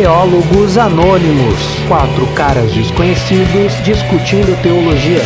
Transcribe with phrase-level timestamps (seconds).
[0.00, 5.20] Teólogos Anônimos quatro caras desconhecidos discutindo teologia.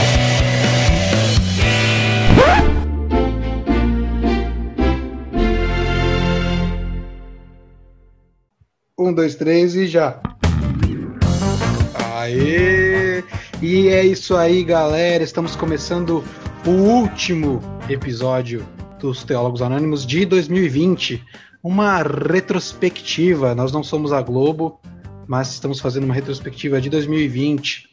[8.99, 10.21] Um, dois, três e já.
[12.17, 13.23] Aê!
[13.63, 15.23] E é isso aí, galera.
[15.23, 16.25] Estamos começando
[16.67, 18.67] o último episódio
[18.99, 21.25] dos Teólogos Anônimos de 2020.
[21.65, 23.55] Uma retrospectiva.
[23.55, 24.79] Nós não somos a Globo,
[25.27, 27.91] mas estamos fazendo uma retrospectiva de 2020.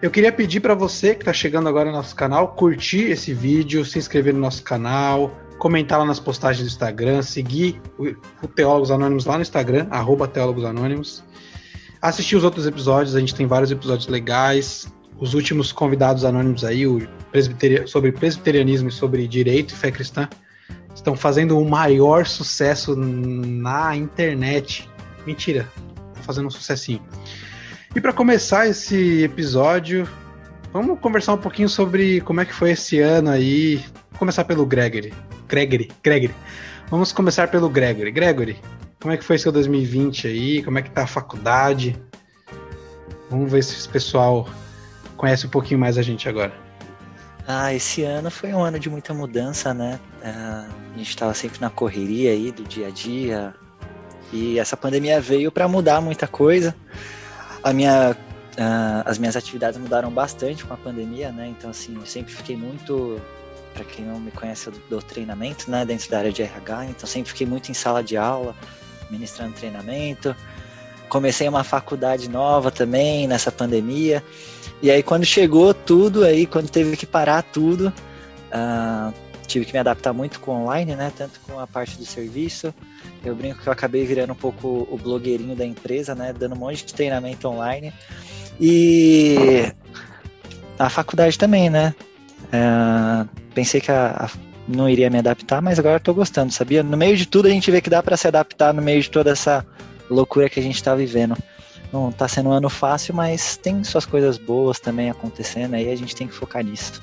[0.00, 3.84] Eu queria pedir para você que está chegando agora no nosso canal, curtir esse vídeo,
[3.84, 9.26] se inscrever no nosso canal, comentar lá nas postagens do Instagram, seguir o, Teólogos Anônimos
[9.26, 11.22] lá no Instagram, arroba Teólogos Anônimos.
[12.00, 14.90] Assistir os outros episódios, a gente tem vários episódios legais.
[15.18, 20.26] Os últimos convidados anônimos aí, o presbiteria, sobre presbiterianismo e sobre direito e fé cristã,
[20.96, 24.88] estão fazendo o maior sucesso na internet.
[25.26, 25.68] Mentira,
[26.14, 27.02] tá fazendo um sucessinho.
[27.94, 30.08] E para começar esse episódio,
[30.72, 33.76] vamos conversar um pouquinho sobre como é que foi esse ano aí.
[34.10, 35.12] Vou começar pelo Gregory.
[35.46, 36.34] Gregory, Gregory.
[36.90, 38.10] Vamos começar pelo Gregory.
[38.10, 38.56] Gregory,
[39.00, 40.62] como é que foi seu 2020 aí?
[40.62, 41.96] Como é que tá a faculdade?
[43.30, 44.48] Vamos ver se esse pessoal
[45.16, 46.65] conhece um pouquinho mais a gente agora.
[47.46, 50.00] Ah, esse ano foi um ano de muita mudança, né?
[50.20, 53.54] Uh, a gente estava sempre na correria aí do dia a dia.
[54.32, 56.74] E essa pandemia veio para mudar muita coisa.
[57.62, 58.16] A minha,
[59.04, 61.46] as minhas atividades mudaram bastante com a pandemia, né?
[61.48, 63.20] Então, assim, eu sempre fiquei muito
[63.76, 67.06] para quem não me conhece, eu dou treinamento, né, dentro da área de RH, então
[67.06, 68.56] sempre fiquei muito em sala de aula,
[69.10, 70.34] ministrando treinamento.
[71.10, 74.24] Comecei uma faculdade nova também nessa pandemia.
[74.82, 77.92] E aí quando chegou tudo aí, quando teve que parar tudo,
[78.52, 79.12] uh,
[79.46, 81.12] tive que me adaptar muito com online, né?
[81.16, 82.74] Tanto com a parte do serviço.
[83.24, 86.32] Eu brinco que eu acabei virando um pouco o blogueirinho da empresa, né?
[86.32, 87.92] Dando um monte de treinamento online.
[88.60, 89.72] E
[90.78, 91.94] a faculdade também, né?
[92.46, 94.30] Uh, pensei que a, a,
[94.68, 96.82] não iria me adaptar, mas agora estou gostando, sabia?
[96.82, 99.10] No meio de tudo a gente vê que dá para se adaptar no meio de
[99.10, 99.64] toda essa
[100.10, 101.36] loucura que a gente está vivendo.
[101.92, 105.96] Não está sendo um ano fácil, mas tem suas coisas boas também acontecendo, aí a
[105.96, 107.02] gente tem que focar nisso.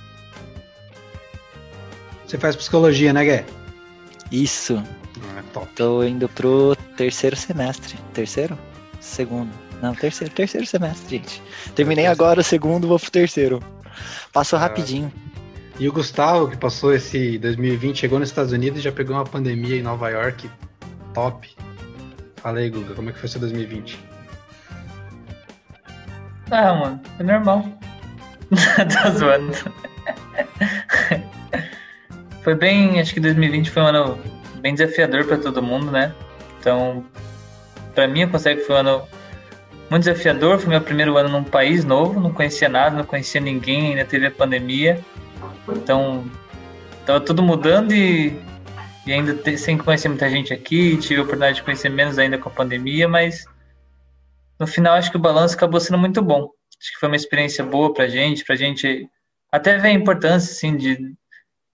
[2.25, 3.45] Você faz psicologia, né, Gué?
[4.31, 4.83] Isso.
[5.38, 5.67] Ah, top.
[5.75, 7.95] Tô indo pro terceiro semestre.
[8.13, 8.57] Terceiro?
[8.99, 9.51] Segundo.
[9.81, 11.41] Não, terceiro, terceiro semestre, gente.
[11.75, 13.61] Terminei agora o segundo, vou pro terceiro.
[14.31, 15.11] Passou rapidinho.
[15.79, 19.25] E o Gustavo, que passou esse 2020, chegou nos Estados Unidos e já pegou uma
[19.25, 20.50] pandemia em Nova York.
[21.13, 21.50] Top.
[22.38, 24.12] Fala aí, Guga, como é que foi seu 2020?
[26.53, 27.65] Ah, mano, foi normal.
[28.93, 29.53] tá zoando.
[32.43, 34.19] foi bem, acho que 2020 foi um ano
[34.61, 36.13] bem desafiador para todo mundo, né?
[36.59, 37.03] Então,
[37.95, 39.01] para mim, eu considero que foi um ano
[39.89, 40.59] muito desafiador.
[40.59, 44.27] Foi meu primeiro ano num país novo, não conhecia nada, não conhecia ninguém, ainda teve
[44.27, 44.99] a pandemia.
[45.67, 46.23] Então,
[47.03, 48.39] tava tudo mudando e,
[49.07, 52.37] e ainda te, sem conhecer muita gente aqui, tive a oportunidade de conhecer menos ainda
[52.37, 53.47] com a pandemia, mas
[54.63, 56.50] no final acho que o balanço acabou sendo muito bom.
[56.79, 59.09] Acho que foi uma experiência boa pra gente, pra gente
[59.51, 61.16] até ver a importância, assim, de, de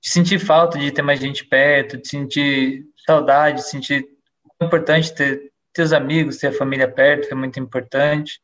[0.02, 4.08] sentir falta de ter mais gente perto, de sentir saudade, de sentir
[4.60, 8.42] importante ter, ter os amigos, ter a família perto, foi muito importante.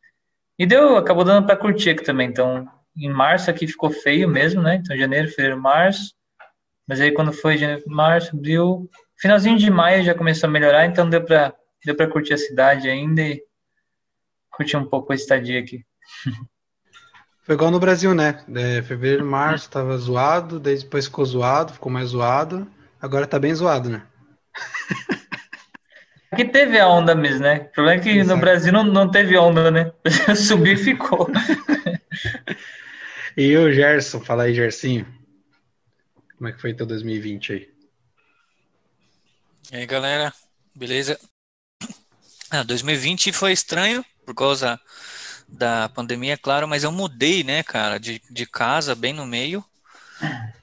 [0.59, 4.61] E deu, acabou dando para curtir aqui também, então em março aqui ficou feio mesmo,
[4.61, 4.75] né?
[4.75, 6.13] Então janeiro, fevereiro, março.
[6.87, 11.09] Mas aí quando foi janeiro, março, abril, finalzinho de maio já começou a melhorar, então
[11.09, 11.51] deu para
[11.83, 13.43] deu para curtir a cidade ainda e
[14.55, 15.85] curtir um pouco a estadia aqui.
[17.43, 18.43] Foi igual no Brasil, né?
[18.55, 22.67] É, fevereiro, março tava zoado, daí depois ficou zoado, ficou mais zoado,
[22.99, 24.07] agora tá bem zoado, né?
[26.31, 27.67] Aqui teve a onda mesmo, né?
[27.69, 28.35] O problema é que Exato.
[28.35, 29.91] no Brasil não, não teve onda, né?
[30.35, 31.29] Subiu e ficou.
[33.37, 35.05] E o Gerson, fala aí, Gersinho.
[36.37, 37.69] Como é que foi teu 2020 aí?
[39.73, 40.33] E aí, galera,
[40.73, 41.19] beleza?
[42.49, 44.79] Ah, 2020 foi estranho por causa
[45.47, 49.63] da pandemia, claro, mas eu mudei, né, cara, de, de casa bem no meio.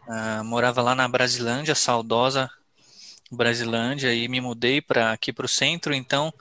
[0.09, 2.50] Uh, morava lá na Brasilândia, saudosa
[3.31, 6.32] Brasilândia, e me mudei para aqui para o centro, então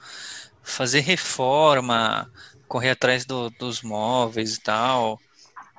[0.62, 2.30] fazer reforma,
[2.68, 5.20] correr atrás do, dos móveis e tal,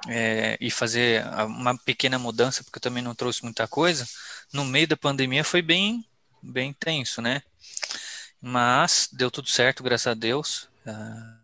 [0.08, 4.08] é, e fazer uma pequena mudança, porque eu também não trouxe muita coisa,
[4.52, 6.06] no meio da pandemia foi bem,
[6.42, 7.42] bem tenso, né?
[8.42, 10.68] Mas deu tudo certo, graças a Deus.
[10.86, 11.44] Uh,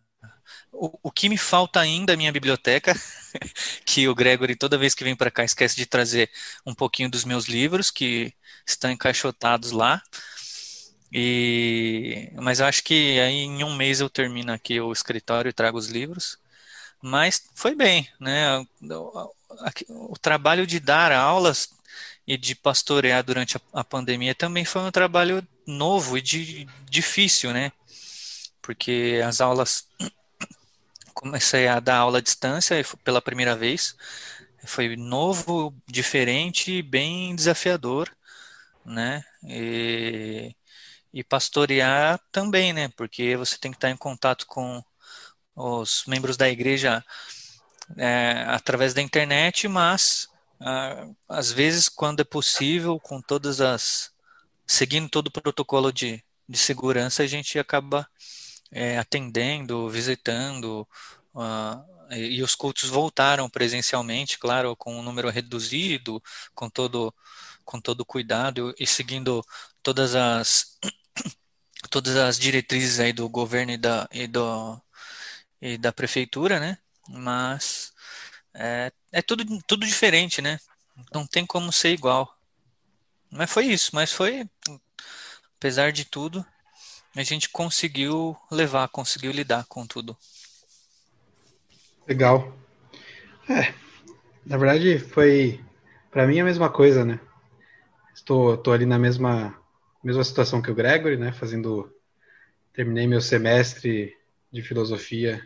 [0.72, 2.94] o, o, que me falta ainda é minha biblioteca,
[3.86, 6.30] que o Gregory toda vez que vem para cá esquece de trazer
[6.66, 8.34] um pouquinho dos meus livros que
[8.66, 10.02] estão encaixotados lá.
[11.12, 15.54] E, mas eu acho que aí em um mês eu termino aqui o escritório e
[15.54, 16.38] trago os livros.
[17.02, 18.66] Mas foi bem, né?
[19.90, 21.70] O trabalho de dar aulas
[22.28, 27.52] e de pastorear durante a, a, pandemia também foi um trabalho novo e de, difícil,
[27.54, 27.72] né?
[28.62, 29.88] Porque as aulas
[31.14, 33.96] comecei a dar aula à distância pela primeira vez.
[34.66, 38.10] Foi novo, diferente, bem desafiador,
[38.86, 39.24] né?
[39.44, 40.56] E,
[41.14, 42.90] e pastorear também, né?
[42.90, 44.84] Porque você tem que estar em contato com
[45.56, 47.04] os membros da igreja
[47.98, 50.30] é, através da internet, mas
[50.60, 54.12] ah, às vezes, quando é possível, com todas as
[54.68, 58.08] seguindo todo o protocolo de, de segurança, a gente acaba
[58.72, 60.88] é, atendendo, visitando,
[61.34, 66.22] uh, e, e os cultos voltaram presencialmente, claro, com um número reduzido,
[66.56, 67.14] com todo
[67.66, 69.46] com todo cuidado e seguindo
[69.84, 70.80] todas as
[71.92, 74.82] todas as diretrizes aí do governo e da, e do,
[75.62, 76.78] e da prefeitura, né?
[77.08, 77.94] Mas
[78.54, 80.60] é, é tudo, tudo diferente, né?
[81.14, 82.36] Não tem como ser igual.
[83.32, 84.50] Mas foi isso, mas foi,
[85.58, 86.46] apesar de tudo,
[87.16, 90.16] a gente conseguiu levar, conseguiu lidar com tudo.
[92.08, 92.56] Legal.
[93.50, 93.74] É,
[94.46, 95.64] na verdade foi
[96.12, 97.20] para mim a mesma coisa, né?
[98.14, 99.60] Estou, estou ali na mesma
[100.04, 101.32] mesma situação que o Gregory, né?
[101.32, 101.94] Fazendo.
[102.74, 104.16] Terminei meu semestre
[104.52, 105.42] de filosofia,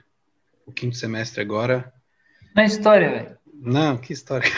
[0.65, 1.91] o quinto semestre agora.
[2.55, 3.37] Na história, velho.
[3.53, 4.49] Não, que história.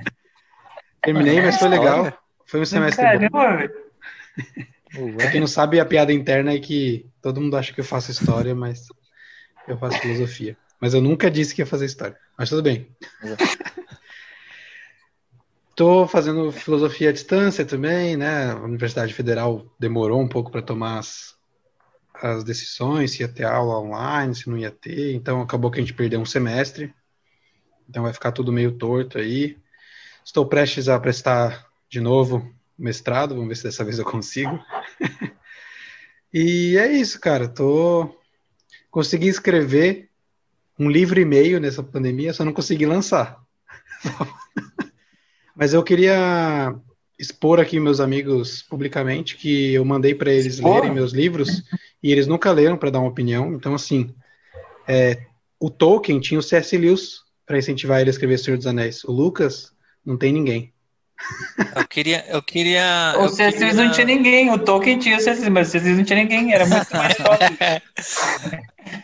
[1.02, 2.16] Terminei, mas foi legal.
[2.44, 3.56] Foi um semestre Caramba, bom.
[3.56, 4.72] Velho.
[4.90, 8.10] Pra quem não sabe, a piada interna é que todo mundo acha que eu faço
[8.10, 8.86] história, mas
[9.66, 10.56] eu faço filosofia.
[10.80, 12.16] Mas eu nunca disse que ia fazer história.
[12.38, 12.88] Mas tudo bem.
[15.70, 18.52] Estou fazendo filosofia à distância também, né?
[18.52, 21.36] A Universidade Federal demorou um pouco para tomar as,
[22.14, 25.14] as decisões, se ia ter aula online, se não ia ter.
[25.14, 26.94] Então acabou que a gente perdeu um semestre.
[27.88, 29.58] Então vai ficar tudo meio torto aí.
[30.24, 34.58] Estou prestes a prestar de novo mestrado, vamos ver se dessa vez eu consigo.
[36.32, 37.48] e é isso, cara.
[37.48, 38.14] Tô
[38.90, 40.08] consegui escrever
[40.78, 43.38] um livro e meio nessa pandemia, só não consegui lançar.
[45.54, 46.74] Mas eu queria
[47.18, 51.62] expor aqui meus amigos publicamente que eu mandei para eles lerem meus livros
[52.02, 53.54] e eles nunca leram para dar uma opinião.
[53.54, 54.14] Então, assim,
[54.88, 55.26] é,
[55.58, 56.76] o Tolkien tinha o C.S.
[56.76, 59.04] Lewis para incentivar ele a escrever Senhor dos Anéis.
[59.04, 59.72] O Lucas
[60.04, 60.72] não tem ninguém.
[61.74, 62.24] Eu queria.
[62.28, 63.58] Eu queria o C.S.
[63.58, 64.50] Lewis não tinha ninguém.
[64.52, 65.40] O Tolkien tinha o C.S.
[65.40, 65.84] Lewis, mas o C.S.
[65.84, 66.52] Lewis não tinha ninguém.
[66.52, 67.44] Era muito mais forte.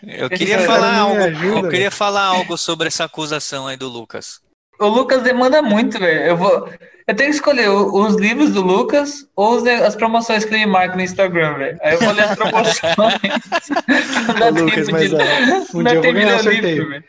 [0.07, 1.21] eu queria falar algo.
[1.21, 4.41] Eu queria falar algo sobre essa acusação aí do Lucas.
[4.79, 6.23] O Lucas demanda muito, velho.
[6.23, 6.69] Eu vou.
[7.07, 11.03] Eu tenho que escolher os livros do Lucas ou as promoções que ele marca no
[11.03, 11.79] Instagram, velho.
[11.83, 12.97] Aí eu vou ler as promoções.
[14.39, 17.05] não Lucas, tempo de, uh, um dia eu vou ganhar livro, velho.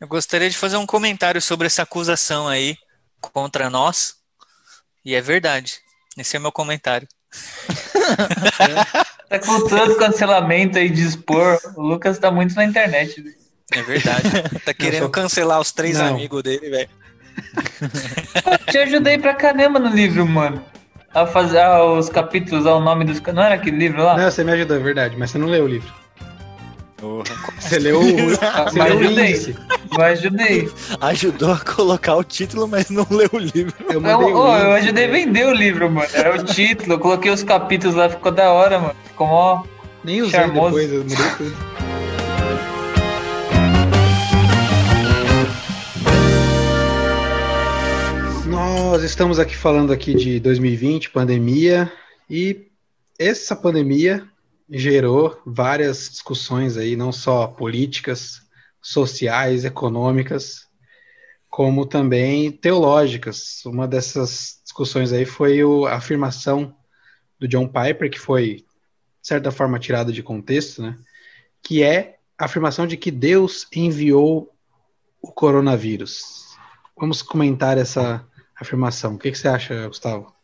[0.00, 2.76] Eu gostaria de fazer um comentário sobre essa acusação aí
[3.20, 4.16] contra nós.
[5.04, 5.78] E é verdade.
[6.16, 7.08] Esse é meu comentário.
[9.28, 11.58] tá com tanto cancelamento aí de expor.
[11.76, 13.20] O Lucas tá muito na internet.
[13.20, 13.34] Véio.
[13.72, 14.22] É verdade.
[14.64, 16.08] Tá querendo cancelar os três Não.
[16.08, 16.90] amigos dele, velho.
[18.70, 20.64] Te ajudei pra caramba no livro, mano.
[21.14, 23.20] A fazer ah, os capítulos, ao nome dos.
[23.20, 24.16] Não era aquele livro lá?
[24.16, 25.92] Não, você me ajudou, é verdade, mas você não leu o livro.
[27.58, 28.04] Você leu o.
[28.30, 30.70] Você mas leu ajudei.
[31.00, 33.74] Ajudou a colocar o título, mas não leu o livro.
[33.90, 36.08] Eu, eu, oh, eu ajudei a vender o livro, mano.
[36.14, 38.94] Era o título, eu coloquei os capítulos lá, ficou da hora, mano.
[39.04, 39.64] Ficou mó.
[40.04, 40.76] Nem usei charmoso.
[40.76, 41.56] depois, eu mudei tudo.
[48.46, 51.90] Nós estamos aqui falando aqui de 2020, pandemia,
[52.30, 52.68] e
[53.18, 54.24] essa pandemia
[54.72, 58.40] gerou várias discussões aí, não só políticas,
[58.80, 60.66] sociais, econômicas,
[61.50, 63.62] como também teológicas.
[63.66, 66.74] Uma dessas discussões aí foi o, a afirmação
[67.38, 68.64] do John Piper, que foi,
[69.20, 70.98] de certa forma, tirada de contexto, né?
[71.62, 74.52] que é a afirmação de que Deus enviou
[75.20, 76.56] o coronavírus.
[76.96, 78.26] Vamos comentar essa
[78.58, 79.14] afirmação.
[79.14, 80.34] O que, que você acha, Gustavo?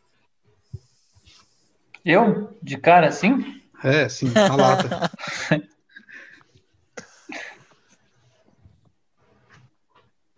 [2.05, 2.57] Eu?
[2.61, 3.58] De cara assim?
[3.83, 5.11] É, sim, a lata.
[5.51, 5.59] O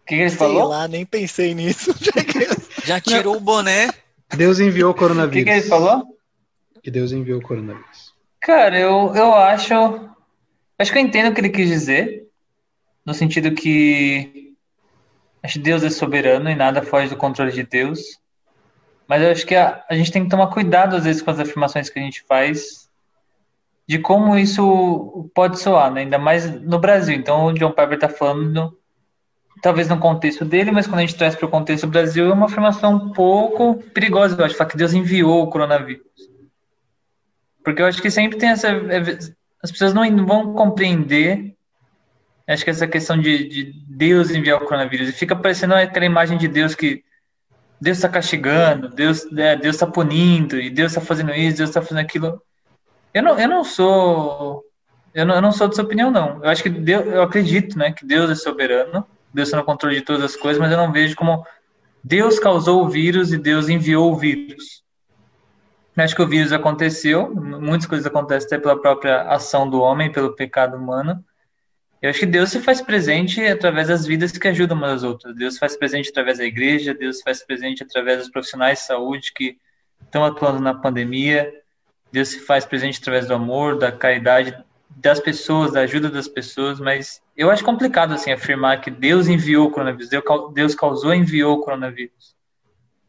[0.05, 0.67] que, que ele Sei falou?
[0.67, 1.93] lá, nem pensei nisso.
[2.86, 3.89] Já tirou o boné.
[4.36, 5.43] Deus enviou o coronavírus.
[5.43, 6.03] O que, que ele falou?
[6.83, 8.13] Que Deus enviou o coronavírus.
[8.39, 9.74] Cara, eu, eu acho.
[10.77, 12.27] Acho que eu entendo o que ele quis dizer.
[13.05, 14.41] No sentido que
[15.43, 18.19] Acho que Deus é soberano e nada foge do controle de Deus.
[19.07, 21.39] Mas eu acho que a, a gente tem que tomar cuidado, às vezes, com as
[21.39, 22.80] afirmações que a gente faz,
[23.91, 26.03] de como isso pode soar, né?
[26.03, 27.13] ainda mais no Brasil.
[27.13, 28.74] Então, o John Piper está falando,
[29.62, 32.33] talvez no contexto dele, mas quando a gente traz para o contexto do Brasil, é
[32.33, 36.05] uma afirmação um pouco perigosa, eu acho, falar que Deus enviou o coronavírus.
[37.65, 38.69] Porque eu acho que sempre tem essa.
[38.69, 39.19] É,
[39.62, 41.53] as pessoas não vão compreender.
[42.48, 45.10] Acho que essa questão de, de Deus enviar o coronavírus.
[45.10, 47.03] E fica parecendo aquela imagem de Deus que
[47.81, 51.81] Deus está castigando, Deus é, Deus está punindo, e Deus está fazendo isso, Deus está
[51.81, 52.41] fazendo aquilo.
[53.13, 54.63] Eu não, eu não sou.
[55.13, 56.43] Eu não, eu não sou dessa opinião, não.
[56.43, 59.95] Eu acho que Deus, eu acredito, né, que Deus é soberano, Deus está no controle
[59.97, 61.45] de todas as coisas, mas eu não vejo como
[62.03, 64.81] Deus causou o vírus e Deus enviou o vírus.
[65.97, 70.33] Acho que o vírus aconteceu, muitas coisas acontecem até pela própria ação do homem, pelo
[70.33, 71.23] pecado humano.
[72.01, 75.35] Eu acho que Deus se faz presente através das vidas que ajudam umas às outras.
[75.35, 78.85] Deus se faz presente através da igreja, Deus se faz presente através dos profissionais de
[78.85, 79.57] saúde que
[80.01, 81.53] estão atuando na pandemia.
[82.11, 84.55] Deus se faz presente através do amor, da caridade
[84.89, 89.67] das pessoas, da ajuda das pessoas, mas eu acho complicado assim afirmar que Deus enviou
[89.67, 90.09] o coronavírus,
[90.53, 92.35] Deus causou e enviou o coronavírus.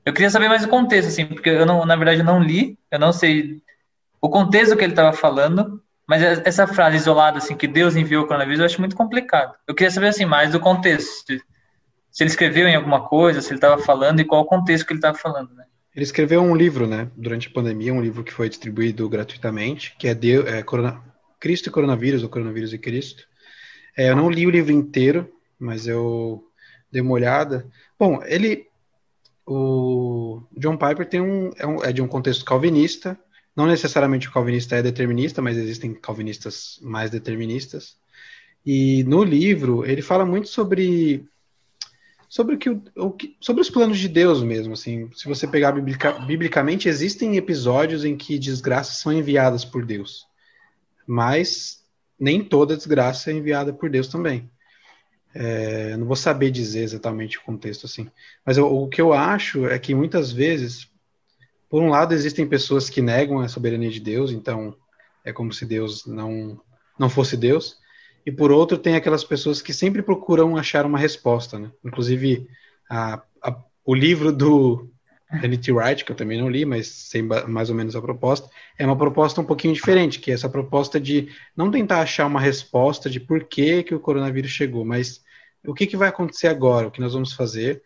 [0.05, 2.99] Eu queria saber mais o contexto, assim, porque eu não, na verdade, não li, eu
[2.99, 3.63] não sei
[4.21, 8.27] o contexto que ele estava falando, mas essa frase isolada, assim, que Deus enviou o
[8.27, 9.55] coronavírus, eu acho muito complicado.
[9.67, 11.35] Eu queria saber, assim, mais do contexto.
[12.11, 14.93] Se ele escreveu em alguma coisa, se ele estava falando e qual o contexto que
[14.93, 15.65] ele estava falando, né?
[15.95, 20.09] Ele escreveu um livro, né, durante a pandemia, um livro que foi distribuído gratuitamente, que
[20.09, 20.13] é,
[20.47, 21.03] é Corona,
[21.39, 23.29] Cristo e Coronavírus, ou Coronavírus e Cristo.
[23.97, 26.45] É, eu não li o livro inteiro, mas eu
[26.91, 27.67] dei uma olhada.
[27.99, 28.67] Bom, ele
[29.47, 33.19] o John Piper tem um é, um, é de um contexto calvinista,
[33.55, 37.97] não necessariamente o calvinista é determinista, mas existem calvinistas mais deterministas.
[38.65, 41.27] E no livro ele fala muito sobre
[42.33, 45.11] sobre o que, o que, sobre os planos de Deus mesmo, assim.
[45.15, 50.27] Se você pegar biblica, biblicamente, existem episódios em que desgraças são enviadas por Deus,
[51.07, 51.85] mas
[52.19, 54.51] nem toda desgraça é enviada por Deus também.
[55.35, 58.11] É, não vou saber dizer exatamente o contexto assim,
[58.47, 60.91] mas eu, o que eu acho é que muitas vezes,
[61.69, 64.75] por um lado, existem pessoas que negam a soberania de Deus, então
[65.23, 66.59] é como se Deus não
[66.99, 67.77] não fosse Deus,
[68.25, 71.71] e por outro tem aquelas pessoas que sempre procuram achar uma resposta, né?
[71.85, 72.47] Inclusive
[72.89, 74.89] a, a, o livro do
[75.43, 75.73] N.T.
[75.73, 78.49] Wright, que eu também não li, mas sei mais ou menos a proposta,
[78.79, 82.41] é uma proposta um pouquinho diferente, que é essa proposta de não tentar achar uma
[82.41, 85.23] resposta de por que, que o coronavírus chegou, mas
[85.67, 87.83] o que, que vai acontecer agora, o que nós vamos fazer,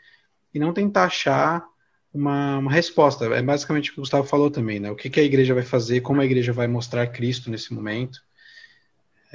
[0.52, 1.64] e não tentar achar
[2.12, 3.26] uma, uma resposta.
[3.26, 4.90] É basicamente o que o Gustavo falou também, né?
[4.90, 8.20] O que, que a igreja vai fazer, como a igreja vai mostrar Cristo nesse momento,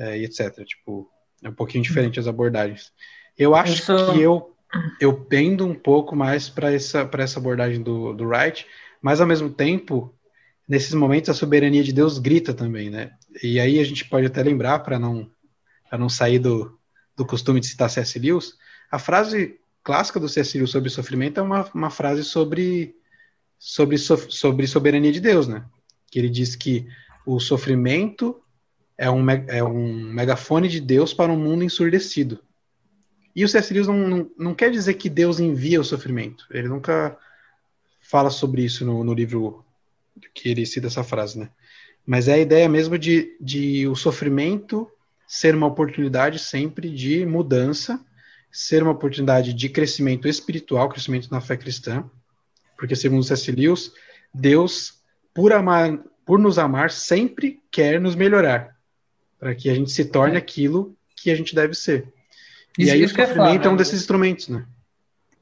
[0.01, 0.65] é, e etc.
[0.65, 1.09] Tipo,
[1.43, 2.91] é um pouquinho diferente as abordagens.
[3.37, 4.13] Eu acho Isso...
[4.13, 4.51] que eu
[4.99, 8.65] eu pendo um pouco mais para essa, essa abordagem do, do Wright,
[9.01, 10.15] mas ao mesmo tempo,
[10.67, 13.11] nesses momentos a soberania de Deus grita também, né?
[13.43, 15.29] E aí a gente pode até lembrar, para não,
[15.91, 16.79] não sair do,
[17.17, 18.17] do costume de citar C.S.
[18.17, 18.53] Lewis,
[18.89, 20.57] a frase clássica do C.S.
[20.57, 22.95] Lewis sobre sofrimento é uma, uma frase sobre,
[23.59, 25.65] sobre, sobre soberania de Deus, né?
[26.09, 26.87] Que ele diz que
[27.25, 28.41] o sofrimento
[29.01, 32.39] é um, é um megafone de Deus para um mundo ensurdecido.
[33.35, 33.73] E o C.S.
[33.73, 36.45] Lewis não, não, não, quer dizer que Deus envia o sofrimento.
[36.51, 37.17] Ele nunca
[37.99, 39.65] fala sobre isso no, no livro
[40.35, 41.49] que ele cita essa frase, né?
[42.05, 44.87] Mas é a ideia mesmo de, de o sofrimento
[45.25, 47.99] ser uma oportunidade sempre de mudança,
[48.51, 52.07] ser uma oportunidade de crescimento espiritual, crescimento na fé cristã,
[52.77, 53.51] porque segundo C.S.
[53.51, 53.93] Lewis,
[54.31, 55.01] Deus,
[55.33, 58.79] por amar, por nos amar, sempre quer nos melhorar,
[59.41, 62.07] para que a gente se torne aquilo que a gente deve ser.
[62.77, 63.77] Isso, e aí o sofrimento é um né?
[63.79, 64.63] desses instrumentos, né?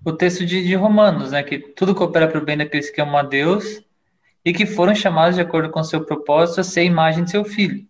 [0.06, 1.44] O texto de, de Romanos, né?
[1.44, 3.84] Que tudo coopera para o bem daqueles que amam a Deus
[4.46, 7.44] e que foram chamados de acordo com seu propósito a ser a imagem de seu
[7.44, 7.86] filho.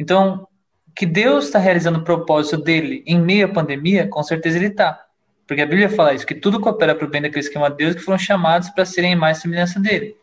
[0.00, 0.48] Então,
[0.96, 5.06] que Deus está realizando o propósito dele em meio à pandemia, com certeza ele está.
[5.46, 7.72] Porque a Bíblia fala isso, que tudo coopera para o bem daqueles que amam a
[7.72, 10.16] Deus, que foram chamados para serem e semelhança dele.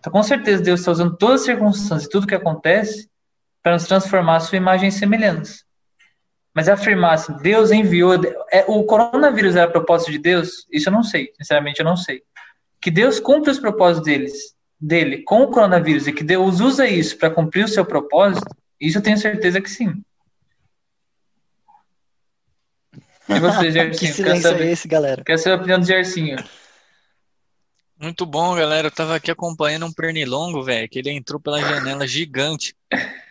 [0.00, 3.10] Então, com certeza, Deus está usando todas as circunstâncias e tudo que acontece
[3.64, 5.64] para nos transformar a sua imagem e semelhança.
[6.54, 8.14] Mas afirmar assim, Deus enviou.
[8.52, 10.66] É, o coronavírus era propósito de Deus?
[10.70, 11.32] Isso eu não sei.
[11.36, 12.22] Sinceramente, eu não sei.
[12.78, 17.16] Que Deus cumpre os propósitos deles, dele com o coronavírus e que Deus usa isso
[17.16, 18.46] para cumprir o seu propósito,
[18.78, 20.04] isso eu tenho certeza que sim.
[23.26, 23.98] E você, Gersinho?
[23.98, 25.24] que silêncio saber, é esse, galera?
[25.24, 26.36] Quer saber a opinião do Gersinho?
[28.04, 28.88] Muito bom, galera.
[28.88, 32.74] Eu tava aqui acompanhando um pernilongo, velho, que ele entrou pela janela gigante.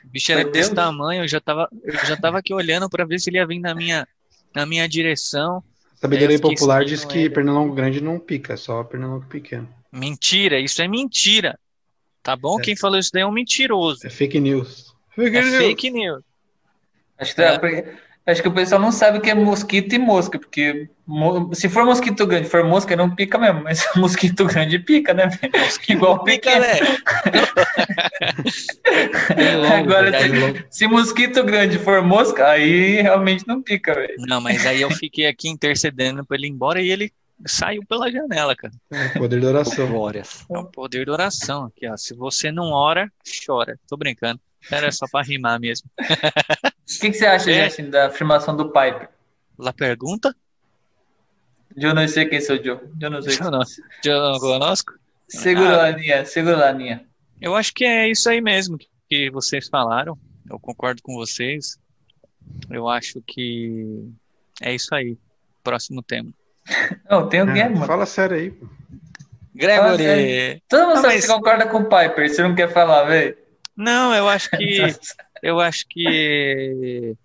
[0.03, 3.19] O bicho era desse tamanho, eu já tava, eu já tava aqui olhando para ver
[3.19, 4.07] se ele ia vir na minha,
[4.53, 5.63] na minha direção.
[5.93, 9.69] A sabedoria popular diz que pernilongo grande não pica, é só pernilongo pequeno.
[9.91, 11.57] Mentira, isso é mentira.
[12.23, 12.57] Tá bom?
[12.57, 14.07] Quem falou isso daí é um mentiroso.
[14.07, 14.91] É fake news.
[15.15, 16.23] É fake news.
[17.15, 20.39] Acho que, é, acho que o pessoal não sabe o que é mosquito e mosca,
[20.39, 25.13] porque mo- se for mosquito grande, for mosca, não pica mesmo, mas mosquito grande pica,
[25.13, 25.27] né?
[25.27, 25.53] velho?
[25.89, 26.79] Igual Pica, né?
[29.79, 30.65] Agora, verdade.
[30.69, 34.15] se, se mosquito grande for mosca, aí realmente não pica, velho.
[34.19, 37.11] Não, mas aí eu fiquei aqui intercedendo pra ele ir embora e ele
[37.45, 38.73] saiu pela janela, cara.
[38.91, 39.87] É, poder da oração.
[39.87, 40.45] Glórias.
[40.49, 41.95] É o poder da oração aqui, ó.
[41.97, 43.11] Se você não ora,
[43.45, 43.77] chora.
[43.87, 44.39] Tô brincando.
[44.71, 45.89] Era só pra rimar mesmo.
[45.99, 47.65] O que, que você acha, É.
[47.65, 49.09] Justin, da afirmação do Piper?
[49.57, 50.35] Lá pergunta?
[51.75, 52.81] Eu não sei quem sou eu.
[52.99, 53.35] Eu não sei.
[53.41, 53.61] Eu não.
[54.03, 54.93] John conosco?
[55.27, 55.85] Segura Ah.
[55.85, 57.05] a linha, segura a linha.
[57.41, 58.77] Eu acho que é isso aí mesmo
[59.09, 60.17] que- vocês falaram.
[60.49, 61.77] Eu concordo com vocês.
[62.69, 64.07] Eu acho que
[64.61, 65.17] é isso aí.
[65.63, 66.29] Próximo tema.
[67.09, 67.85] Não, tem alguém, Ah, mano.
[67.85, 68.51] fala sério aí.
[68.51, 68.67] pô.
[69.55, 69.97] Gregory!
[70.03, 70.61] sério.
[70.67, 73.03] Todo mundo Ah, sabe mas- que você concorda com o Piper, você não quer falar,
[73.03, 73.37] velho?
[73.75, 74.79] Não, eu acho que
[75.41, 77.15] eu acho que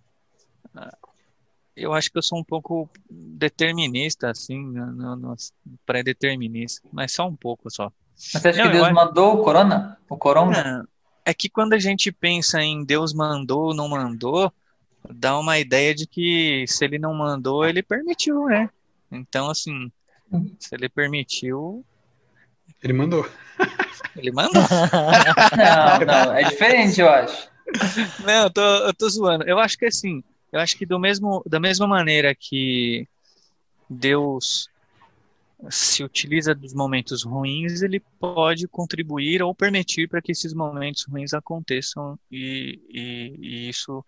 [1.76, 4.74] eu acho que eu sou um pouco determinista, assim,
[5.86, 7.92] pré-determinista, mas só um pouco só.
[8.34, 9.98] Mas você acha Não, que eu Deus acho- mandou o corona?
[10.08, 10.64] O corona?
[10.80, 10.88] Não,
[11.24, 14.52] é que quando a gente pensa em Deus mandou ou não mandou,
[15.08, 18.68] dá uma ideia de que se ele não mandou, ele permitiu, né?
[19.12, 19.90] Então, assim,
[20.58, 21.84] se ele permitiu,
[22.82, 23.26] Ele mandou.
[24.16, 24.62] ele mandou.
[25.56, 27.48] Não, não, é diferente, eu acho.
[28.20, 29.44] Não, eu tô, eu tô zoando.
[29.44, 33.06] Eu acho que assim, eu acho que do mesmo, da mesma maneira que
[33.88, 34.68] Deus
[35.70, 41.34] se utiliza dos momentos ruins, ele pode contribuir ou permitir para que esses momentos ruins
[41.34, 44.04] aconteçam e, e, e isso.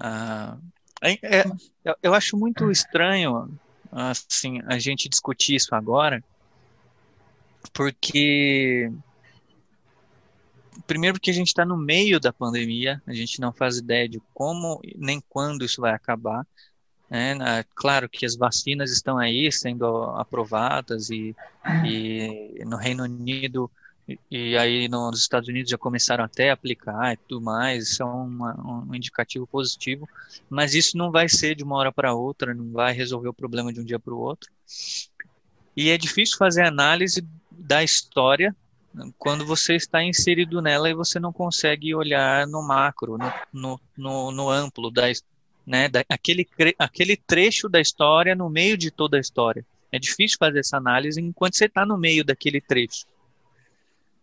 [0.00, 0.56] ah,
[1.02, 1.44] é- é-
[1.84, 3.48] eu, eu acho muito estranho
[3.92, 6.22] assim a gente discutir isso agora,
[7.72, 8.90] porque
[10.86, 14.20] primeiro porque a gente está no meio da pandemia, a gente não faz ideia de
[14.32, 16.46] como nem quando isso vai acabar.
[17.10, 17.64] né?
[17.74, 21.36] Claro que as vacinas estão aí sendo aprovadas e,
[21.82, 23.70] e no Reino Unido
[24.30, 28.06] e aí nos Estados Unidos já começaram até a aplicar e tudo mais, isso é
[28.06, 30.08] uma- um indicativo positivo,
[30.48, 33.72] mas isso não vai ser de uma hora para outra, não vai resolver o problema
[33.72, 34.50] de um dia para o outro.
[35.76, 37.26] E é difícil fazer análise
[37.60, 38.54] da história
[39.18, 44.32] quando você está inserido nela e você não consegue olhar no macro, no, no, no,
[44.32, 45.04] no amplo, da,
[45.66, 46.46] né, da, aquele,
[46.78, 49.64] aquele trecho da história no meio de toda a história.
[49.92, 53.06] É difícil fazer essa análise enquanto você está no meio daquele trecho.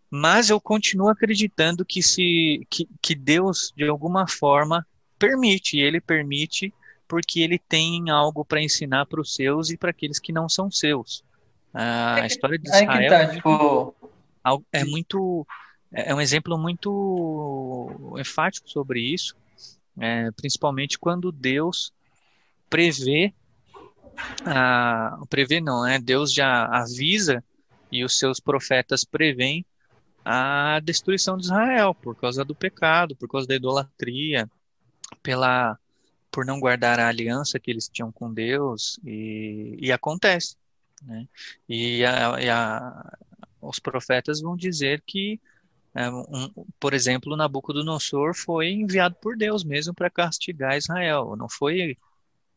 [0.10, 4.86] Mas eu continuo acreditando que, se, que, que Deus, de alguma forma,
[5.19, 6.73] permite, Ele permite
[7.08, 10.71] porque Ele tem algo para ensinar para os seus e para aqueles que não são
[10.71, 11.23] seus.
[11.80, 13.96] Ah, A história de Israel tá, tipo,
[14.72, 15.46] é muito
[15.92, 19.36] é um exemplo muito enfático sobre isso,
[20.00, 21.94] é, principalmente quando Deus
[22.68, 23.32] prevê
[24.44, 26.00] ah, prevê não, né?
[26.00, 27.44] Deus já avisa
[27.92, 29.63] e os seus profetas preveem
[30.26, 34.50] a destruição de Israel por causa do pecado, por causa da idolatria,
[35.22, 35.78] pela
[36.32, 40.56] por não guardar a aliança que eles tinham com Deus e, e acontece,
[41.04, 41.26] né?
[41.68, 43.14] E, a, e a,
[43.62, 45.40] os profetas vão dizer que,
[45.96, 51.36] é, um, por exemplo, Nabucodonosor foi enviado por Deus mesmo para castigar Israel.
[51.38, 51.98] Não foi,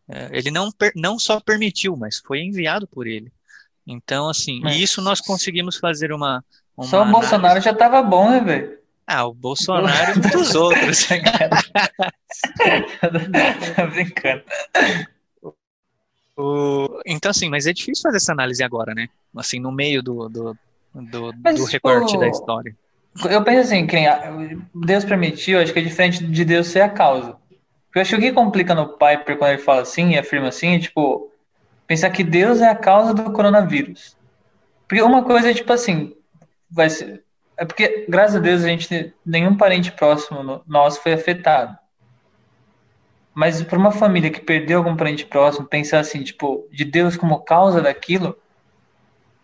[0.08, 3.32] é, ele não, não só permitiu, mas foi enviado por ele.
[3.86, 6.44] Então, assim, e isso nós conseguimos fazer uma,
[6.76, 8.78] uma só o análise- Bolsonaro já tava bom, né, velho?
[9.06, 11.08] Ah, o Bolsonaro e muitos outros.
[13.74, 14.44] Tá brincando.
[16.40, 19.08] O- Então, assim, mas é difícil fazer essa análise agora, né?
[19.36, 20.58] Assim, no meio do, do,
[20.94, 22.74] do, Mas, do tipo, recorte da história.
[23.28, 24.22] Eu penso assim, que nem a-
[24.74, 27.36] Deus permitiu, acho que é diferente de Deus ser a causa.
[27.94, 30.76] Eu acho que o que complica no Piper quando ele fala assim, e afirma assim,
[30.76, 31.30] é tipo,
[31.86, 34.16] pensar que Deus é a causa do coronavírus.
[34.88, 36.14] Porque uma coisa é tipo assim,
[36.70, 37.24] vai ser.
[37.58, 41.78] É porque, graças a Deus, a gente, nenhum parente próximo no- nosso foi afetado.
[43.34, 47.40] Mas para uma família que perdeu algum parente próximo, pensar assim, tipo, de Deus como
[47.40, 48.36] causa daquilo,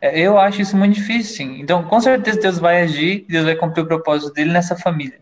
[0.01, 1.61] é, eu acho isso muito difícil, sim.
[1.61, 5.20] Então, com certeza, Deus vai agir, Deus vai cumprir o propósito dele nessa família.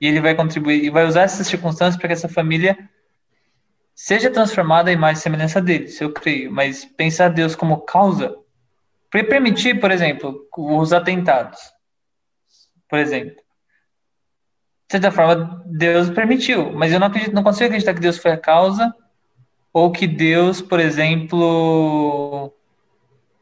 [0.00, 2.76] E ele vai contribuir, e vai usar essas circunstâncias para que essa família
[3.94, 6.50] seja transformada em mais semelhança dele, isso eu creio.
[6.50, 8.34] Mas pensar Deus como causa,
[9.10, 11.60] para permitir, por exemplo, os atentados,
[12.88, 13.39] por exemplo.
[14.90, 18.32] De certa forma, Deus permitiu, mas eu não acredito, não consigo acreditar que Deus foi
[18.32, 18.92] a causa,
[19.72, 22.52] ou que Deus, por exemplo,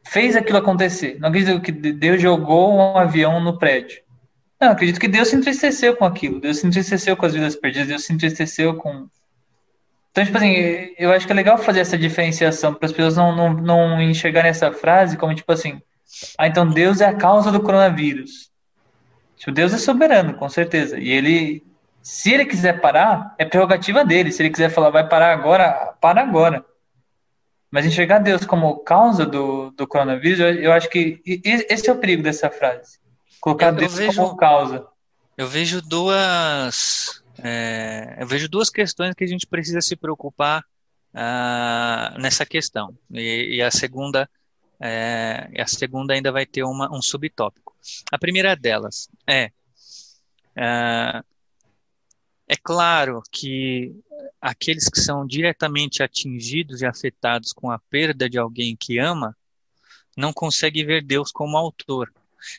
[0.05, 1.17] fez aquilo acontecer.
[1.19, 3.99] Não acredito que Deus jogou um avião no prédio.
[4.61, 6.39] Não, acredito que Deus se entristeceu com aquilo.
[6.39, 7.87] Deus se entristeceu com as vidas perdidas.
[7.87, 9.07] Deus se entristeceu com.
[10.11, 10.53] Então, tipo assim,
[10.99, 14.51] eu acho que é legal fazer essa diferenciação para as pessoas não, não, não enxergarem
[14.51, 15.81] essa frase como tipo assim:
[16.37, 18.48] ah, então Deus é a causa do coronavírus.
[19.39, 20.99] Tipo, Deus é soberano, com certeza.
[20.99, 21.65] E ele,
[22.03, 24.33] se ele quiser parar, é prerrogativa dele.
[24.33, 26.65] Se ele quiser falar, vai parar agora, para agora.
[27.71, 31.97] Mas enxergar Deus como causa do, do coronavírus, eu, eu acho que esse é o
[31.97, 32.99] perigo dessa frase.
[33.39, 34.85] Colocar eu, Deus vejo, como causa.
[35.37, 37.23] Eu vejo duas.
[37.41, 40.61] É, eu vejo duas questões que a gente precisa se preocupar
[41.13, 42.93] uh, nessa questão.
[43.09, 44.29] E, e a segunda
[44.81, 47.68] é, a segunda ainda vai ter uma, um subtópico.
[48.11, 49.51] A primeira delas é,
[50.55, 51.23] é
[52.49, 53.95] é claro que
[54.41, 59.37] aqueles que são diretamente atingidos e afetados com a perda de alguém que ama
[60.17, 62.11] não conseguem ver Deus como autor.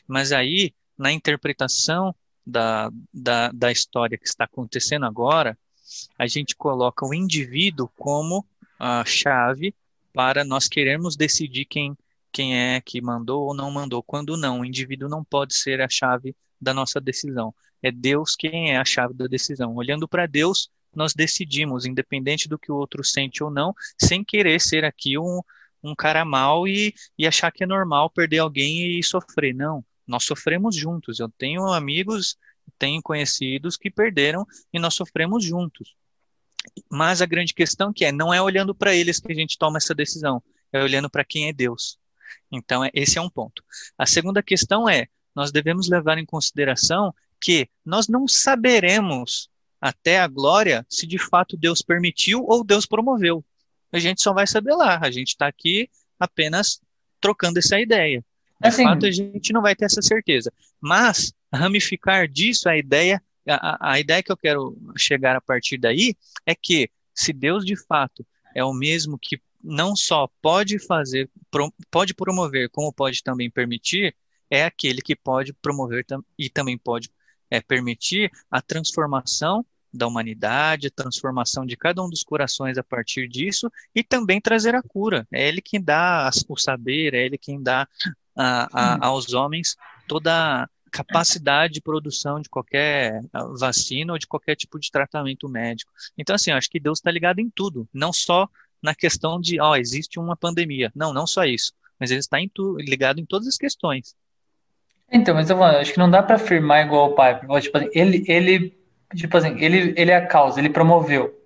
[0.07, 2.15] Mas aí, na interpretação
[2.47, 5.57] da, da, da história que está acontecendo agora,
[6.17, 8.45] a gente coloca o indivíduo como
[8.79, 9.75] a chave
[10.13, 11.97] para nós querermos decidir quem,
[12.31, 14.01] quem é que mandou ou não mandou.
[14.01, 17.53] Quando não, o indivíduo não pode ser a chave da nossa decisão.
[17.81, 19.75] É Deus quem é a chave da decisão.
[19.75, 24.59] Olhando para Deus, nós decidimos, independente do que o outro sente ou não, sem querer
[24.61, 25.41] ser aqui um,
[25.83, 29.53] um cara mal e, e achar que é normal perder alguém e sofrer.
[29.53, 31.19] Não, nós sofremos juntos.
[31.19, 32.37] Eu tenho amigos,
[32.77, 35.95] tenho conhecidos que perderam e nós sofremos juntos.
[36.89, 39.77] Mas a grande questão que é, não é olhando para eles que a gente toma
[39.77, 41.97] essa decisão, é olhando para quem é Deus.
[42.51, 43.63] Então, é, esse é um ponto.
[43.97, 50.27] A segunda questão é, nós devemos levar em consideração que nós não saberemos até a
[50.27, 53.43] glória se de fato Deus permitiu ou Deus promoveu.
[53.91, 54.99] A gente só vai saber lá.
[55.01, 55.89] A gente está aqui
[56.19, 56.79] apenas
[57.19, 58.23] trocando essa ideia.
[58.59, 60.53] De assim, fato, a gente não vai ter essa certeza.
[60.79, 66.15] Mas ramificar disso a ideia, a, a ideia que eu quero chegar a partir daí
[66.45, 71.29] é que se Deus de fato é o mesmo que não só pode fazer,
[71.89, 74.15] pode promover, como pode também permitir,
[74.49, 76.05] é aquele que pode promover
[76.37, 77.09] e também pode
[77.49, 83.27] é, permitir a transformação da humanidade, a transformação de cada um dos corações a partir
[83.27, 85.27] disso e também trazer a cura.
[85.31, 87.87] É Ele quem dá o saber, é Ele quem dá
[88.35, 89.75] a, a, aos homens
[90.07, 93.21] toda a capacidade de produção de qualquer
[93.57, 95.91] vacina ou de qualquer tipo de tratamento médico.
[96.17, 98.49] Então, assim, acho que Deus está ligado em tudo, não só
[98.81, 100.91] na questão de, ó, oh, existe uma pandemia.
[100.95, 104.15] Não, não só isso, mas Ele está em tu, ligado em todas as questões.
[105.11, 107.39] Então, mas eu acho que não dá para afirmar igual o pai.
[107.59, 108.77] Tipo assim, ele, ele,
[109.13, 111.37] tipo assim, ele, ele é a causa, ele promoveu.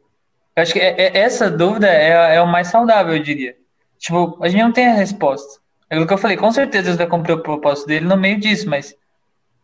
[0.55, 3.57] Eu acho que é, é, essa dúvida é, é o mais saudável, eu diria.
[3.97, 5.59] Tipo, a gente não tem a resposta.
[5.89, 8.39] É aquilo que eu falei, com certeza Deus vai cumprir o propósito dele no meio
[8.39, 8.95] disso, mas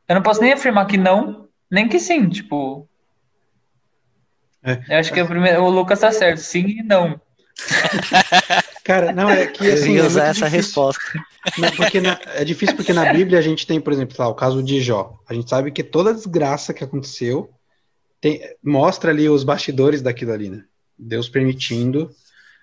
[0.07, 2.87] eu não posso nem afirmar que não, nem que sim, tipo.
[4.63, 4.81] É.
[4.89, 7.19] Eu acho que o, primeiro, o Lucas tá certo, sim e não.
[8.83, 9.89] Cara, não, é que assim.
[9.89, 11.01] Eu ia é usar essa resposta.
[11.57, 14.35] Não, porque na, é difícil porque na Bíblia a gente tem, por exemplo, lá, o
[14.35, 15.19] caso de Jó.
[15.27, 17.51] A gente sabe que toda desgraça que aconteceu
[18.19, 20.63] tem, mostra ali os bastidores daquilo ali, né?
[20.97, 22.11] Deus permitindo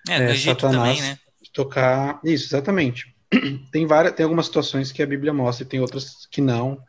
[0.07, 1.19] é, é, Satanás também, né?
[1.53, 2.19] tocar.
[2.23, 3.13] Isso, exatamente.
[3.71, 6.81] Tem várias, tem algumas situações que a Bíblia mostra e tem outras que não,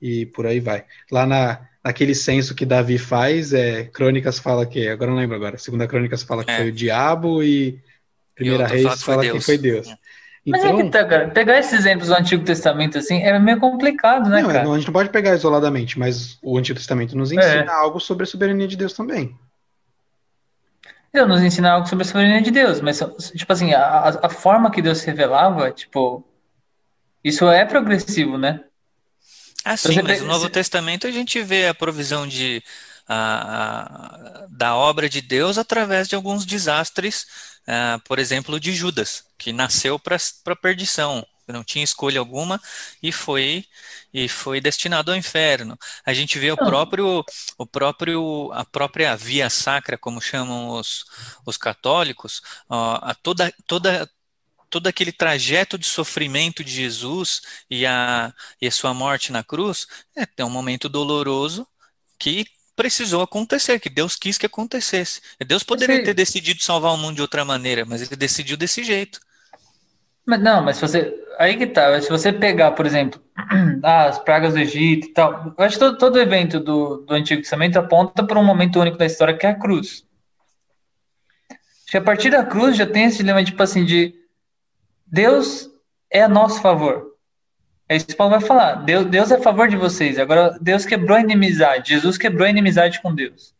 [0.00, 0.84] e por aí vai.
[1.10, 5.58] Lá na, naquele censo que Davi faz, é, Crônicas fala que, agora não lembro agora,
[5.58, 6.56] segunda Crônicas fala que é.
[6.56, 7.80] foi o diabo e
[8.34, 9.88] Primeira Reis fala que foi Deus.
[9.88, 9.96] É.
[10.46, 13.60] Mas então, é que tá, cara, pegar esses exemplos do Antigo Testamento assim é meio
[13.60, 14.64] complicado, né, não, cara?
[14.64, 17.68] Não, a gente não pode pegar isoladamente, mas o Antigo Testamento nos ensina é.
[17.68, 19.36] algo sobre a soberania de Deus também.
[21.12, 22.98] Deus nos ensina algo sobre a soberania de Deus, mas,
[23.34, 26.24] tipo assim, a, a forma que Deus se revelava, tipo,
[27.22, 28.60] isso é progressivo, né?
[29.64, 32.62] Ah, sim, exemplo, mas no Novo Testamento a gente vê a provisão de,
[33.06, 37.26] a, a, da obra de Deus através de alguns desastres,
[37.68, 42.60] uh, por exemplo, de Judas, que nasceu para a perdição, não tinha escolha alguma
[43.02, 43.64] e foi
[44.12, 45.78] e foi destinado ao inferno.
[46.04, 47.24] A gente vê o próprio
[47.58, 51.04] o próprio a própria via sacra, como chamam os,
[51.44, 54.08] os católicos, a toda toda
[54.70, 59.86] todo aquele trajeto de sofrimento de Jesus e a, e a sua morte na cruz,
[60.16, 61.66] é, é um momento doloroso
[62.18, 65.20] que precisou acontecer, que Deus quis que acontecesse.
[65.46, 69.20] Deus poderia ter decidido salvar o mundo de outra maneira, mas ele decidiu desse jeito.
[70.24, 71.14] Mas não, mas se você.
[71.38, 72.00] Aí que tá.
[72.00, 73.20] Se você pegar, por exemplo,
[73.82, 75.54] ah, as pragas do Egito e tal.
[75.58, 78.96] Eu acho que todo, todo evento do, do Antigo Testamento aponta para um momento único
[78.96, 80.04] da história que é a cruz.
[81.50, 84.14] Acho que a partir da cruz já tem esse dilema, tipo assim, de
[85.10, 85.68] Deus
[86.10, 87.10] é a nosso favor.
[87.88, 88.74] É isso que Paulo vai falar.
[88.84, 90.18] Deus, Deus é a favor de vocês.
[90.18, 91.90] Agora, Deus quebrou a inimizade.
[91.90, 93.52] Jesus quebrou a inimizade com Deus.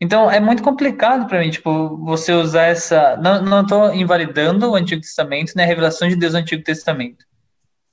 [0.00, 3.16] Então, é muito complicado para mim, tipo, você usar essa.
[3.18, 5.62] Não, estou invalidando o Antigo Testamento, né?
[5.62, 7.24] A revelação de Deus no Antigo Testamento.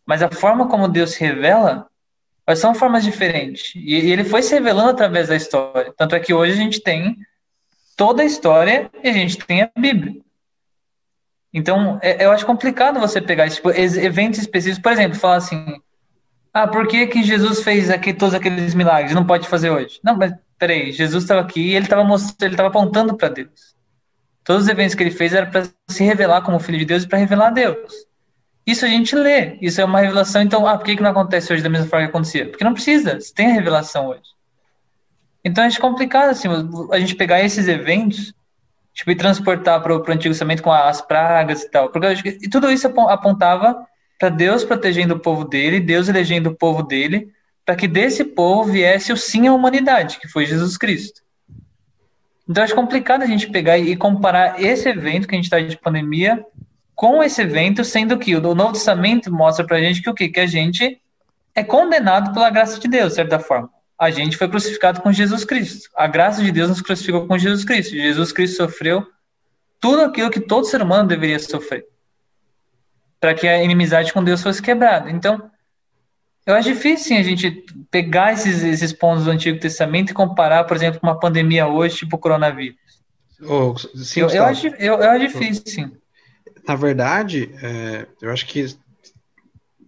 [0.05, 1.87] Mas a forma como Deus se revela
[2.55, 3.75] são formas diferentes.
[3.75, 5.93] E ele foi se revelando através da história.
[5.95, 7.17] Tanto é que hoje a gente tem
[7.95, 10.15] toda a história e a gente tem a Bíblia.
[11.53, 15.81] Então, é, eu acho complicado você pegar tipo, eventos específicos, por exemplo, falar assim:
[16.53, 19.13] ah, por que, que Jesus fez aqui todos aqueles milagres?
[19.13, 19.99] Não pode fazer hoje.
[20.03, 23.75] Não, mas peraí, Jesus estava aqui e ele estava mostrando, ele estava apontando para Deus.
[24.43, 27.07] Todos os eventos que ele fez eram para se revelar como filho de Deus e
[27.07, 28.07] para revelar a Deus.
[28.65, 30.41] Isso a gente lê, isso é uma revelação.
[30.41, 32.49] Então, ah, por que, que não acontece hoje da mesma forma que acontecia?
[32.49, 34.35] Porque não precisa, você tem a revelação hoje.
[35.43, 36.47] Então, é complicado assim,
[36.91, 38.33] a gente pegar esses eventos
[38.97, 41.89] tipo, e transportar para o Antigo Testamento com as pragas e tal.
[41.89, 43.85] Porque que, e tudo isso apontava
[44.17, 47.31] para Deus protegendo o povo dele, Deus elegendo o povo dele,
[47.63, 51.21] para que desse povo viesse o sim à humanidade, que foi Jesus Cristo.
[52.49, 55.77] Então acho complicado a gente pegar e comparar esse evento que a gente está de
[55.77, 56.43] pandemia
[56.95, 60.27] com esse evento, sendo que o Novo Testamento mostra para a gente que o quê?
[60.27, 60.99] Que a gente
[61.53, 63.69] é condenado pela graça de Deus, de certa forma.
[63.99, 65.89] A gente foi crucificado com Jesus Cristo.
[65.95, 67.95] A graça de Deus nos crucificou com Jesus Cristo.
[67.95, 69.05] Jesus Cristo sofreu
[69.79, 71.85] tudo aquilo que todo ser humano deveria sofrer
[73.19, 75.09] para que a inimizade com Deus fosse quebrada.
[75.09, 75.49] Então,
[76.45, 80.63] eu acho difícil sim, a gente pegar esses, esses pontos do Antigo Testamento e comparar,
[80.63, 82.77] por exemplo, com uma pandemia hoje, tipo o coronavírus.
[83.41, 85.91] Oh, sim, eu, eu, acho, eu, eu acho difícil, sim.
[86.67, 88.65] Na verdade, é, eu acho que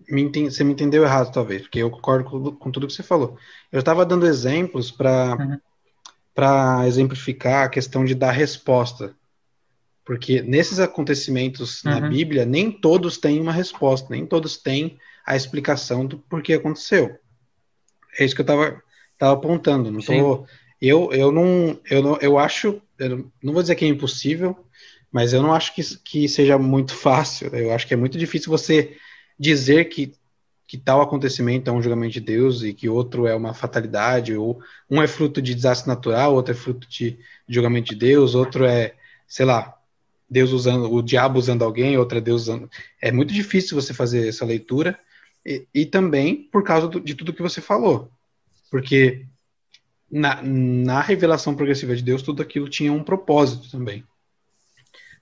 [0.09, 3.03] me entende, você me entendeu errado, talvez, porque eu concordo com, com tudo que você
[3.03, 3.37] falou.
[3.71, 5.59] Eu estava dando exemplos para
[6.37, 6.83] uhum.
[6.83, 9.15] exemplificar a questão de dar resposta.
[10.03, 11.91] Porque nesses acontecimentos uhum.
[11.91, 17.17] na Bíblia, nem todos têm uma resposta, nem todos têm a explicação do porquê aconteceu.
[18.17, 18.81] É isso que eu estava
[19.19, 19.91] tava apontando.
[19.91, 20.45] Não tô,
[20.81, 24.65] eu, eu não, eu não, eu acho, eu não vou dizer que é impossível,
[25.11, 27.53] mas eu não acho que, que seja muito fácil.
[27.53, 28.97] Eu acho que é muito difícil você
[29.39, 30.13] dizer que
[30.69, 34.61] que tal acontecimento é um julgamento de Deus e que outro é uma fatalidade, ou
[34.87, 37.13] um é fruto de desastre natural, outro é fruto de,
[37.47, 38.93] de julgamento de Deus, outro é,
[39.27, 39.75] sei lá,
[40.29, 42.69] Deus usando, o diabo usando alguém, outro é Deus usando.
[43.01, 44.99] É muito difícil você fazer essa leitura,
[45.43, 48.11] e, e também por causa do, de tudo que você falou.
[48.69, 49.25] Porque
[50.11, 54.03] na, na, revelação progressiva de Deus, tudo aquilo tinha um propósito também.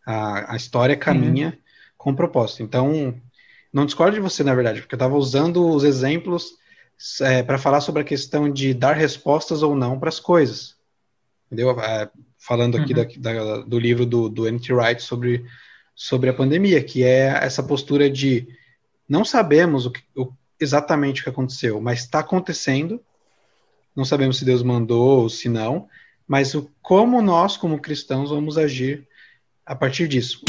[0.06, 1.58] A, a história caminha uhum.
[1.98, 2.64] com propósito.
[2.64, 3.16] Então,
[3.78, 6.56] não discordo de você, na verdade, porque eu estava usando os exemplos
[7.22, 10.76] é, para falar sobre a questão de dar respostas ou não para as coisas.
[11.46, 11.80] Entendeu?
[11.80, 12.10] É,
[12.40, 13.06] falando aqui uhum.
[13.20, 14.74] da, da, do livro do, do N.T.
[14.74, 15.46] Wright sobre,
[15.94, 18.48] sobre a pandemia, que é essa postura de
[19.08, 23.00] não sabemos o que, o, exatamente o que aconteceu, mas está acontecendo.
[23.96, 25.88] Não sabemos se Deus mandou ou se não,
[26.28, 29.08] mas o como nós, como cristãos, vamos agir
[29.64, 30.42] a partir disso.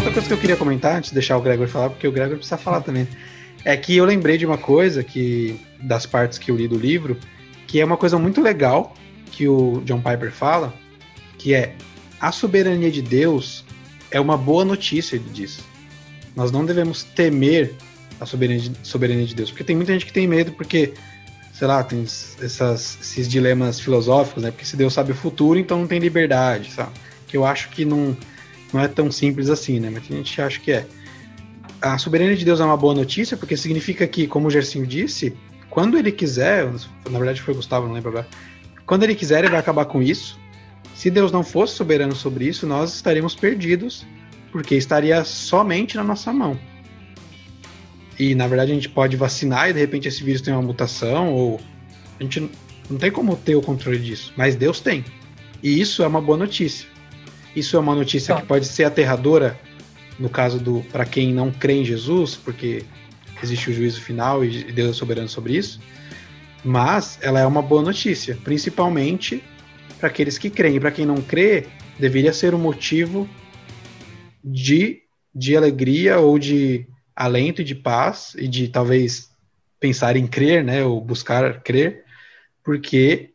[0.00, 2.36] Outra coisa que eu queria comentar, antes de deixar o Gregor falar, porque o Gregor
[2.36, 3.06] precisa falar também.
[3.64, 7.18] É que eu lembrei de uma coisa que das partes que eu li do livro,
[7.66, 8.94] que é uma coisa muito legal
[9.30, 10.72] que o John Piper fala,
[11.36, 11.74] que é
[12.18, 13.64] a soberania de Deus
[14.10, 15.60] é uma boa notícia, ele diz.
[16.34, 17.74] Nós não devemos temer
[18.18, 20.94] a soberania de, Deus, porque tem muita gente que tem medo porque
[21.52, 24.50] sei lá, tem essas, esses dilemas filosóficos, né?
[24.50, 26.92] Porque se Deus sabe o futuro, então não tem liberdade, sabe?
[27.26, 28.16] Que eu acho que não,
[28.72, 29.90] não é tão simples assim, né?
[29.90, 30.86] Mas a gente acha que é.
[31.80, 35.34] A soberania de Deus é uma boa notícia, porque significa que, como o Gersinho disse,
[35.70, 36.68] quando ele quiser,
[37.08, 38.28] na verdade foi o Gustavo, não lembro agora,
[38.84, 40.38] quando ele quiser, ele vai acabar com isso.
[40.94, 44.04] Se Deus não fosse soberano sobre isso, nós estaríamos perdidos,
[44.52, 46.58] porque estaria somente na nossa mão.
[48.18, 51.32] E na verdade a gente pode vacinar e de repente esse vírus tem uma mutação,
[51.32, 51.60] ou
[52.18, 52.50] a gente
[52.90, 55.04] não tem como ter o controle disso, mas Deus tem.
[55.62, 56.86] E isso é uma boa notícia.
[57.54, 59.58] Isso é uma notícia que pode ser aterradora
[60.18, 62.84] no caso do para quem não crê em Jesus, porque
[63.42, 65.80] existe o juízo final e Deus é soberano sobre isso.
[66.62, 69.42] Mas ela é uma boa notícia, principalmente
[69.98, 70.78] para aqueles que creem.
[70.78, 71.66] Para quem não crê,
[71.98, 73.28] deveria ser um motivo
[74.44, 75.02] de,
[75.34, 76.86] de alegria ou de
[77.16, 79.30] alento e de paz e de talvez
[79.78, 82.04] pensar em crer, né, ou buscar crer,
[82.62, 83.30] porque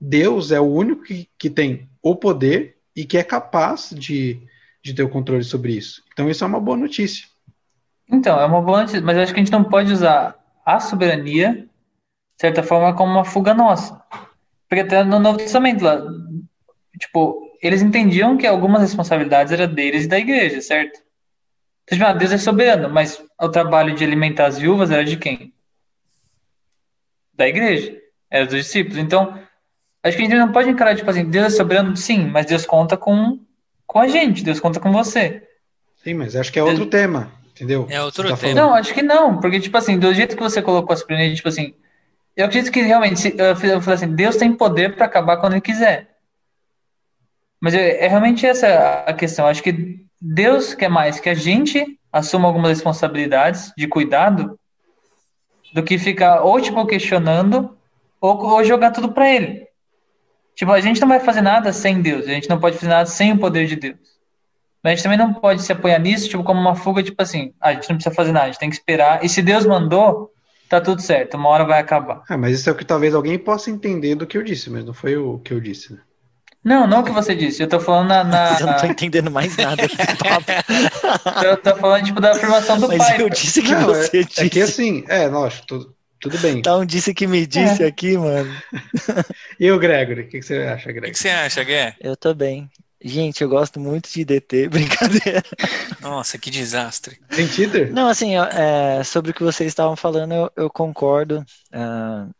[0.00, 4.40] Deus é o único que, que tem o poder e que é capaz de,
[4.82, 6.02] de ter o controle sobre isso.
[6.12, 7.26] Então isso é uma boa notícia.
[8.08, 11.54] Então, é uma boa notícia, mas acho que a gente não pode usar a soberania,
[11.54, 14.00] de certa forma, como uma fuga nossa.
[14.68, 16.02] Porque até no Novo Testamento, lá,
[16.98, 21.00] tipo, eles entendiam que algumas responsabilidades eram deles e da igreja, certo?
[21.84, 25.16] Então, tipo, ah, Deus é soberano, mas o trabalho de alimentar as viúvas era de
[25.16, 25.52] quem?
[27.32, 27.98] Da igreja,
[28.30, 28.98] era dos discípulos.
[28.98, 29.38] Então,
[30.04, 32.66] acho que a gente não pode encarar, tipo assim, Deus é soberano, sim, mas Deus
[32.66, 33.40] conta com,
[33.86, 35.42] com a gente, Deus conta com você.
[36.02, 36.90] Sim, mas acho que é outro Deus...
[36.90, 37.86] tema, entendeu?
[37.88, 38.60] É outro tá tema.
[38.60, 41.48] Não, acho que não, porque, tipo assim, do jeito que você colocou a soberania, tipo
[41.48, 41.74] assim,
[42.36, 46.14] eu acredito que realmente, eu falei assim, Deus tem poder para acabar quando ele quiser.
[47.60, 49.46] Mas é, é realmente essa a questão.
[49.46, 54.58] Acho que Deus quer mais que a gente assuma algumas responsabilidades de cuidado
[55.72, 57.76] do que ficar ou tipo questionando
[58.20, 59.66] ou, ou jogar tudo para ele.
[60.54, 63.06] Tipo, a gente não vai fazer nada sem Deus, a gente não pode fazer nada
[63.06, 63.98] sem o poder de Deus.
[64.82, 67.52] Mas a gente também não pode se apoiar nisso, tipo, como uma fuga, tipo assim,
[67.60, 69.24] ah, a gente não precisa fazer nada, a gente tem que esperar.
[69.24, 70.30] E se Deus mandou,
[70.68, 72.22] tá tudo certo, uma hora vai acabar.
[72.28, 74.84] Ah, mas isso é o que talvez alguém possa entender do que eu disse, mas
[74.84, 76.00] não foi o que eu disse, né?
[76.64, 77.62] Não, não o que você disse.
[77.62, 78.24] Eu tô falando na.
[78.24, 78.58] na...
[78.58, 81.44] Eu não tô entendendo mais nada papo.
[81.44, 83.20] eu tô falando, tipo, da afirmação do Mas pai.
[83.20, 84.40] eu disse que não, você é, disse.
[84.40, 86.58] É que assim, é, lógico, tudo, bem.
[86.58, 87.86] Então disse que me disse é.
[87.86, 88.50] aqui, mano.
[89.60, 90.22] e o Gregory?
[90.22, 91.10] O que, que você acha, Gregory?
[91.10, 91.94] O que, que você acha, Gué?
[92.00, 92.70] Eu tô bem.
[93.02, 95.42] Gente, eu gosto muito de DT, brincadeira.
[96.00, 97.20] Nossa, que desastre.
[97.28, 97.92] Tem Tinder?
[97.92, 101.44] Não, assim, é, sobre o que vocês estavam falando, eu, eu concordo.
[101.68, 102.32] Uh,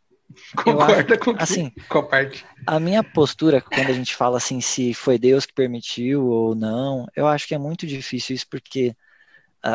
[0.55, 2.43] Concorda com assim, qual parte?
[2.65, 7.05] A minha postura, quando a gente fala assim, se foi Deus que permitiu ou não,
[7.15, 8.95] eu acho que é muito difícil isso, porque uh,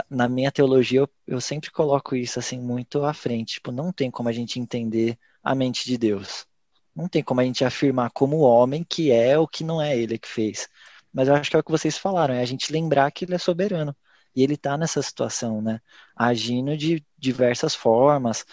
[0.09, 3.55] na minha teologia eu, eu sempre coloco isso assim muito à frente.
[3.55, 6.47] Tipo, não tem como a gente entender a mente de Deus.
[6.95, 10.19] Não tem como a gente afirmar como homem que é o que não é ele
[10.19, 10.69] que fez.
[11.13, 13.35] Mas eu acho que é o que vocês falaram, é a gente lembrar que ele
[13.35, 13.97] é soberano.
[14.35, 15.81] E ele está nessa situação, né?
[16.15, 18.45] Agindo de diversas formas,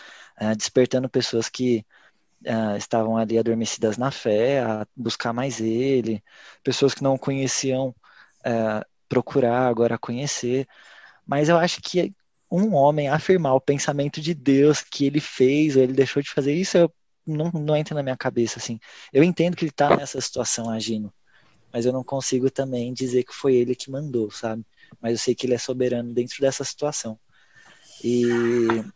[0.42, 1.86] uh, despertando pessoas que
[2.46, 6.24] uh, estavam ali adormecidas na fé, a buscar mais ele,
[6.64, 10.68] pessoas que não conheciam uh, procurar agora conhecer.
[11.28, 12.14] Mas eu acho que
[12.50, 16.54] um homem afirmar o pensamento de Deus que ele fez ou ele deixou de fazer
[16.54, 16.94] isso, eu,
[17.26, 18.80] não, não entra na minha cabeça assim.
[19.12, 21.14] Eu entendo que ele está nessa situação agindo,
[21.74, 24.66] mas eu não consigo também dizer que foi ele que mandou, sabe?
[25.02, 27.20] Mas eu sei que ele é soberano dentro dessa situação.
[28.02, 28.26] E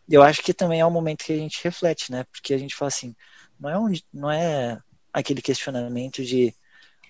[0.08, 2.24] eu acho que também é um momento que a gente reflete, né?
[2.32, 3.14] Porque a gente fala assim,
[3.60, 4.80] não é, onde, não é
[5.12, 6.54] aquele questionamento de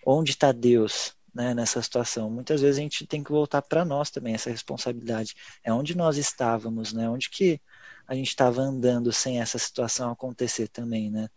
[0.05, 2.31] onde está Deus né, nessa situação.
[2.31, 5.35] Muitas vezes a gente tem que voltar para nós também essa responsabilidade.
[5.65, 7.09] É onde nós estávamos, né?
[7.09, 7.61] Onde que
[8.07, 11.29] a gente estava andando sem essa situação acontecer também, né?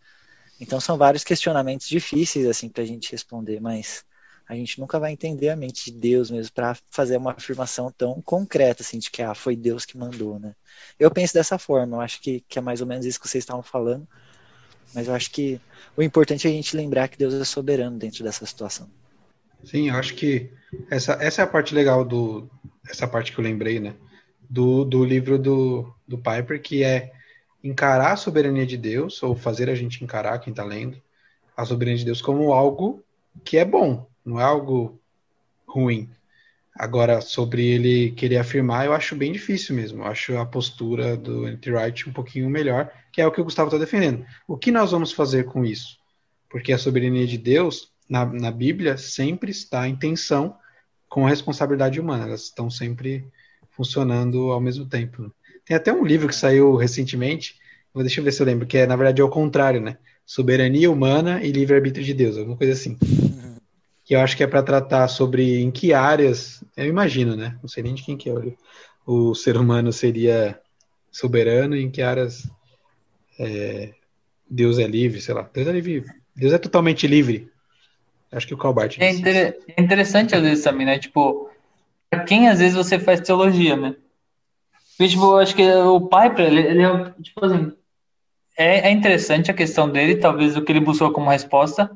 [0.60, 4.03] Então são vários questionamentos difíceis assim para a gente responder, mas
[4.47, 8.21] a gente nunca vai entender a mente de Deus mesmo para fazer uma afirmação tão
[8.21, 10.55] concreta assim de que ah, foi Deus que mandou, né?
[10.99, 13.43] Eu penso dessa forma, eu acho que, que é mais ou menos isso que vocês
[13.43, 14.08] estavam falando.
[14.93, 15.60] Mas eu acho que
[15.97, 18.89] o importante é a gente lembrar que Deus é soberano dentro dessa situação.
[19.65, 20.51] Sim, eu acho que
[20.89, 22.49] essa, essa é a parte legal do.
[22.88, 23.95] Essa parte que eu lembrei, né?
[24.47, 27.12] Do, do livro do, do Piper, que é
[27.63, 31.01] encarar a soberania de Deus, ou fazer a gente encarar, quem está lendo,
[31.58, 33.04] a soberania de Deus como algo
[33.43, 34.99] que é bom, não é algo
[35.67, 36.10] ruim.
[36.78, 40.04] Agora, sobre ele querer afirmar, eu acho bem difícil mesmo.
[40.04, 43.69] Eu acho a postura do anti-right um pouquinho melhor, que é o que o Gustavo
[43.69, 44.25] está defendendo.
[44.47, 45.97] O que nós vamos fazer com isso?
[46.49, 50.56] Porque a soberania de Deus, na, na Bíblia, sempre está em tensão
[51.10, 52.26] com a responsabilidade humana.
[52.26, 53.26] Elas estão sempre
[53.72, 55.24] funcionando ao mesmo tempo.
[55.24, 55.30] Né?
[55.65, 57.56] Tem até um livro que saiu recentemente,
[57.96, 59.98] deixa eu ver se eu lembro, que é, na verdade, é o contrário, né?
[60.26, 62.98] Soberania humana e livre-arbítrio de Deus, alguma coisa assim
[64.06, 67.58] que eu acho que é para tratar sobre em que áreas, eu imagino, né?
[67.60, 68.56] Não sei nem de quem que é o,
[69.06, 70.62] o ser humano seria
[71.12, 72.47] soberano e em que áreas
[73.39, 73.93] é,
[74.47, 75.49] Deus é livre, sei lá.
[75.51, 76.06] Deus é livre.
[76.36, 77.51] Deus é totalmente livre.
[78.36, 78.97] Acho que o Calbart.
[78.99, 80.99] É, inter é interessante às vezes também, né?
[80.99, 81.49] Tipo,
[82.09, 83.95] para quem às vezes você faz teologia, né?
[84.97, 87.71] Porque, tipo, eu acho que o Piper, ele, ele é, tipo assim,
[88.57, 91.89] é, é interessante a questão dele, talvez o que ele buscou como resposta,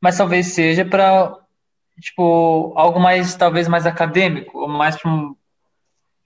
[0.00, 1.38] mas talvez seja para
[2.00, 5.34] tipo algo mais talvez mais acadêmico ou mais um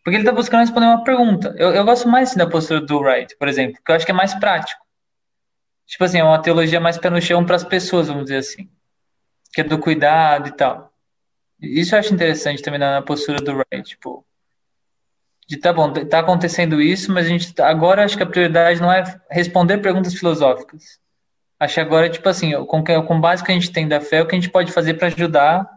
[0.04, 1.54] porque ele está buscando responder uma pergunta.
[1.56, 4.12] Eu, eu gosto mais assim, da postura do Wright, por exemplo, que eu acho que
[4.12, 4.84] é mais prático.
[5.86, 8.68] Tipo assim, é uma teologia mais pé no chão para as pessoas, vamos dizer assim,
[9.54, 10.92] que é do cuidado e tal.
[11.60, 14.26] Isso eu acho interessante também na, postura do Wright, tipo,
[15.48, 18.92] de tá bom, tá acontecendo isso, mas a gente agora acho que a prioridade não
[18.92, 20.98] é responder perguntas filosóficas.
[21.58, 24.26] Acho que agora, tipo assim, com, com base que a gente tem da fé, o
[24.26, 25.68] que a gente pode fazer para ajudar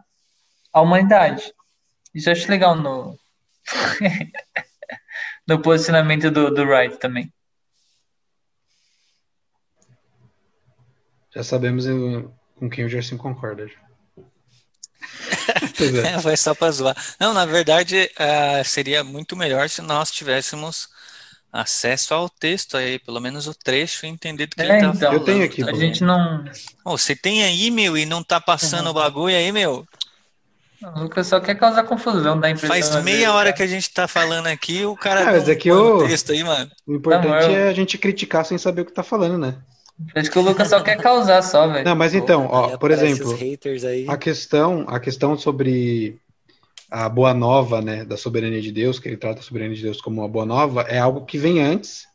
[0.72, 1.52] a humanidade.
[2.14, 3.16] Isso eu acho legal no,
[5.46, 7.32] no posicionamento do, do Wright também.
[11.34, 11.86] Já sabemos
[12.58, 13.66] com quem o Gerson concorda.
[16.04, 16.20] É.
[16.20, 16.96] Foi só para zoar.
[17.20, 20.88] Não, na verdade, uh, seria muito melhor se nós tivéssemos
[21.52, 24.78] acesso ao texto aí, pelo menos o trecho, e entender do que É, ele tá
[24.78, 25.14] então, falando.
[25.14, 25.74] Eu tenho aqui, A pô.
[25.76, 26.44] gente não.
[26.84, 29.86] Ô, você tem aí, meu, e não tá passando o bagulho aí, meu?
[30.82, 32.68] O Lucas só quer causar confusão, dá a impressão.
[32.68, 33.52] Faz meia vezes, hora cara.
[33.56, 36.44] que a gente tá falando aqui, o cara Ah, mas é que no texto aí,
[36.44, 36.70] mano.
[36.86, 39.56] O importante Não, eu- é a gente criticar sem saber o que tá falando, né?
[40.14, 41.84] Acho que o Lucas só quer causar só, velho.
[41.84, 43.36] Não, mas então, ó, por exemplo,
[44.08, 46.20] a questão, a questão sobre
[46.90, 50.00] a boa nova, né, da soberania de Deus, que ele trata a soberania de Deus
[50.00, 52.06] como uma boa nova, é algo que vem antes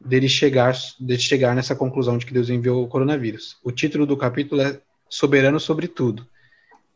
[0.00, 3.56] dele chegar, dele chegar nessa conclusão de que Deus enviou o coronavírus.
[3.64, 6.26] O título do capítulo é Soberano sobre tudo.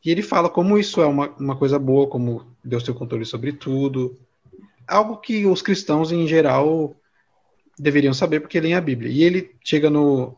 [0.05, 3.25] E ele fala como isso é uma, uma coisa boa, como Deus tem o controle
[3.25, 4.16] sobre tudo.
[4.87, 6.95] Algo que os cristãos, em geral,
[7.79, 9.11] deveriam saber porque leem a Bíblia.
[9.11, 10.37] E ele chega no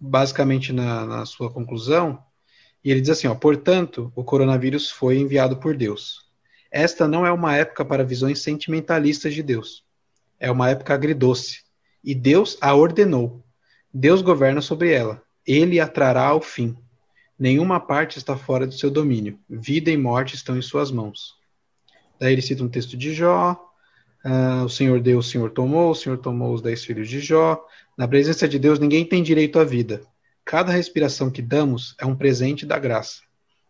[0.00, 2.22] basicamente na, na sua conclusão,
[2.82, 6.30] e ele diz assim, ó, portanto, o coronavírus foi enviado por Deus.
[6.70, 9.84] Esta não é uma época para visões sentimentalistas de Deus.
[10.38, 11.62] É uma época agridoce.
[12.02, 13.44] E Deus a ordenou.
[13.92, 15.22] Deus governa sobre ela.
[15.46, 16.74] Ele a trará ao fim.
[17.38, 19.38] Nenhuma parte está fora do seu domínio.
[19.48, 21.34] Vida e morte estão em suas mãos.
[22.18, 23.69] Daí ele cita um texto de Jó.
[24.22, 27.64] Ah, o Senhor deu, o Senhor tomou, o Senhor tomou os dez filhos de Jó.
[27.96, 30.02] Na presença de Deus, ninguém tem direito à vida.
[30.44, 33.22] Cada respiração que damos é um presente da graça.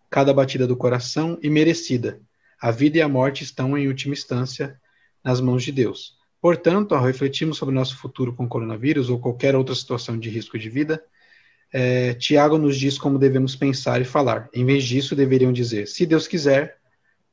[0.09, 2.21] Cada batida do coração e merecida.
[2.61, 4.79] A vida e a morte estão, em última instância,
[5.25, 6.19] nas mãos de Deus.
[6.41, 10.59] Portanto, ao refletirmos sobre nosso futuro com o coronavírus ou qualquer outra situação de risco
[10.59, 11.03] de vida,
[11.73, 14.49] eh, Tiago nos diz como devemos pensar e falar.
[14.53, 16.79] Em vez disso, deveriam dizer: se Deus quiser,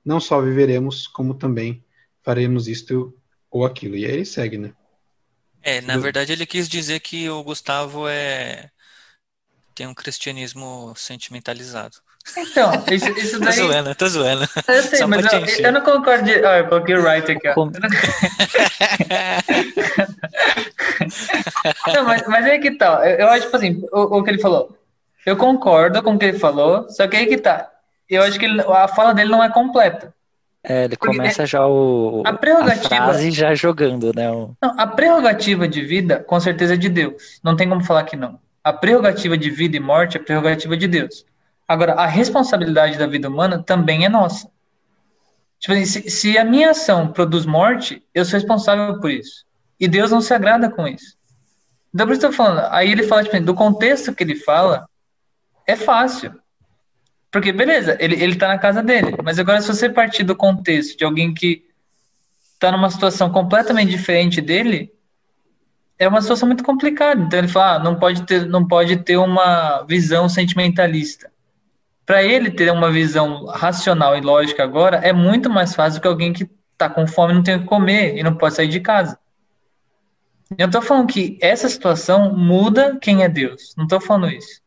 [0.06, 1.84] não só viveremos, como também
[2.28, 3.14] faremos isto
[3.50, 3.96] ou aquilo.
[3.96, 4.74] E aí ele segue, né?
[5.64, 8.70] É, na verdade ele quis dizer que o Gustavo é
[9.74, 11.96] tem um cristianismo sentimentalizado.
[12.36, 13.54] Então, isso, isso Tô daí.
[13.54, 14.46] zoando, tô zoando.
[14.68, 16.26] Eu sei, Só mas eu, eu não concordo.
[16.26, 16.34] De...
[16.46, 17.54] Ah, eu coloquei o right aqui, ó.
[17.54, 17.72] Como-
[21.94, 23.08] Não, mas, mas aí que tá.
[23.10, 24.78] Eu, eu acho, tipo assim, o, o que ele falou.
[25.26, 27.72] Eu concordo com o que ele falou, só que aí que tá.
[28.10, 30.14] Eu acho que ele- a fala dele não é completa.
[30.70, 34.30] É, ele começa já o, a prerrogativa- frase já jogando, né?
[34.30, 37.40] o- Não, a prerrogativa de vida, com certeza, é de Deus.
[37.44, 38.40] Não tem como falar que não.
[38.64, 41.26] A prerrogativa de vida e morte é prerrogativa de Deus.
[41.66, 44.50] Agora, a responsabilidade da vida humana também é nossa.
[45.60, 49.46] Tipo assim, se, se a minha ação produz morte, eu sou responsável por isso.
[49.80, 51.16] E Deus não se agrada com isso.
[51.94, 52.68] Então, por isso que eu tô falando.
[52.72, 54.86] Aí ele fala, tipo, assim, do contexto que ele fala,
[55.66, 56.34] é fácil.
[57.32, 59.16] Porque, beleza, ele, ele tá na casa dele.
[59.24, 61.66] Mas agora, se você partir do contexto de alguém que
[62.60, 64.92] tá numa situação completamente diferente dele,
[66.00, 67.22] é uma situação muito complicada.
[67.22, 71.32] Então ele fala, ah, não pode ter, não pode ter uma visão sentimentalista.
[72.06, 76.32] Para ele ter uma visão racional e lógica agora é muito mais fácil que alguém
[76.32, 79.20] que tá com fome não tem o que comer e não pode sair de casa.
[80.58, 83.74] Eu tô falando que essa situação muda quem é Deus.
[83.76, 84.62] Não tô falando isso.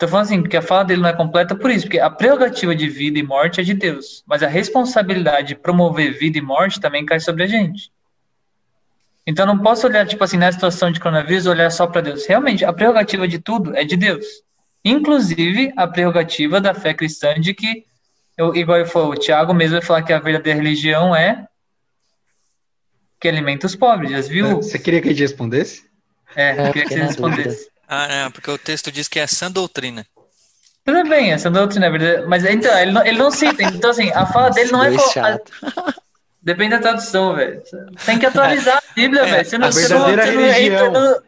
[0.00, 2.74] Tô falando assim, porque a fala dele não é completa por isso, porque a prerrogativa
[2.74, 6.80] de vida e morte é de Deus, mas a responsabilidade de promover vida e morte
[6.80, 7.92] também cai sobre a gente.
[9.26, 12.24] Então não posso olhar, tipo assim, na situação de coronavírus, olhar só para Deus.
[12.24, 14.24] Realmente, a prerrogativa de tudo é de Deus.
[14.82, 17.84] Inclusive a prerrogativa da fé cristã de que,
[18.38, 21.46] eu, igual ele falou, o Tiago mesmo vai falar que a verdadeira religião é
[23.20, 24.12] que alimenta os pobres.
[24.12, 24.56] Já viu?
[24.62, 25.84] Você queria que a gente respondesse?
[26.34, 27.70] É, É, eu queria que você na respondesse.
[27.92, 30.06] Ah, não, porque o texto diz que é sã doutrina.
[30.84, 32.26] Tudo bem, essa doutrina é verdade.
[32.28, 33.62] Mas então, ele não, ele não cita.
[33.64, 34.92] Então, assim, a fala dele não é.
[34.96, 35.92] Co- a-.
[36.42, 37.62] Depende da tradução, velho.
[38.06, 39.44] Tem que atualizar a Bíblia, É, velho.
[39.48, 40.92] Você não, a você não, verdadeira você não entra religião.
[40.92, 41.22] no-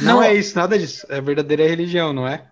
[0.00, 0.22] Não, Não.
[0.22, 1.06] é isso, nada disso.
[1.08, 2.42] É verdadeira religião, não é?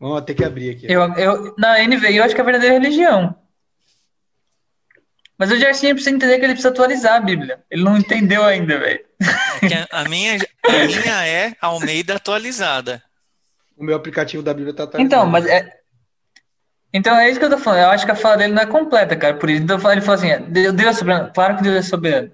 [0.00, 0.86] Vamos ter que abrir aqui.
[0.90, 3.34] Eu, eu, na NVI eu acho que é a verdadeira religião.
[5.36, 7.60] Mas o Jarcinho precisa entender que ele precisa atualizar a Bíblia.
[7.70, 9.00] Ele não entendeu ainda, velho.
[9.70, 13.02] É a, a minha, a minha é Almeida atualizada.
[13.78, 14.88] O meu aplicativo da Bíblia tá.
[15.00, 15.78] Então, mas é.
[16.92, 17.80] Então é isso que eu tô falando.
[17.82, 19.34] Eu acho que a fala dele não é completa, cara.
[19.34, 19.62] Por isso.
[19.62, 21.30] Então ele fala assim: é, Deus Deus é soberano.
[21.32, 22.32] Claro que Deus é soberano.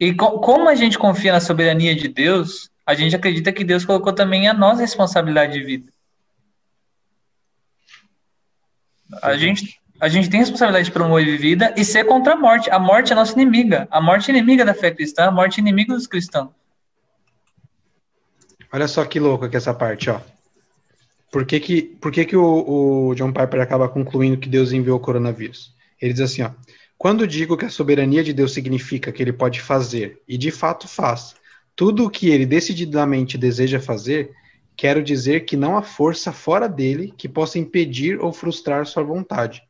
[0.00, 3.84] E co- como a gente confia na soberania de Deus, a gente acredita que Deus
[3.84, 5.92] colocou também a nossa responsabilidade de vida.
[9.22, 12.70] A gente, a gente tem responsabilidade de promover vida e ser contra a morte.
[12.70, 13.86] A morte é nossa inimiga.
[13.90, 16.50] A morte é inimiga da fé cristã, a morte é inimiga dos cristãos.
[18.72, 20.20] Olha só que louco aqui essa parte, ó.
[21.34, 24.98] Por que que, por que, que o, o John Piper acaba concluindo que Deus enviou
[24.98, 25.74] o coronavírus?
[26.00, 26.52] Ele diz assim, ó,
[26.96, 30.86] quando digo que a soberania de Deus significa que ele pode fazer, e de fato
[30.86, 31.34] faz,
[31.74, 34.30] tudo o que ele decididamente deseja fazer,
[34.76, 39.60] quero dizer que não há força fora dele que possa impedir ou frustrar sua vontade.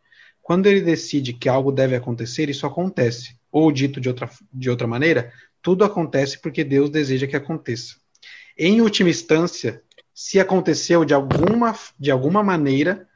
[0.43, 3.39] Quando ele decide que algo deve acontecer, isso acontece.
[3.51, 7.97] Ou dito de outra, de outra maneira, tudo acontece porque Deus deseja que aconteça.
[8.57, 9.83] Em última instância,
[10.15, 13.09] se aconteceu de alguma, de alguma maneira,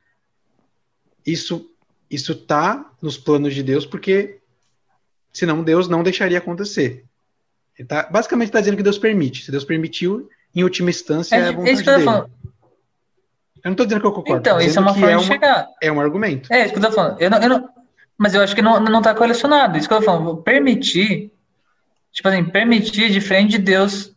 [1.24, 1.70] isso
[2.10, 4.38] isso está nos planos de Deus, porque
[5.32, 7.04] senão Deus não deixaria acontecer.
[7.78, 9.44] Ele tá, basicamente está dizendo que Deus permite.
[9.44, 12.04] Se Deus permitiu, em última instância, é, é a vontade dele.
[12.08, 14.40] Eu não estou dizendo que eu concordo.
[14.40, 15.68] Então, isso é uma forma é de chegar.
[15.82, 16.52] É um argumento.
[16.52, 17.20] É isso que eu estou falando.
[17.20, 17.68] Eu não, eu não,
[18.16, 19.76] mas eu acho que não, não tá correlacionado.
[19.76, 20.42] Isso que eu tô falando.
[20.42, 21.32] Permitir,
[22.10, 24.16] tipo assim, permitir diferente de Deus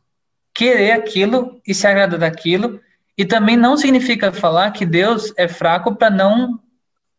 [0.54, 2.80] querer aquilo e se agradar daquilo.
[3.18, 6.60] E também não significa falar que Deus é fraco para não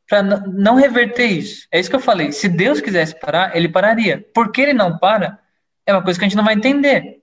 [0.08, 1.66] para não reverter isso.
[1.72, 2.32] É isso que eu falei.
[2.32, 4.22] Se Deus quisesse parar, ele pararia.
[4.34, 5.38] Por que ele não para?
[5.86, 7.22] É uma coisa que a gente não vai entender.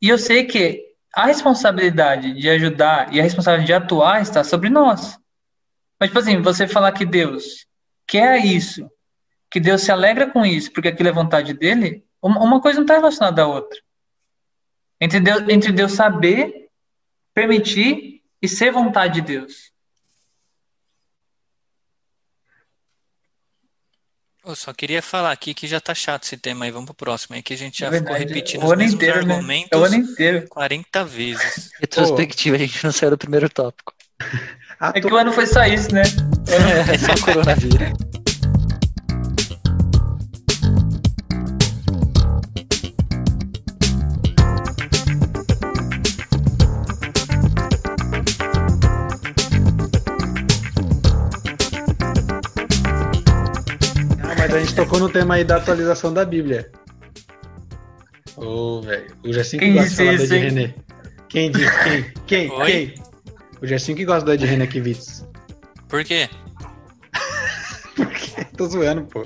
[0.00, 0.82] E eu sei que
[1.14, 5.18] a responsabilidade de ajudar e a responsabilidade de atuar está sobre nós.
[6.00, 7.66] Mas, tipo assim, você falar que Deus
[8.06, 8.90] quer isso,
[9.50, 12.94] que Deus se alegra com isso, porque aquilo é vontade dele, uma coisa não está
[12.94, 13.78] relacionada à outra.
[15.04, 16.70] Entre Deus, entre Deus saber,
[17.34, 19.70] permitir e ser vontade de Deus.
[24.42, 26.70] Eu só queria falar aqui que já tá chato esse tema aí.
[26.70, 29.34] Vamos pro próximo aí, que a gente já é ficou repetindo os mesmos inteiro, né?
[29.34, 29.78] argumentos né?
[29.78, 30.48] o ano inteiro.
[30.48, 31.70] 40 vezes.
[31.80, 33.92] Retrospectiva, a gente não saiu do primeiro tópico.
[34.94, 36.02] É que o ano foi só isso, né?
[36.46, 38.23] É, só coronavírus.
[54.74, 56.70] Gente tocou no tema aí da atualização da Bíblia.
[58.36, 59.06] Ô, oh, velho.
[59.24, 60.74] O Gersinho que gosta de falar da Ed René.
[61.28, 61.84] Quem disse?
[61.84, 62.12] Quem?
[62.26, 62.50] Quem?
[62.50, 62.66] Oi?
[62.66, 62.94] Quem?
[63.62, 65.24] O Gersinho que gosta da Ed René Kivitz.
[65.88, 66.28] Por quê?
[67.94, 69.24] Porque tô zoando, pô.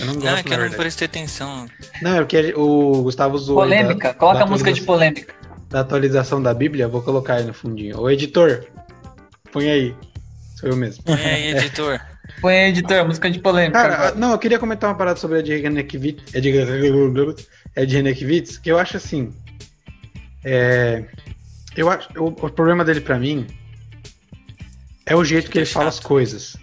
[0.00, 1.66] Eu não gosto, Não, é que eu não prestei atenção.
[2.02, 3.60] Não, é porque o Gustavo zoou.
[3.60, 4.08] Polêmica.
[4.08, 5.32] Da, Coloca da a música de polêmica.
[5.70, 8.00] Da atualização da Bíblia, vou colocar aí no fundinho.
[8.00, 8.66] Ô, editor,
[9.52, 9.94] põe aí.
[10.56, 11.04] Sou eu mesmo.
[11.04, 12.00] Põe aí, editor.
[12.40, 13.80] Põe aí, editor, música de polêmica.
[13.80, 18.78] Cara, não, eu queria comentar uma parada sobre a de Renekiewicz, Ed Renekiewicz, que eu
[18.78, 19.32] acho assim.
[20.44, 21.04] É,
[21.76, 23.46] eu acho, o, o problema dele para mim
[25.04, 26.56] é o jeito que ele fala as coisas.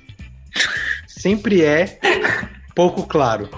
[1.07, 1.99] Sempre é
[2.75, 3.49] pouco claro,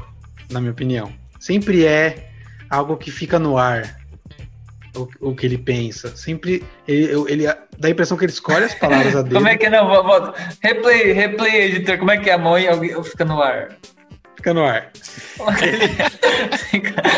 [0.49, 1.11] na minha opinião.
[1.39, 2.29] Sempre é
[2.69, 3.99] algo que fica no ar
[4.95, 6.15] o, o que ele pensa.
[6.15, 9.35] Sempre ele, ele dá a impressão que ele escolhe as palavras a dele.
[9.35, 9.87] Como é que não?
[9.87, 10.33] Volta.
[10.61, 11.97] Replay, replay, editor.
[11.97, 13.75] Como é que é a mão e fica no ar?
[14.35, 14.91] Fica no ar.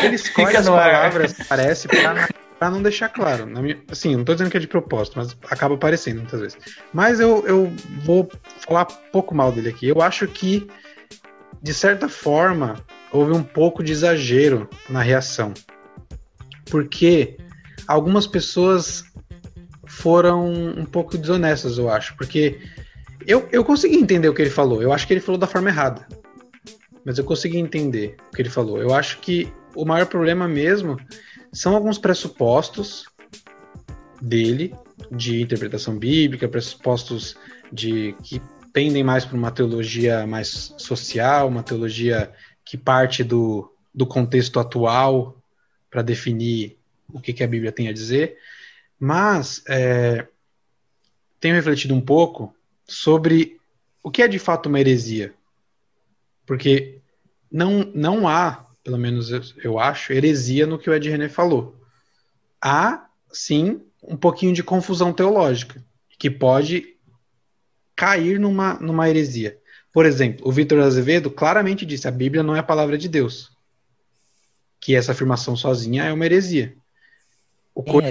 [0.02, 1.46] ele escolhe as palavras, ar.
[1.46, 3.46] parece, pra, pra, não deixar claro.
[3.46, 6.58] Minha, assim, não tô dizendo que é de propósito, mas acaba aparecendo muitas vezes.
[6.92, 7.72] Mas eu, eu
[8.02, 8.30] vou
[8.66, 9.88] falar pouco mal dele aqui.
[9.88, 10.66] Eu acho que,
[11.62, 12.76] de certa forma,
[13.12, 15.52] houve um pouco de exagero na reação.
[16.70, 17.36] Porque
[17.88, 19.02] algumas pessoas
[19.86, 22.60] foram um pouco desonestas, eu acho, porque
[23.26, 24.82] eu, eu consegui entender o que ele falou.
[24.82, 26.06] Eu acho que ele falou da forma errada.
[27.04, 28.78] Mas eu consegui entender o que ele falou.
[28.78, 30.96] Eu acho que o maior problema mesmo
[31.52, 33.06] são alguns pressupostos
[34.20, 34.74] dele
[35.10, 37.36] de interpretação bíblica, pressupostos
[37.72, 42.30] de que pendem mais para uma teologia mais social, uma teologia
[42.64, 45.36] que parte do, do contexto atual
[45.90, 46.77] para definir
[47.12, 48.36] o que, que, a Bíblia tem a dizer,
[48.98, 50.26] mas é,
[51.40, 52.54] tenho refletido um pouco
[52.86, 53.58] sobre
[54.02, 55.34] o que é de fato uma heresia.
[56.46, 57.00] Porque
[57.50, 61.80] não, não há, pelo menos eu, eu acho, heresia no que o Ed René falou.
[62.60, 65.84] Há, sim, um pouquinho de confusão teológica,
[66.18, 66.96] que pode
[67.94, 69.58] cair numa, numa heresia.
[69.92, 73.50] Por exemplo, o Vitor Azevedo claramente disse: a Bíblia não é a palavra de Deus.
[74.80, 76.76] Que essa afirmação sozinha é uma heresia.
[77.78, 78.10] O, é,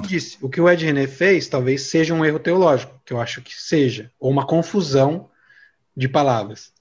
[0.00, 3.42] disse, o que o Ed René fez talvez seja um erro teológico, que eu acho
[3.42, 5.28] que seja, ou uma confusão
[5.96, 6.72] de palavras.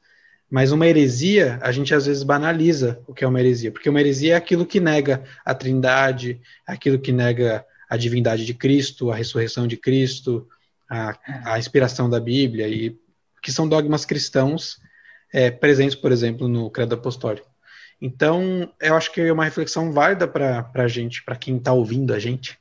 [0.47, 3.99] Mas uma heresia, a gente às vezes banaliza o que é uma heresia, porque uma
[3.99, 9.15] heresia é aquilo que nega a trindade, aquilo que nega a divindade de Cristo, a
[9.15, 10.47] ressurreição de Cristo,
[10.87, 11.17] a,
[11.53, 12.95] a inspiração da Bíblia, e
[13.41, 14.79] que são dogmas cristãos
[15.33, 17.54] é, presentes, por exemplo, no Credo Apostólico.
[18.01, 22.13] Então, eu acho que é uma reflexão válida para a gente, para quem está ouvindo
[22.13, 22.57] a gente,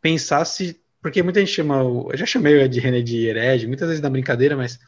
[0.00, 0.80] pensar se.
[1.00, 1.76] Porque muita gente chama.
[1.76, 4.78] Eu já chamei o Ed René de herege, muitas vezes na brincadeira, mas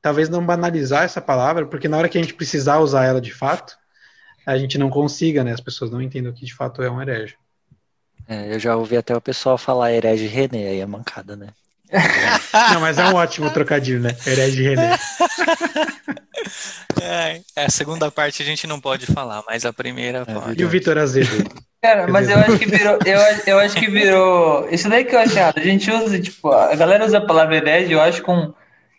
[0.00, 3.32] talvez não banalizar essa palavra, porque na hora que a gente precisar usar ela de
[3.32, 3.76] fato,
[4.46, 5.52] a gente não consiga, né?
[5.52, 7.36] As pessoas não entendem o que de fato é um herege.
[8.26, 11.48] É, eu já ouvi até o pessoal falar herege René, aí é mancada, né?
[12.72, 14.16] Não, mas é um ótimo trocadilho, né?
[14.26, 14.98] Herege René.
[17.00, 20.60] É, a segunda parte a gente não pode falar, mas a primeira É, pode.
[20.60, 21.50] E o Vitor Azevedo?
[21.82, 22.98] Cara, mas eu acho que virou.
[23.04, 24.68] Eu, eu acho que virou.
[24.70, 25.58] Isso daí que eu acho errado.
[25.58, 28.54] A gente usa, tipo, a galera usa a palavra herege, eu acho, com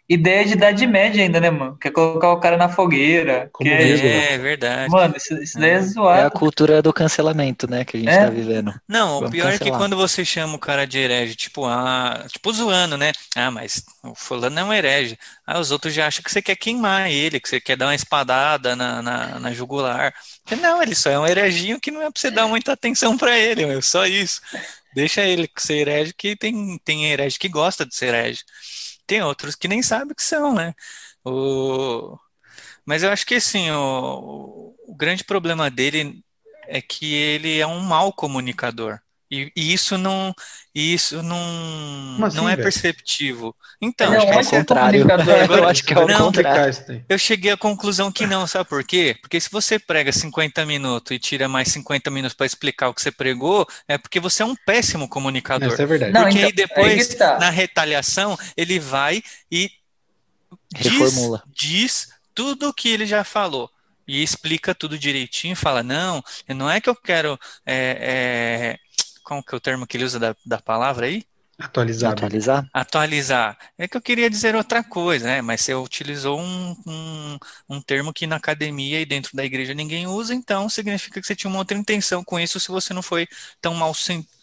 [0.09, 1.77] ideia de idade média ainda, né, mano?
[1.79, 3.49] Quer colocar o cara na fogueira.
[3.51, 4.07] Como mesmo.
[4.07, 4.91] É, verdade.
[4.91, 5.81] Mano, isso, isso daí é
[6.15, 6.31] É a zoado.
[6.31, 8.17] cultura do cancelamento, né, que a gente É?
[8.19, 8.73] tá vivendo.
[8.87, 9.77] Não, o Vamos pior é que cancelar.
[9.77, 13.11] quando você chama o cara de herege, tipo, ah, tipo zoando, né?
[13.35, 15.17] Ah, mas o fulano é um herege.
[15.45, 17.95] Ah, os outros já acham que você quer queimar ele, que você quer dar uma
[17.95, 20.13] espadada na, na, na jugular.
[20.61, 23.37] Não, ele só é um hereginho que não é pra você dar muita atenção pra
[23.39, 24.41] ele, meu, só isso.
[24.95, 28.43] Deixa ele ser herege, que tem, tem herege que gosta de ser herege.
[29.07, 30.73] Tem outros que nem sabem o que são, né?
[31.25, 32.17] O...
[32.85, 36.23] Mas eu acho que, assim, o, o grande problema dele
[36.67, 39.01] é que ele é um mau comunicador.
[39.33, 40.33] E, e isso não,
[40.75, 42.57] e isso não, assim, não é velho?
[42.57, 43.55] perceptível.
[43.99, 44.65] Eu Então, acho que é o ótimo contrário.
[44.65, 45.49] comunicador.
[45.51, 47.07] Eu acho que é o Não, contrário.
[47.09, 49.15] eu cheguei à conclusão que não, sabe por quê?
[49.21, 53.01] Porque se você prega 50 minutos e tira mais 50 minutos para explicar o que
[53.01, 55.67] você pregou, é porque você é um péssimo comunicador.
[55.73, 56.13] Isso é verdade.
[56.13, 57.37] Não, Porque então, aí depois, aí tá.
[57.37, 59.71] na retaliação, ele vai e
[60.71, 63.69] diz, diz tudo o que ele já falou.
[64.07, 67.39] E explica tudo direitinho, fala, não, não é que eu quero.
[67.65, 68.79] É, é,
[69.23, 71.23] qual que é o termo que ele usa da, da palavra aí?
[71.57, 72.25] Atualizado.
[72.25, 72.67] Atualizar?
[72.73, 73.57] Atualizar.
[73.77, 75.41] É que eu queria dizer outra coisa, né?
[75.41, 77.37] Mas você utilizou um, um,
[77.69, 81.35] um termo que na academia e dentro da igreja ninguém usa, então significa que você
[81.35, 83.27] tinha uma outra intenção com isso se você não foi
[83.61, 83.93] tão mal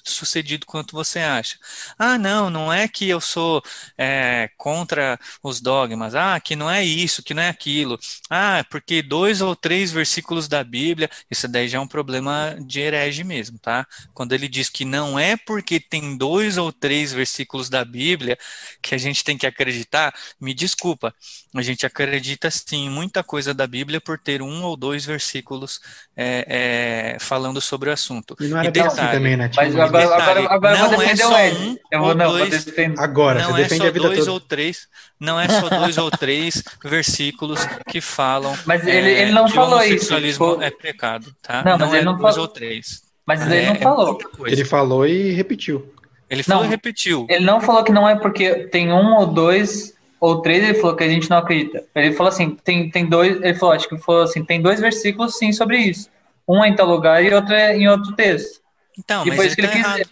[0.05, 1.57] sucedido quanto você acha.
[1.99, 3.63] Ah, não, não é que eu sou
[3.97, 6.15] é, contra os dogmas.
[6.15, 7.99] Ah, que não é isso, que não é aquilo.
[8.29, 12.81] Ah, porque dois ou três versículos da Bíblia, isso daí já é um problema de
[12.81, 13.87] herege mesmo, tá?
[14.15, 18.39] Quando ele diz que não é porque tem dois ou três versículos da Bíblia
[18.83, 21.15] que a gente tem que acreditar, me desculpa,
[21.55, 25.81] a gente acredita sim em muita coisa da Bíblia por ter um ou dois versículos
[26.17, 28.37] é, é, falando sobre o assunto.
[28.41, 29.49] E não era E bem assim detalhe, também, né?
[29.49, 31.31] Tinha Mas um- agora, agora, detalhe, agora eu vou não é defender só
[31.65, 32.67] um eu vou, ou não, dois.
[32.99, 34.33] Agora, Não você é defende só a vida dois toda.
[34.33, 34.89] ou três,
[35.19, 39.53] não é só dois ou três versículos que falam Mas é, ele, ele não que
[39.53, 39.89] o falou isso.
[39.93, 41.63] homossexualismo tipo, é pecado, tá?
[41.65, 43.03] Não, mas é ele não dois falou- ou três.
[43.27, 44.19] mas ele É- não é falou.
[44.47, 45.95] Ele falou e repetiu.
[46.29, 46.69] Ele falou Não.
[46.69, 47.27] e repetiu.
[47.29, 50.95] Ele não falou que não é porque tem um ou dois ou três, ele falou
[50.95, 51.83] que a gente não acredita.
[51.95, 55.37] Ele falou assim, tem, tem dois, ele falou, acho que falou assim, tem dois versículos
[55.39, 56.09] sim sobre isso.
[56.47, 58.60] Um é em tal lugar e outro é em outro texto.
[59.05, 59.99] Então, e mas ele que tá ele errado.
[60.01, 60.11] dizer.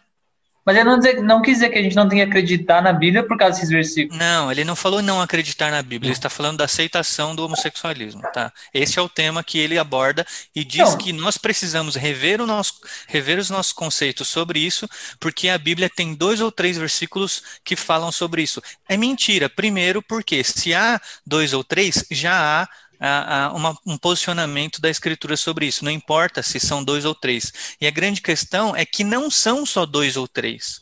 [0.68, 2.92] Mas ele não, dizer, não quis dizer que a gente não tem que acreditar na
[2.92, 4.18] Bíblia por causa desses versículos.
[4.18, 8.20] Não, ele não falou não acreditar na Bíblia, ele está falando da aceitação do homossexualismo,
[8.34, 8.52] tá?
[8.74, 10.98] Esse é o tema que ele aborda e diz Não.
[10.98, 12.74] que nós precisamos rever, o nosso,
[13.06, 14.86] rever os nossos conceitos sobre isso,
[15.18, 18.62] porque a Bíblia tem dois ou três versículos que falam sobre isso.
[18.86, 22.68] É mentira, primeiro porque se há dois ou três, já há
[23.00, 27.14] a- a- uma- um posicionamento da Escritura sobre isso, não importa se são dois ou
[27.14, 27.76] três.
[27.80, 30.80] E a grande questão é que não são só dois ou três.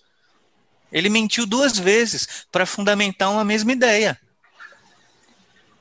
[0.90, 4.18] Ele mentiu duas vezes para fundamentar uma mesma ideia.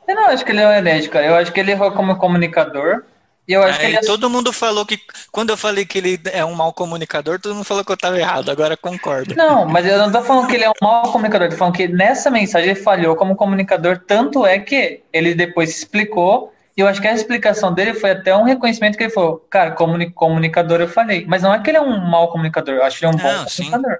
[0.08, 1.26] Eu não acho que ele é um cara.
[1.26, 3.04] Eu acho que ele errou como comunicador.
[3.48, 5.00] Eu acho que Aí ele é todo mundo falou que
[5.32, 8.18] quando eu falei que ele é um mau comunicador, todo mundo falou que eu estava
[8.20, 8.50] errado.
[8.50, 9.36] Agora concordo.
[9.36, 11.88] Não, mas eu não tô falando que ele é um mau comunicador, tô falando que
[11.88, 17.00] nessa mensagem ele falhou como comunicador, tanto é que ele depois explicou, e eu acho
[17.00, 20.90] que a explicação dele foi até um reconhecimento que ele falou, cara, comuni comunicador eu
[20.90, 21.24] falei.
[21.28, 23.24] Mas não é que ele é um mau comunicador, eu acho que ele é um
[23.24, 23.66] Não, bom sim.
[23.66, 24.00] comunicador.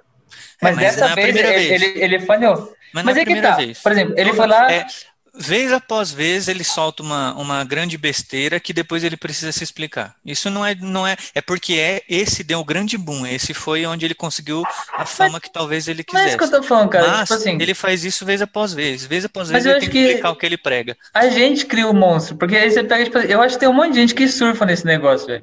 [0.60, 1.82] Mas, mas é dessa a vez, ele, vez.
[1.82, 2.72] Ele, ele falhou.
[2.92, 3.54] Mas, Mas é é que tá.
[3.56, 3.78] vez.
[3.78, 4.72] Por exemplo, ele Todo- foi lá.
[4.72, 4.86] é,
[5.38, 10.14] vez após vez ele solta uma, uma grande besteira que depois ele precisa se explicar.
[10.24, 13.26] Isso não é, não é, é porque é esse deu o grande boom.
[13.26, 14.62] Esse foi onde ele conseguiu
[14.92, 16.50] a fama que talvez ele Mas é isso quisesse.
[16.50, 17.06] que eu tô falando, cara.
[17.08, 19.04] Mas tipo assim, ele faz isso vez após vez.
[19.04, 20.96] Vez após Mas vez eu ele tem que explicar o que ele prega.
[21.14, 23.72] a gente cria o monstro, porque aí você pega, tipo, eu acho que tem um
[23.72, 25.42] monte de gente que surfa nesse negócio, velho.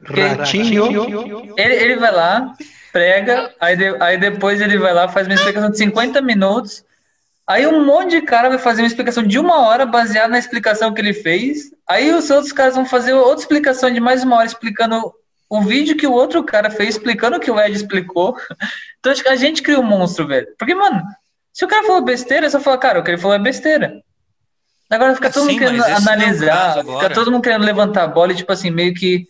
[1.58, 2.54] Ele, ele vai lá,
[2.92, 6.84] prega, aí, de- aí depois ele vai lá, faz uma explicação de 50 minutos.
[7.46, 10.94] Aí um monte de cara vai fazer uma explicação de uma hora baseada na explicação
[10.94, 11.72] que ele fez.
[11.88, 15.14] Aí os outros caras vão fazer outra explicação de mais uma hora explicando
[15.50, 18.36] o vídeo que o outro cara fez, explicando o que o Ed explicou.
[19.00, 20.48] Então acho que a gente cria um monstro, velho.
[20.58, 21.04] Porque, mano,
[21.52, 24.02] se o cara falou besteira, só falar, cara, o que ele falou é besteira.
[24.90, 28.32] Agora fica todo Sim, mundo querendo é analisar, fica todo mundo querendo levantar a bola
[28.32, 29.28] e, tipo assim, meio que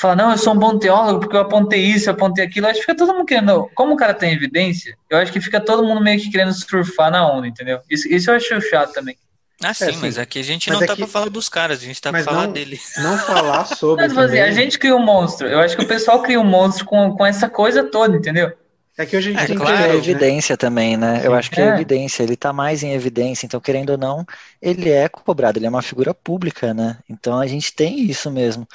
[0.00, 2.66] falar, não, eu sou um bom teólogo porque eu apontei isso, eu apontei aquilo.
[2.66, 3.68] Acho que fica todo mundo querendo.
[3.74, 7.10] Como o cara tem evidência, eu acho que fica todo mundo meio que querendo surfar
[7.10, 7.80] na onda, entendeu?
[7.90, 9.16] Isso, isso eu acho chato também.
[9.62, 9.98] Ah, sim, sim.
[10.00, 12.08] mas aqui a gente Mas não tá aqui- pra falar dos caras, a gente tá
[12.10, 12.80] pra Mas falar não- dele.
[12.96, 14.02] Não falar sobre.
[14.08, 14.40] Mas, assim, também.
[14.42, 15.46] a gente cria um monstro.
[15.46, 18.50] Eu acho que o pessoal cria um monstro com, com essa coisa toda, entendeu?
[18.96, 20.10] É que hoje a gente É, tem claro, É internet, né?
[20.10, 21.20] evidência também, né?
[21.24, 21.74] Eu acho que é É.
[21.74, 24.24] evidência, ele tá mais em evidência, então querendo ou não,
[24.62, 26.96] ele é cobrado, ele é uma figura pública, né?
[27.08, 28.66] Então a gente tem isso mesmo.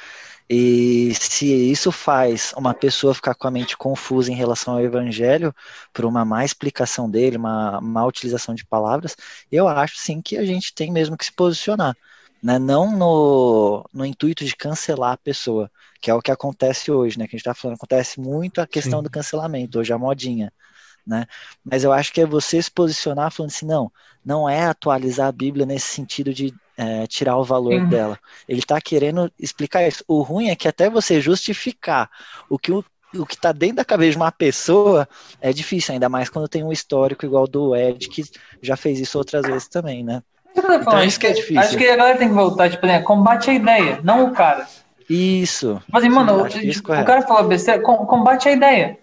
[0.48, 5.52] E se isso faz uma pessoa ficar com a mente confusa em relação ao evangelho,
[5.92, 9.16] por uma má explicação dele, uma má utilização de palavras,
[9.50, 11.96] eu acho sim que a gente tem mesmo que se posicionar,
[12.42, 12.58] né?
[12.60, 15.70] Não no, no intuito de cancelar a pessoa,
[16.00, 17.26] que é o que acontece hoje, né?
[17.26, 19.04] Que a gente tá falando, acontece muito a questão Sim.
[19.04, 20.52] do cancelamento, hoje é a modinha,
[21.06, 21.26] né?
[21.64, 23.90] Mas eu acho que é você se posicionar falando assim, não,
[24.24, 27.86] não é atualizar a Bíblia nesse sentido de é, tirar o valor Sim.
[27.86, 28.18] dela.
[28.48, 30.04] Ele está querendo explicar isso.
[30.06, 32.10] O ruim é que até você justificar
[32.48, 35.08] o que o o que está dentro da cabeça de uma pessoa
[35.40, 38.22] é difícil, ainda mais quando tem um histórico igual do Ed, que
[38.60, 40.22] já fez isso outras vezes também, né?
[40.50, 41.60] Então, falando, isso que é acho difícil.
[41.60, 43.00] Acho que a galera tem que voltar, tipo, né?
[43.02, 44.66] Combate a ideia, não o cara.
[45.08, 45.80] Isso.
[45.84, 47.06] Tipo assim, mano, acho o, correto.
[47.06, 48.98] cara falou besteira, com- combate a ideia.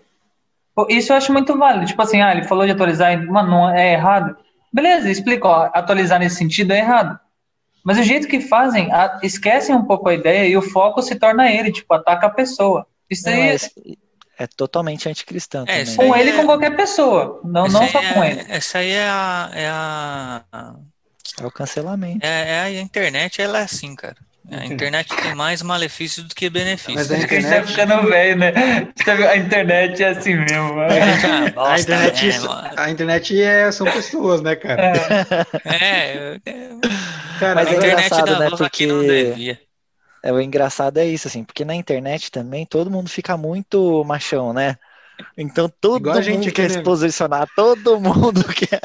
[0.89, 1.85] Isso eu acho muito válido.
[1.85, 4.35] Tipo assim, ah, ele falou de atualizar, mano, não é errado.
[4.71, 7.19] Beleza, explica, ó, atualizar nesse sentido é errado.
[7.83, 11.15] Mas o jeito que fazem, a- esquecem um pouco a ideia e o foco se
[11.15, 12.87] torna ele, tipo, ataca a pessoa.
[13.09, 13.59] Isso aí é, é
[14.39, 18.01] é totalmente anticristão É, com ele e é- com qualquer pessoa, não, Essa não só
[18.01, 18.45] é- com ele.
[18.49, 20.41] Essa aí é a, é a,
[21.39, 22.25] É o cancelamento.
[22.25, 24.17] é, é a internet, ela é assim, cara.
[24.51, 26.95] A internet tem mais malefícios do que benefícios.
[26.95, 28.53] Mas a A gente tá internet- ficando velho, né?
[29.29, 30.79] A internet é assim mesmo.
[30.79, 30.87] Ah,
[31.47, 32.69] A bosta, internet, mano?
[32.75, 34.93] a internet é, são pessoas, né, cara?
[35.65, 36.69] É, é,
[37.39, 39.59] Cara, Mas a é internet engraçado, dá né, quem não porque- devia.
[40.25, 44.53] É, o engraçado é isso, assim, porque na internet também todo mundo fica muito machão,
[44.53, 44.77] né?
[45.37, 46.69] Então todo Igual a gente mundo aqui, quer né?
[46.69, 48.79] se posicionar, todo mundo quer.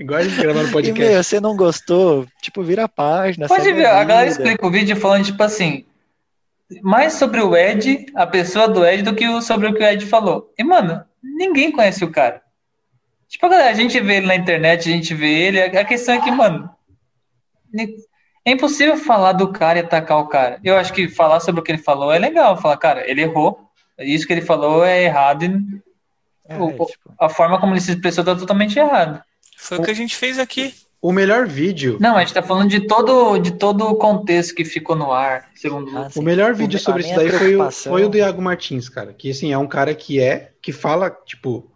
[0.00, 1.00] Igual a gente gravando E, podcast.
[1.00, 3.46] meu, você não gostou, tipo, vira a página.
[3.48, 5.84] Pode ver, a galera explica o vídeo falando, tipo assim,
[6.82, 10.04] mais sobre o Ed, a pessoa do Ed, do que sobre o que o Ed
[10.06, 10.52] falou.
[10.58, 12.42] E, mano, ninguém conhece o cara.
[13.28, 16.14] Tipo, a galera, a gente vê ele na internet, a gente vê ele, a questão
[16.14, 16.70] é que, mano,
[18.44, 20.60] é impossível falar do cara e atacar o cara.
[20.62, 23.60] Eu acho que falar sobre o que ele falou é legal, falar, cara, ele errou,
[23.98, 25.82] isso que ele falou é errado, e
[26.46, 29.24] É, o- o- tipo, a forma como ele se expressou tá totalmente errada.
[29.68, 30.74] Foi o que a gente fez aqui.
[31.00, 34.64] O melhor vídeo, Não, a gente tá falando de todo, de todo o contexto que
[34.64, 36.18] ficou no ar, segundo ah, sim.
[36.18, 39.12] o melhor vídeo sobre isso daí foi o, foi o do Iago Martins, cara.
[39.12, 41.70] Que assim, é um cara que é, que fala, tipo,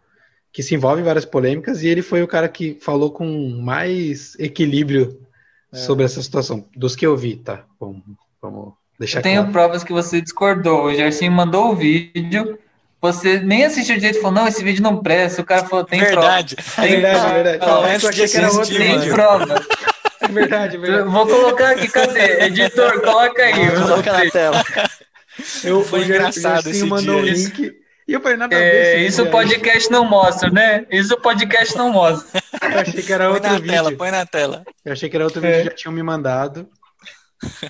[0.50, 3.26] que se envolve em várias polêmicas, e ele foi o cara que falou com
[3.62, 5.20] mais equilíbrio
[5.70, 5.76] É.
[5.76, 6.64] sobre essa situação.
[6.74, 7.66] Dos que eu vi, tá?
[7.78, 8.00] Vamos,
[8.40, 9.52] vamos deixar Eu tenho claro.
[9.52, 10.86] provas que você discordou.
[10.86, 12.58] O Gerson mandou o vídeo,
[13.00, 15.42] você nem assistiu direito e falou, não, esse vídeo não presta.
[15.42, 16.56] O cara falou, tem Verdade.
[16.78, 17.58] É verdade, é verdade.
[17.66, 18.78] Não, Eu achei que era outro prova.
[18.84, 19.14] Tem vídeo.
[19.14, 19.66] prova.
[20.20, 21.08] É verdade, é verdade.
[21.08, 22.44] Vou colocar aqui, cadê?
[22.46, 23.68] Editor, coloca aí.
[23.70, 24.64] Vou colocar na tela.
[25.62, 27.32] Eu, Foi engraçado esse mandou o dia.
[27.32, 27.72] link.
[28.08, 28.64] E eu falei, nada a ver.
[28.74, 30.86] É, esse isso o podcast não mostra, né?
[30.90, 32.42] Isso o podcast não mostra.
[32.62, 33.70] Eu achei que era Põe outro na vídeo.
[33.70, 34.62] tela, põe na tela.
[34.84, 35.48] Eu achei que era outro É.
[35.50, 36.66] vídeo que já tinham me mandado.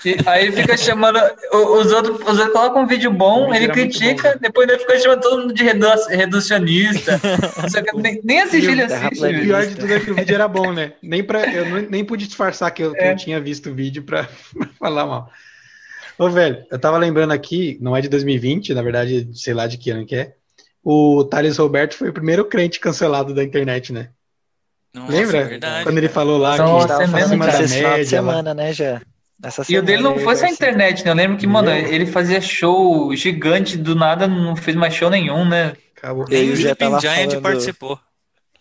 [0.05, 1.19] E aí fica chamando.
[1.53, 4.39] Os outros, os outros colocam um vídeo bom, ele muito critica, bom.
[4.41, 7.21] depois ele fica chamando todo mundo de redu- reducionista.
[7.85, 9.25] Que, nem, nem assistir ele assiste.
[9.25, 10.93] O pior de tudo é que o vídeo era bom, né?
[11.03, 13.13] Nem pra, eu não- nem pude disfarçar que eu, que É.
[13.13, 15.31] eu tinha visto o vídeo pra, pra falar mal.
[16.19, 19.77] Ô, velho, eu tava lembrando aqui, não é de 2020, na verdade, sei lá de
[19.77, 20.33] que ano que é.
[20.83, 24.09] O Thales Roberto foi o primeiro crente cancelado da internet, né?
[24.95, 25.45] Nossa, Lembra?
[25.45, 25.85] Verdade.
[25.85, 27.53] Quando ele falou lá Nossa, que é Tava mesmo, falando acima cara.
[27.53, 28.21] da desse final de média.
[28.23, 28.27] lá.
[28.33, 29.03] semana, né, já?
[29.43, 30.55] Essa E o dele não foi só a assim.
[30.55, 31.11] internet, né?
[31.11, 31.77] Eu lembro que, mano, Meu.
[31.93, 35.77] ele fazia show gigante do nada, não fez mais show nenhum, né?
[35.97, 36.25] Acabou.
[36.29, 38.01] Nem o Sleeping tava Giant falando- participou.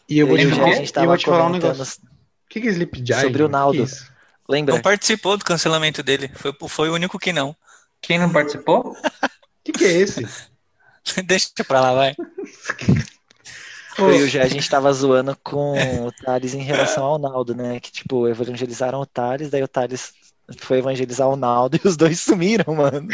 [0.09, 1.83] E eu vou te e falar, a e gente tava vou te falar um negócio.
[2.03, 3.21] O que que é Sleep Giant?
[3.21, 3.49] sobre o?
[3.49, 3.77] Naldo.
[3.79, 4.11] Que isso?
[4.47, 4.75] Lembra?
[4.75, 6.31] Não participou do cancelamento dele.
[6.35, 7.55] Foi, foi o único que não.
[8.01, 8.91] Quem não participou?
[8.91, 8.95] O
[9.65, 10.25] que, que é esse?
[11.25, 12.15] Deixa pra lá, vai.
[13.97, 17.55] Eu e o Jé, a gente tava zoando com o Thales em relação ao Naldo,
[17.55, 17.79] né?
[17.79, 20.13] Que, tipo, evangelizaram o Thales, daí o Thales
[20.59, 23.07] foi evangelizar o Naldo e os dois sumiram, mano.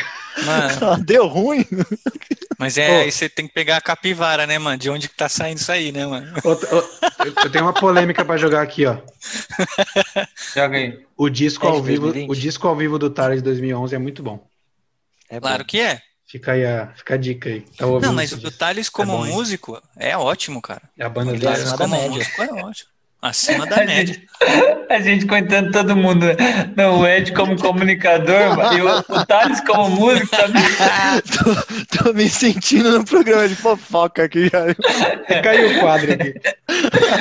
[0.45, 1.65] Mano, Deu ruim.
[2.59, 3.01] mas é, Ô.
[3.01, 4.77] aí você tem que pegar a capivara, né, mano?
[4.77, 6.31] De onde que tá saindo isso aí, né, mano?
[6.43, 6.51] Ô,
[7.25, 8.97] eu, tenho uma polêmica pra jogar aqui, ó.
[10.55, 11.05] Joga aí.
[11.17, 12.29] O disco É ao vivo, 2020?
[12.29, 14.45] o disco ao vivo do Thales de 2011 é muito bom.
[15.29, 15.67] É Claro bom.
[15.67, 16.01] que é.
[16.25, 17.61] Fica aí a, fica a dica aí.
[17.77, 18.51] Tá Não, mas o?
[18.51, 19.33] Thales como bom, hein?
[19.33, 20.81] músico é ótimo, cara.
[20.97, 21.45] É a banda dele.
[21.45, 22.09] é Thales nada como média.
[22.09, 22.89] músico é ótimo.
[23.23, 24.13] Acima da A média.
[24.13, 24.27] gente,
[24.89, 26.25] a gente contando todo mundo.
[26.25, 26.35] né?
[26.75, 28.35] Não, o Ed como comunicador
[28.75, 30.61] e o, o Thales como músico também.
[31.97, 34.49] tô, tô me sentindo no programa de fofoca aqui.
[34.49, 34.75] cara.
[35.41, 36.33] Caiu o quadro aqui.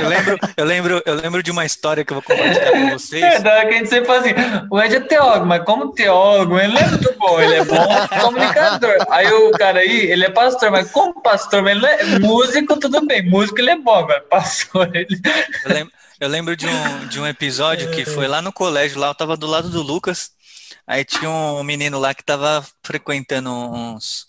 [0.02, 2.92] Eu lembro, eu lembro, eu lembro de uma história que eu vou compartilhar com É,
[2.92, 3.42] vocês.
[3.42, 4.34] da hora que a gente sempre fala assim,
[4.70, 7.86] o Ed é teólogo, mas como teólogo, ele é muito bom, ele é bom
[8.20, 8.96] comunicador.
[9.10, 12.76] Aí o cara aí, ele é pastor, mas como pastor, mas ele não é músico,
[12.80, 15.20] tudo bem, músico ele é bom, agora pastor, ele...
[15.64, 15.91] Eu lembro,
[16.22, 19.36] eu lembro de um, de um episódio que foi lá no colégio, lá eu tava
[19.36, 20.30] do lado do Lucas.
[20.86, 24.26] Aí tinha um menino lá que tava frequentando uns,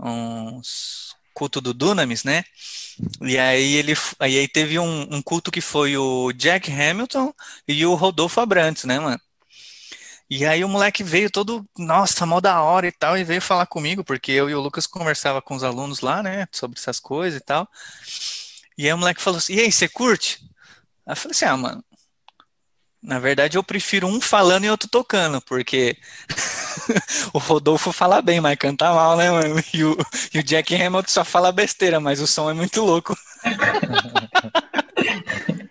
[0.00, 2.42] uns culto do Dunamis, né?
[3.20, 7.32] E aí ele aí, aí teve um, um culto que foi o Jack Hamilton
[7.68, 9.20] e o Rodolfo Abrantes, né, mano?
[10.28, 13.66] E aí o moleque veio todo, nossa, mó da hora e tal, e veio falar
[13.66, 17.40] comigo, porque eu e o Lucas conversava com os alunos lá, né, sobre essas coisas
[17.40, 17.68] e tal.
[18.76, 20.48] E aí o moleque falou assim, e aí, você curte?
[21.08, 21.82] Aí eu falei assim, ah, mano,
[23.02, 25.96] na verdade eu prefiro um falando e outro tocando, porque
[27.32, 29.56] o Rodolfo fala bem, mas canta mal, né, mano?
[29.72, 29.96] E o,
[30.34, 33.16] e o Jack Hamilton só fala besteira, mas o som é muito louco.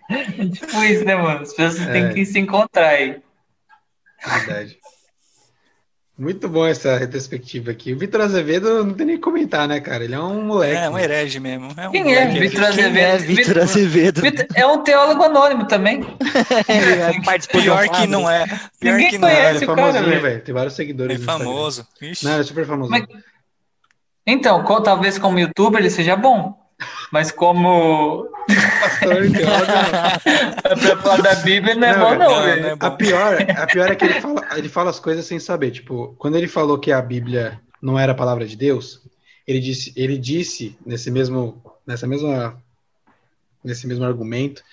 [0.10, 1.42] É tipo isso, né, mano?
[1.44, 1.92] As pessoas É.
[1.92, 3.22] têm que se encontrar aí.
[4.26, 4.80] Verdade.
[6.20, 7.93] Muito bom essa retrospectiva aqui.
[7.93, 10.03] O Vitor Azevedo não tem nem o que comentar, né, cara?
[10.03, 10.76] Ele é um moleque.
[10.76, 11.72] É um herege mesmo.
[11.78, 12.97] É um Quem é moleque Vitor Quem Azevedo?
[12.97, 14.22] é Vitor Azevedo?
[14.22, 15.99] Vitor- É um teólogo anônimo também.
[16.68, 17.01] Ele
[17.38, 18.47] de um Pior que não é.
[18.80, 19.43] Pior Ninguém que não Ele é.
[19.43, 19.63] conhece.
[19.63, 20.41] é famosinho, velho.
[20.41, 21.88] Tem vários seguidores É famoso.
[22.01, 22.26] Ixi.
[22.26, 22.89] Não, ele é super famoso.
[22.89, 23.05] Mas-
[24.26, 26.57] Então, talvez como youtuber ele seja bom.
[27.11, 28.28] Mas como
[29.00, 30.80] Pastor e teólogo, não.
[30.80, 32.62] pra falar da Bíblia não é Não, bom, velho, não, não, velho.
[32.62, 32.86] não é bom.
[32.86, 35.72] A pior, a pior é que ele fala, ele fala as coisas sem saber.
[35.72, 39.02] Tipo, quando ele falou que a Bíblia não era a palavra de Deus,
[39.48, 42.62] ele disse, ele disse nesse mesmo, nessa mesma,
[43.64, 44.64] nesse mesmo argumento,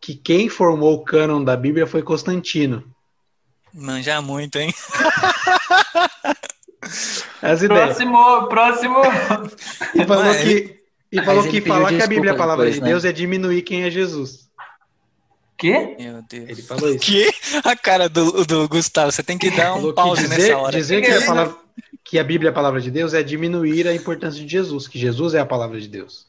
[0.00, 2.84] que quem formou o cânon da Bíblia foi Constantino.
[3.72, 4.72] Manja muito, hein?
[7.42, 7.96] As ideias.
[7.96, 8.96] Próximo, próximo.
[9.94, 10.80] E falou Mas que,
[11.14, 12.88] e Mas falou ele que falar que a Bíblia é a palavra depois, de né?
[12.88, 14.48] Deus é diminuir quem é Jesus.
[15.56, 15.96] Quê?
[15.98, 16.48] Meu Deus.
[16.50, 16.98] Ele falou isso.
[16.98, 17.30] Que?
[17.64, 20.76] A cara do, do Gustavo, você tem que dar um pause dizer, nessa hora.
[20.76, 21.56] dizer que, a palavra-
[22.04, 24.98] que a Bíblia é a palavra de Deus é diminuir a importância de Jesus, que
[24.98, 26.26] Jesus é a palavra de Deus.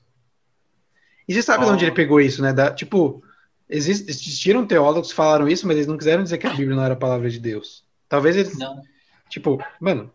[1.27, 1.73] E você sabe de Oh.
[1.73, 2.53] onde ele pegou isso, né?
[2.53, 3.23] Da- tipo,
[3.67, 6.83] exist- existiram teólogos que falaram isso, mas eles não quiseram dizer que a Bíblia não
[6.83, 7.83] era a palavra de Deus.
[8.07, 8.79] Talvez eles, Não.
[9.27, 10.11] tipo, mano,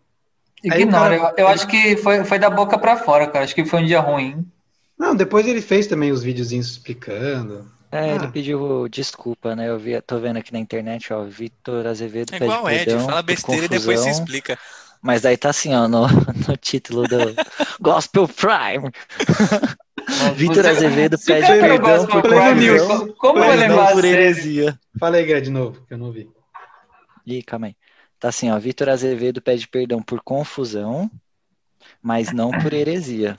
[0.63, 3.43] Ignora, cara- eu, eu acho que foi, foi da boca pra fora, cara.
[3.43, 4.45] Acho que foi um dia ruim.
[5.01, 7.69] Não, depois ele fez também os videozinhos explicando.
[7.91, 8.31] É, ele Ah.
[8.31, 9.67] pediu desculpa, né?
[9.67, 12.85] Eu vi, tô vendo aqui na internet, ó, Vitor Azevedo É pede igual o Ed,
[12.85, 14.59] perdão fala por besteira e depois se confusão, explica.
[15.01, 16.07] Mas daí tá assim, ó, no,
[16.47, 17.35] no título do
[17.81, 18.91] Gospel Prime.
[20.35, 24.79] Vitor Azevedo pede não perdão por confusão, co- como não a por heresia.
[24.99, 26.29] Fala aí, Greg, de novo, que eu não vi.
[27.25, 27.75] Ih, calma aí.
[28.19, 31.09] Tá assim, ó, Vitor Azevedo pede perdão por confusão,
[32.01, 33.37] mas não por heresia.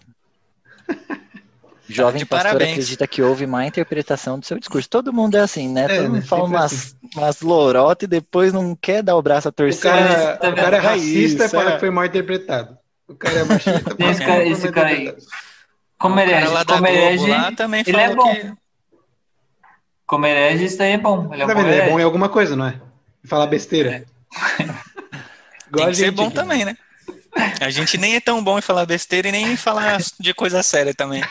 [1.94, 2.70] Jovem de pastor parabéns.
[2.72, 4.88] acredita que houve má interpretação do seu discurso.
[4.88, 5.84] Todo mundo é assim, né?
[5.84, 6.20] É, Todo mundo né?
[6.22, 9.82] fala umas, umas lorotas e depois não quer dar o braço a O torcer.
[9.92, 11.74] cara, o cara é É racista e isso, fala é.
[11.74, 12.76] que foi mal interpretado.
[13.08, 13.70] O cara é machista.
[13.98, 15.14] Esse fala cara- esse cara aí.
[15.98, 18.34] Como o herege, da como herege, lá também ele é bom.
[18.34, 18.52] que...
[20.06, 21.32] como herege, isso aí é bom.
[21.32, 21.60] Ele é bom?
[21.60, 22.80] Ele é bom em alguma coisa, não é?
[23.24, 24.04] Falar besteira.
[24.60, 24.62] É.
[25.68, 26.34] Igual Tem que ser bom aqui.
[26.34, 26.76] também, né?
[27.60, 30.62] A gente nem é tão bom em falar besteira e nem em falar de coisa
[30.62, 31.22] séria também.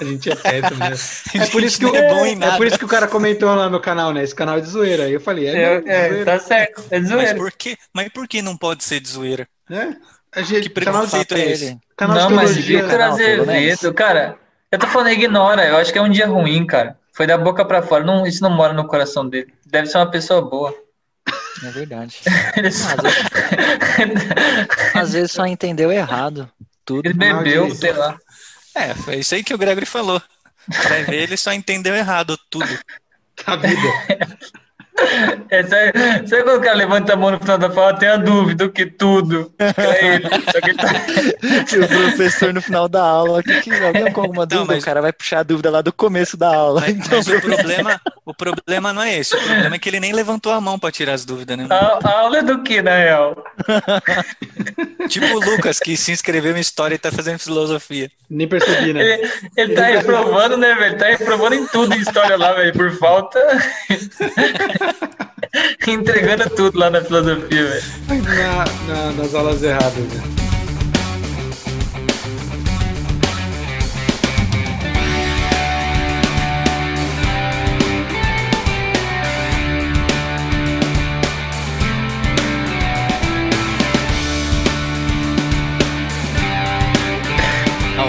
[0.00, 0.92] A gente é péssimo, né?
[1.42, 3.80] É por isso que o, é é por isso que o cara comentou lá no
[3.80, 4.22] canal, né?
[4.22, 5.04] Esse canal é de zoeira.
[5.04, 6.24] Aí eu falei, é, É, é, zoeira.
[6.24, 6.84] tá certo.
[6.90, 7.34] É Mas zoeira.
[7.36, 9.48] por que, mas por que não pode ser de zoeira?
[9.68, 9.96] né?
[10.34, 11.64] A gente, Que de, preconceito é esse?
[11.66, 11.78] ele.
[11.96, 12.56] canal Não, de mas.
[12.56, 13.14] Vitor menos.
[13.14, 14.36] Azevedo, cara,
[14.70, 15.66] eu tô falando, ignora.
[15.66, 16.98] Eu acho que é um dia ruim, cara.
[17.14, 18.04] Foi da boca pra fora.
[18.04, 19.50] Não, isso não mora no coração dele.
[19.64, 20.74] Deve ser uma pessoa boa.
[21.64, 22.18] É verdade.
[22.54, 22.88] Ele, só-
[24.94, 26.50] Às vezes só entendeu errado.
[26.84, 27.04] Tudo.
[27.04, 28.16] ele bebeu, sei lá.
[28.76, 30.22] É, foi isso aí que o Gregory falou.
[30.88, 32.68] Vai ver, ele só entendeu errado tudo.
[33.46, 34.38] A vida.
[35.50, 35.92] É, sabe,
[36.28, 38.70] sabe quando o cara levanta a mão no final da fala, tem a dúvida o
[38.70, 39.52] que tudo.
[39.58, 40.28] É ele.
[40.28, 40.86] Só que ele tá...
[41.76, 44.82] E o professor no final da aula, que, que alguém com alguma Não, dúvida, mas-
[44.82, 46.80] o cara vai puxar a dúvida lá do começo da aula.
[46.80, 49.34] Mas, Então, mas o, problema, o problema não é esse.
[49.36, 51.66] O problema é que ele nem levantou a mão pra tirar as dúvidas, né?
[51.70, 53.36] a, a aula é do que, na real?
[55.08, 58.10] Tipo o Lucas, que se inscreveu em história e tá fazendo filosofia.
[58.28, 59.02] Nem percebi, né?
[59.04, 60.98] Ele, ele tá reprovando, né, velho?
[60.98, 63.38] Tá reprovando em tudo em história lá, velho, por falta.
[65.86, 68.22] Entregando tudo lá na filosofia, velho.
[68.22, 68.64] Na,
[68.94, 70.46] na, nas aulas erradas, velho.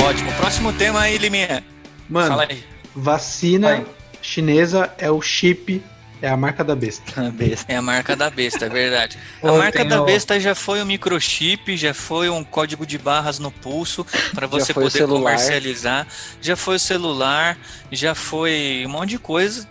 [0.07, 0.31] ótimo.
[0.33, 1.63] Próximo tema aí, Liminha.
[2.09, 2.63] Mano, aí.
[2.95, 3.85] vacina Vai.
[4.21, 5.83] chinesa é o chip
[6.21, 7.21] é a marca da besta.
[7.31, 7.71] Besta.
[7.71, 9.17] É a marca da besta, é verdade.
[9.43, 13.39] A marca da o- besta já foi o microchip, já foi um código de barras
[13.39, 16.07] no pulso para você o poder comercializar,
[16.41, 17.57] já foi o celular,
[17.91, 19.67] já foi um monte de coisa.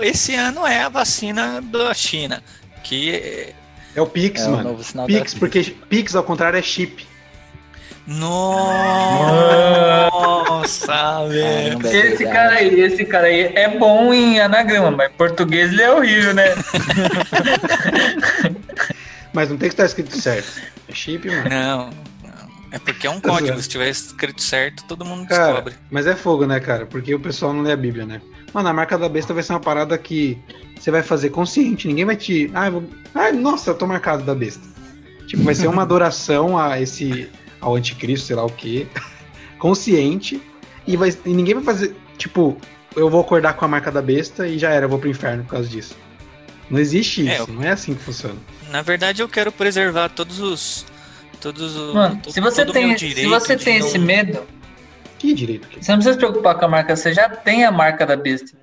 [0.00, 2.42] Esse ano é a vacina da China,
[2.82, 3.52] que é-
[3.94, 4.70] É o Pix, É o mano.
[4.70, 7.06] novo sinal Pix, da porque Pix ao contrário é chip.
[9.62, 11.86] Nossa, Ah, velho.
[11.86, 12.32] Esse dar.
[12.32, 16.34] cara aí, esse cara aí é bom em anagrama, mas em português ele é horrível,
[16.34, 16.44] né?
[19.34, 20.60] Mas não tem que estar escrito certo.
[20.86, 21.48] É chip, mano.
[21.48, 21.86] Não,
[22.22, 22.48] não.
[22.70, 23.58] É porque é um código.
[23.62, 25.74] Se tiver escrito certo, todo mundo Cara, descobre.
[25.90, 26.84] mas é fogo, né, cara?
[26.84, 28.20] Porque o pessoal não lê a Bíblia, né?
[28.52, 30.38] Mano, a marca da besta vai ser uma parada que
[30.78, 31.88] você vai fazer consciente.
[31.88, 32.50] Ninguém vai te.
[32.52, 32.84] Ah, vou...
[33.14, 34.68] Ai, nossa, eu tô marcado da besta.
[35.26, 37.30] Tipo, vai ser uma adoração a esse.
[37.62, 38.86] Ao anticristo, sei lá o quê.
[39.58, 40.42] Consciente.
[40.86, 41.10] E, vai...
[41.24, 41.96] e ninguém vai fazer.
[42.18, 42.56] Tipo,
[42.94, 45.44] eu vou acordar com a marca da besta e já era, eu vou pro inferno
[45.44, 45.96] por causa disso.
[46.68, 48.36] Não existe É, isso, eu- não é assim que funciona.
[48.70, 50.84] Na verdade, eu quero preservar todos os.
[51.40, 51.94] Todos os.
[51.94, 54.46] Mano, todo- se você tem, se você tem não- esse medo,
[55.18, 57.70] Que direito que você não precisa se preocupar com a marca, você já tem a
[57.70, 58.56] marca da besta.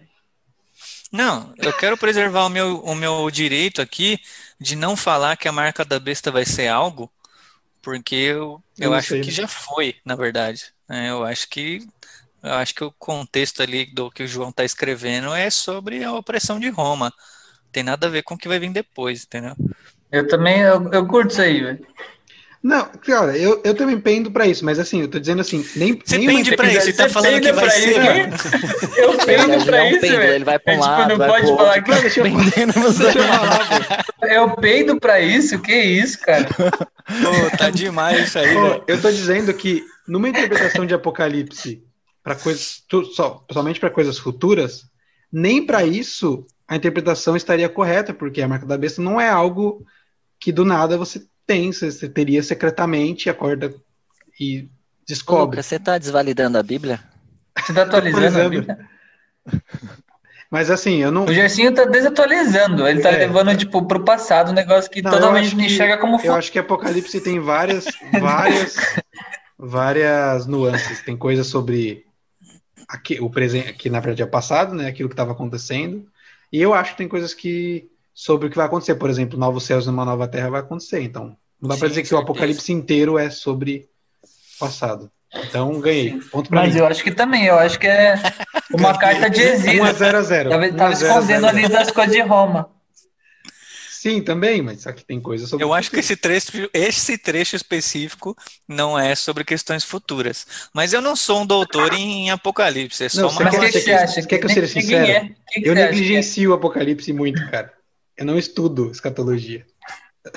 [1.11, 4.19] Não, eu quero preservar o meu, o meu direito aqui
[4.59, 7.09] de não falar que a marca da besta vai ser algo,
[7.89, 9.33] porque eu, Eu eu não acho sei, que né?
[9.33, 10.65] já foi, na verdade.
[10.87, 11.09] né?
[11.09, 11.79] eu acho que
[12.43, 16.13] eu acho que o contexto ali do que o João está escrevendo é sobre a
[16.13, 17.11] opressão de Roma.
[17.71, 19.55] Tem nada a ver com o que vai vir depois, entendeu?
[20.11, 21.85] Eu também, eu, eu curto isso aí, velho.
[22.61, 25.97] Não, cara, eu, eu também pendo pra isso, mas assim, eu tô dizendo assim, nem.
[26.03, 27.89] Você nem pende pra isso, você tá falando que vai pra ser.
[28.33, 28.97] isso.
[28.97, 30.33] Eu verdade, pra ele é isso, velho.
[30.33, 32.23] ele vai pra É um tipo, lado, não vai pode falar outro, que- Deixa eu-
[32.25, 35.57] pendendo nos dois Deixa eu peido pra isso?
[35.61, 36.47] Que isso, cara?
[37.21, 38.83] Pô, tá demais isso aí, Pô, velho.
[38.87, 41.83] eu tô dizendo que numa interpretação de Apocalipse
[42.23, 44.83] para coisas tu- só, somente para coisas futuras,
[45.31, 49.85] nem para isso a interpretação estaria correta, porque a marca da besta não é algo
[50.39, 53.73] que do nada você tem, você, teria secretamente, acorda
[54.39, 54.67] e Ô,
[55.05, 55.55] descobre.
[55.55, 57.03] Lucas, você tá desvalidando a Bíblia?
[57.57, 58.49] Você tá atualizando a.
[58.49, 58.77] Bíblia?
[60.51, 61.25] Mas assim, eu não.
[61.25, 62.87] O Gersinho tá desatualizando.
[62.87, 63.19] Ele tá É.
[63.19, 66.37] levando, tipo, pro passado um negócio que Não, eu totalmente que- enxerga como Eu futuro.
[66.39, 67.85] acho que Apocalipse tem várias,
[68.19, 68.75] várias,
[69.57, 71.01] várias nuances.
[71.03, 72.05] Tem coisas sobre
[72.87, 74.87] aqui, o presente, que na verdade é o passado, né?
[74.87, 76.05] Aquilo que estava acontecendo.
[76.51, 78.95] E eu acho que tem coisas que sobre o que vai acontecer.
[78.95, 81.01] Por exemplo, novos céus e uma nova terra vai acontecer.
[81.01, 82.17] Então, não dá para dizer que o.
[82.17, 83.87] Apocalipse inteiro é sobre
[84.23, 85.11] o passado.
[85.35, 86.19] Então, ganhei.
[86.31, 86.79] Ponto para Mas mim.
[86.79, 88.15] eu acho que também, eu acho que é
[88.71, 89.93] uma carta de 1 a exílio.
[89.93, 90.49] 0 a 0.
[90.49, 91.19] Tava, 1 a tava 0 a 0.
[91.21, 92.69] escondendo ali das coisas de Roma.
[93.91, 98.35] Sim, também, mas aqui tem coisas sobre Eu acho que esse trecho, esse trecho específico
[98.65, 100.47] não é sobre questões futuras.
[100.73, 103.59] Mas eu não sou um doutor em Apocalipse, é só Não, uma você Mas o
[103.59, 104.21] quer- que, que você acha?
[104.25, 105.05] quer que eu seja sincero?
[105.05, 105.29] é.
[105.49, 105.85] Que Eu que é?
[105.85, 107.73] negligencio o Apocalipse muito, cara.
[108.17, 109.65] Eu não estudo escatologia.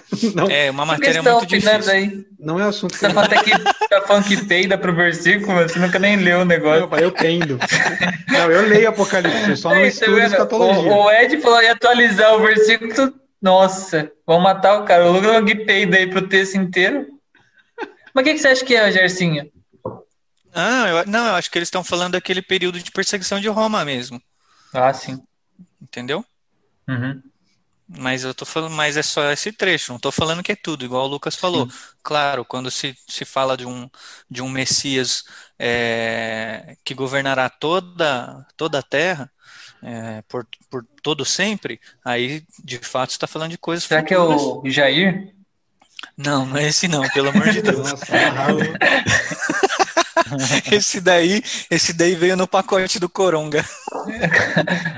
[0.34, 1.90] Não, É uma matéria muito difícil.
[1.92, 2.24] aí?
[2.38, 5.78] não é assunto que Você tá falando que, tá falando que peida pro versículo, você
[5.78, 6.88] nunca nem leu o negócio.
[6.88, 7.58] Não, eu tendo.
[8.28, 10.92] Não, eu leio Apocalipse, eu só não Aí, tá estudo escatologia.
[10.92, 13.14] O, o Ed falou em atualizar o versículo.
[13.40, 15.10] Nossa, vão matar o cara.
[15.10, 17.06] O que peida aí pro texto inteiro.
[18.14, 19.50] Mas o que, que você acha que é, Gersinho?
[20.54, 23.84] Ah, eu, não, eu acho que eles estão falando daquele período de perseguição de Roma
[23.84, 24.20] mesmo,
[24.72, 25.18] Ah, sim.
[25.80, 26.24] entendeu?
[26.88, 27.22] Uhum.
[27.98, 30.84] Mas eu tô falando, mas é só esse trecho, não tô falando que é tudo,
[30.84, 31.68] igual o Lucas falou.
[32.02, 33.88] Claro, quando se, se fala de um,
[34.30, 35.24] de um Messias
[35.58, 39.30] é, que governará toda, toda a terra
[39.82, 44.16] é, por, por todo sempre, aí de fato está falando de coisas Será que é
[44.16, 44.42] futuras.
[44.42, 45.34] o Jair?
[46.16, 47.94] Não, não é esse não, pelo amor de Deus.
[48.08, 48.58] Amarrado.
[50.70, 53.64] Esse daí, esse daí veio no pacote do Coronga.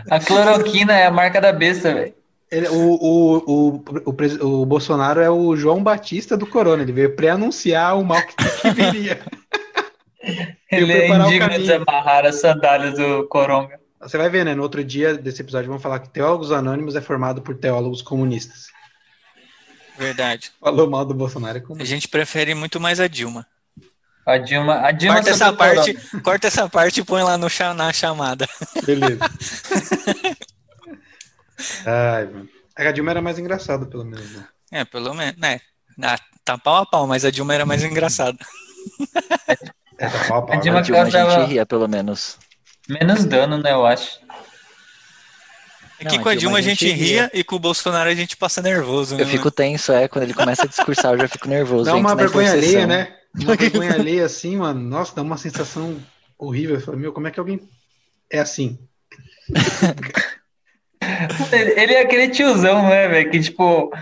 [0.09, 2.14] A cloroquina é a marca da besta, velho.
[2.55, 7.98] Ele- o, o, o, o, Bolsonaro é o João Batista do Corona, ele veio pré-anunciar
[7.98, 9.20] o mal que, que viria.
[10.70, 13.80] Ele é indigno de amarrar as sandálias do Coronga.
[14.00, 14.55] Você vai ver, né?
[14.55, 18.66] No outro dia desse episódio vão falar que Teólogos Anônimos é formado por teólogos comunistas.
[19.98, 20.52] Verdade.
[20.61, 23.46] Falou mal do Bolsonaro é A gente prefere muito mais a Dilma.
[24.26, 25.74] A Dilma, a Dilma Corta essa o Corona.
[25.74, 28.48] parte, corta essa parte e põe lá no, na chamada.
[28.84, 29.18] Beleza.
[31.86, 32.48] Ai, mano.
[32.76, 34.30] A Dilma era mais engraçada, pelo menos.
[34.32, 34.44] Né?
[34.72, 35.61] É, pelo menos, né?
[36.02, 38.38] Ah, tá pau a pau, mas a Dilma era mais engraçada.
[39.96, 40.84] É, tá pau a pau, A Dilma né?
[40.84, 42.36] Dilma a causava- gente ria, pelo menos.
[42.88, 44.18] Menos dano, né, eu acho.
[46.00, 47.30] É que Não, com a Dilma a gente ria ria.
[47.32, 49.22] e com o Bolsonaro a gente passa nervoso, né?
[49.22, 50.09] Eu fico tenso, é.
[50.09, 51.84] Quando ele começa a discursar, eu já fico nervoso.
[51.84, 53.16] Dá uma vergonha alheia, né?
[53.36, 54.80] uma vergonha alheia assim, mano.
[54.80, 55.96] Nossa, dá uma sensação
[56.36, 56.74] horrível.
[56.74, 57.61] Eu falo, meu, como é que alguém
[58.28, 58.76] é assim?
[61.52, 63.30] Ele, ele é aquele tiozão, né, velho?
[63.30, 63.92] Que tipo,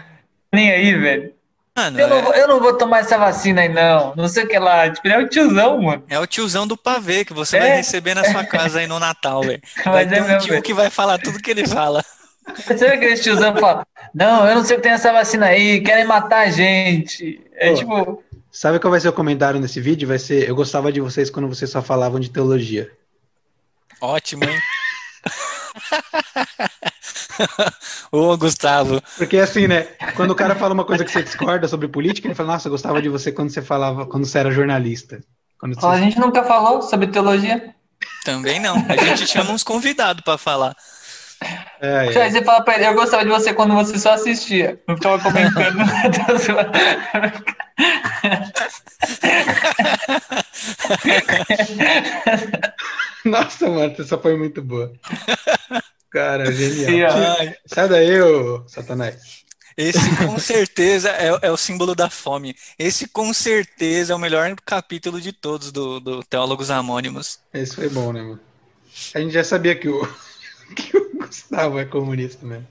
[0.53, 1.33] nem aí, velho.
[1.75, 4.15] Mano, Eu não, é, vou- eu não vou tomar essa vacina aí, não.
[4.15, 4.91] Não sei o que lá.
[4.91, 6.05] Tipo, ele é o tiozão, mano.
[6.09, 7.61] é o tiozão do pavê que você É.
[7.61, 9.61] vai receber na sua casa aí no Natal, velho.
[9.85, 10.63] Vai Mas ter é um mesmo, tio velho.
[10.63, 12.05] que vai falar tudo que ele fala.
[12.57, 15.47] Você vê aquele tiozão que fala, não, eu não sei o que tem essa vacina
[15.47, 17.41] aí, querem matar a gente.
[17.55, 17.75] É Pô.
[17.77, 18.25] tipo,
[18.55, 20.07] Sabe qual vai ser o comentário nesse vídeo?
[20.07, 22.91] Vai ser: Eu gostava de vocês quando vocês só falavam de teologia.
[23.99, 24.59] Ótimo, hein?
[28.11, 29.03] Ô, Gustavo.
[29.17, 29.83] Porque assim, né?
[30.17, 32.73] Quando o cara fala uma coisa que você discorda sobre política, ele fala: Nossa, eu
[32.73, 35.21] gostava de você quando você falava, quando você era jornalista.
[35.59, 35.87] Quando você...
[35.87, 37.75] a gente nunca falou sobre teologia.
[38.25, 38.77] Também não.
[38.89, 40.75] A gente chama uns convidados pra falar.
[41.81, 42.31] É, Aí é.
[42.31, 44.81] você fala pra ele, eu gostava de você quando você só assistia.
[44.87, 45.79] Não ficava comentando.
[53.25, 54.93] Nossa, mano, essa foi muito boa.
[56.11, 57.13] Cara, genial.
[57.39, 59.43] Ai, Sai daí, ô Satanás.
[59.77, 62.55] esse com certeza é, é o símbolo da fome.
[62.79, 67.39] Esse com certeza é o melhor capítulo de todos do, do Teólogos Anônimos.
[67.55, 68.41] Esse foi bom, né, mano?
[69.15, 70.07] A gente já sabia que o,
[70.75, 72.67] que o Gustavo é comunista mesmo.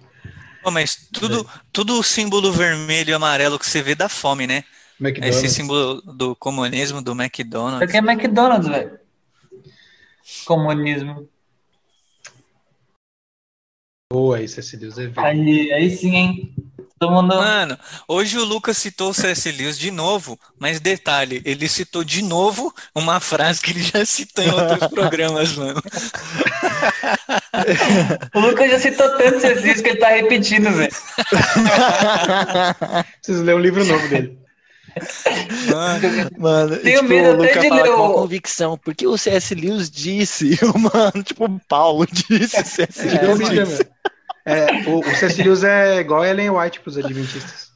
[0.63, 4.63] Pô, mas tudo, tudo o símbolo vermelho e amarelo que você vê dá fome, né?
[4.99, 5.43] McDonald's.
[5.43, 7.81] Esse símbolo do comunismo, do McDonald's.
[7.81, 8.99] aqui é McDonald's, velho.
[10.45, 11.27] Comunismo.
[14.13, 15.25] Boa, isso, esse Deus é velho.
[15.25, 16.55] Aí, aí sim, hein?
[17.01, 17.35] Todo mundo.
[17.35, 17.75] Mano,
[18.07, 19.51] hoje o Lucas citou o C.S.
[19.51, 24.43] Lewis de novo, mas detalhe, ele citou de novo uma frase que ele já citou
[24.43, 25.81] em outros programas, mano.
[28.35, 30.91] O Lucas já citou tantos exercícios que ele tá repetindo, velho.
[33.19, 34.37] Preciso ler um livro novo dele.
[35.71, 39.17] Mano, Mano, Tenho tipo, medo o Luca de fala ler com o- convicção, porque o
[39.17, 39.55] C.S.
[39.55, 43.07] Lewis disse, mano, tipo, o Paulo disse, o C.S.
[43.07, 43.83] É, Lewis mídia, disse.
[43.83, 44.10] meu.
[44.45, 47.71] É, o, o é igual a Ellen White pros adventistas.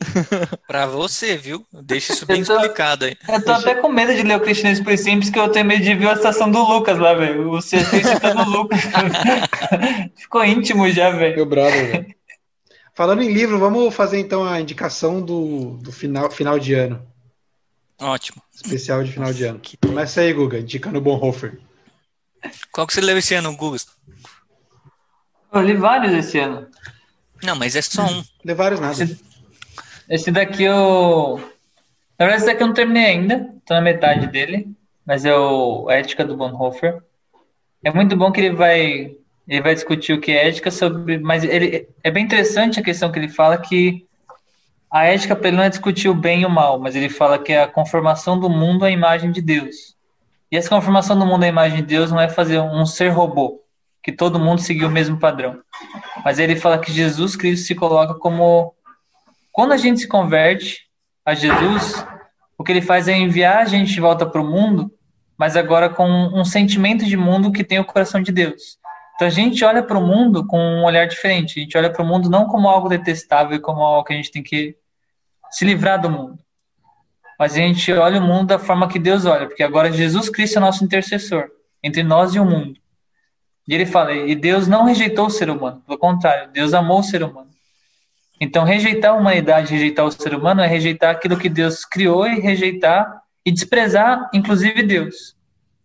[0.66, 1.64] pra você, viu?
[1.72, 3.16] Deixa isso bem Eu tô- explicado aí.
[3.28, 5.82] Eu tô até com medo de ler o Cristianismo por Simples, que eu tenho medo
[5.82, 7.50] de ver a citação do Lucas lá, velho.
[7.50, 8.80] O CC citando o Lucas.
[10.16, 11.36] Ficou íntimo já, velho.
[11.36, 12.14] Meu brother, velho.
[12.94, 17.04] Falando em livro, vamos fazer então a indicação do, do final, final de ano.
[18.00, 18.42] Ótimo.
[18.54, 19.58] Especial de final de ano.
[19.58, 21.58] Que Começa aí, Guga, indicando o Bonhoeffer.
[22.70, 23.86] Qual que você leu esse ano, Gus?
[25.54, 26.66] Eu li vários esse ano.
[27.42, 28.24] Não, mas é só um.
[28.44, 29.02] Lê vários nada.
[29.02, 29.20] Esse,
[30.08, 31.36] esse daqui eu.
[32.18, 33.48] Na verdade, esse daqui eu não terminei ainda.
[33.64, 34.68] Tô na metade dele.
[35.06, 37.02] Mas é o a Ética do Bonhoeffer.
[37.84, 39.16] É muito bom que ele vai.
[39.46, 41.18] Ele vai discutir o que é ética sobre.
[41.18, 44.06] Mas ele é bem interessante a questão que ele fala que
[44.94, 47.36] a ética para ele não é discutir o bem e o mal, mas ele fala
[47.36, 49.96] que é a conformação do mundo à imagem de Deus.
[50.52, 53.63] E essa conformação do mundo à imagem de Deus não é fazer um ser robô,
[54.04, 55.58] que todo mundo seguir o mesmo padrão.
[56.22, 58.74] Mas ele fala que Jesus Cristo se coloca como
[59.50, 60.82] quando a gente se converte
[61.24, 62.04] a Jesus,
[62.58, 64.92] o que ele faz é enviar a gente de volta para o mundo,
[65.38, 68.78] mas agora com um sentimento de mundo que tem o coração de Deus.
[69.14, 71.58] Então a gente olha para o mundo com um olhar diferente.
[71.58, 74.30] A gente olha para o mundo não como algo detestável, como algo que a gente
[74.30, 74.76] tem que
[75.50, 76.38] se livrar do mundo.
[77.38, 80.58] Mas a gente olha o mundo da forma que Deus olha, porque agora Jesus Cristo
[80.58, 81.48] é nosso intercessor
[81.82, 82.83] entre nós e o mundo.
[83.66, 87.02] E ele fala, e Deus não rejeitou o ser humano, pelo contrário, Deus amou o
[87.02, 87.48] ser humano.
[88.40, 92.40] Então, rejeitar a humanidade, rejeitar o ser humano é rejeitar aquilo que Deus criou e
[92.40, 95.34] rejeitar e desprezar, inclusive, Deus.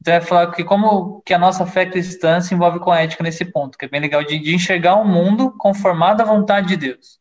[0.02, 3.24] Então, é falar que como que a nossa fé cristã se envolve com a ética
[3.24, 6.78] nesse ponto, que é bem legal de, de enxergar o mundo conformado à vontade de
[6.78, 7.20] Deus.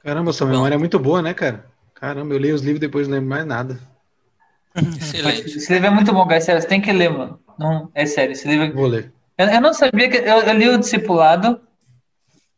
[0.00, 1.66] Caramba, sua memória é muito boa, né, cara?
[1.94, 3.78] Caramba, eu leio os livros e depois não lembro mais nada.
[4.74, 5.56] Excelente.
[5.56, 6.44] Esse livro é muito bom, guys.
[6.44, 7.38] Sério, você tem que ler, mano.
[7.58, 9.12] Não, é sério, esse livro Vou ler.
[9.38, 10.16] Eu, eu não sabia que.
[10.18, 11.60] Eu, eu li o Discipulado,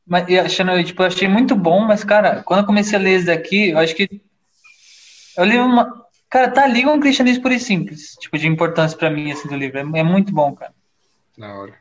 [0.06, 3.12] mas e achando, tipo, eu achei muito bom, mas, cara, quando eu comecei a ler
[3.14, 4.08] esse daqui, eu acho que.
[5.36, 6.04] Eu li uma.
[6.28, 9.56] Cara, tá ali um cristianismo puro e simples, tipo, de importância pra mim, assim, do
[9.56, 9.78] livro.
[9.78, 10.72] É, é muito bom, cara.
[11.38, 11.74] Na hora.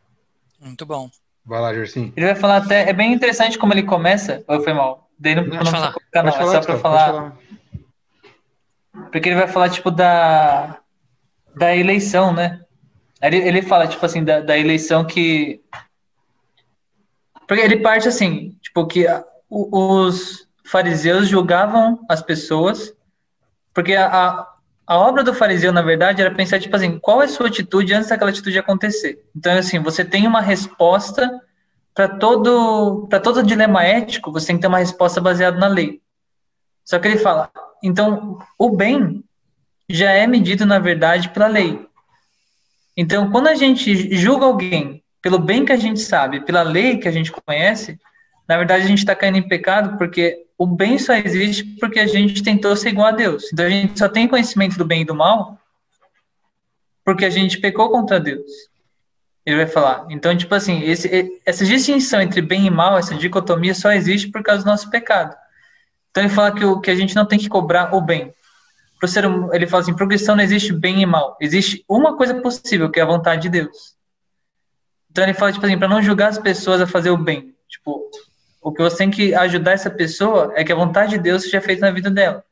[0.60, 1.10] Muito bom.
[1.46, 2.14] Vai lá, Gersim.
[2.16, 2.88] Ele vai falar até.
[2.90, 4.44] É bem interessante como ele começa.
[4.48, 5.10] Ou foi mal?
[5.20, 5.94] Daí não, Não, não falar.
[5.94, 7.06] colocar, não, Pode é só pra falar.
[7.08, 7.38] falar.
[9.12, 10.80] Porque ele vai falar, tipo, da,
[11.56, 12.63] da eleição, né?
[13.24, 15.62] Ele, ele fala, tipo assim, da, da eleição que.
[17.48, 19.06] Porque ele parte assim, tipo, que
[19.50, 22.94] os fariseus julgavam as pessoas,
[23.74, 24.54] porque a, a,
[24.86, 27.94] a obra do fariseu, na verdade, era pensar, tipo assim, qual é a sua atitude
[27.94, 29.24] antes daquela atitude acontecer.
[29.34, 31.42] Então, assim, você tem uma resposta
[31.94, 36.02] para todo, para todo dilema ético, você tem que ter uma resposta baseada na lei.
[36.84, 37.50] Só que ele fala,
[37.82, 39.24] então o bem
[39.90, 41.88] já é medido, na verdade, pela lei.
[42.96, 47.08] Então, quando a gente julga alguém pelo bem que a gente sabe, pela lei que
[47.08, 47.98] a gente conhece,
[48.48, 52.08] na verdade a gente está caindo em pecado porque o bem só existe porque a
[52.08, 53.52] gente tentou ser igual a Deus.
[53.52, 55.58] Então a gente só tem conhecimento do bem e do mal
[57.04, 58.50] porque a gente pecou contra Deus.
[59.46, 60.06] Ele vai falar.
[60.10, 64.42] Então, tipo assim, esse, essa distinção entre bem e mal, essa dicotomia só existe por
[64.42, 65.36] causa do nosso pecado.
[66.12, 68.32] Então ele fala que, o, que a gente não tem que cobrar o bem.
[69.08, 71.38] Ser, ele fala assim, progressão não existe bem e mal.
[71.42, 73.96] Existe uma coisa possível, que é a vontade de Deus.
[75.12, 77.54] Então ele fala, tipo assim, para não julgar as pessoas a fazer o bem.
[77.68, 78.10] Tipo,
[78.62, 81.62] o que você tem que ajudar essa pessoa é que a vontade de Deus seja
[81.62, 82.44] feita na vida dela.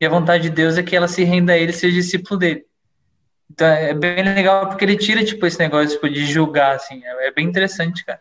[0.00, 2.64] E a vontade de Deus é que ela se renda a ele seja discípulo dele.
[3.50, 7.02] Então é bem legal porque ele tira, tipo, esse negócio tipo, de julgar, assim.
[7.04, 8.20] É, é bem interessante, cara.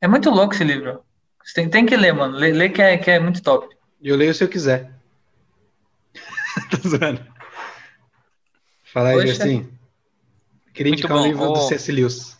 [0.00, 1.02] É muito louco esse livro.
[1.42, 2.36] Você tem, tem que ler, mano.
[2.36, 3.74] Lê, lê que, é, que é muito top.
[4.00, 4.93] Eu leio se eu quiser.
[6.70, 7.26] Tô zoando.
[8.84, 9.68] Fala aí, Justin.
[10.72, 11.22] Queria muito indicar bom.
[11.22, 11.52] um livro oh.
[11.52, 11.92] do C.S.
[11.92, 12.36] Lewis.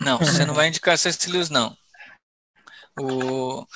[0.00, 1.30] Não, você não vai indicar C.S.
[1.30, 1.76] Lewis, não.
[2.98, 3.66] O...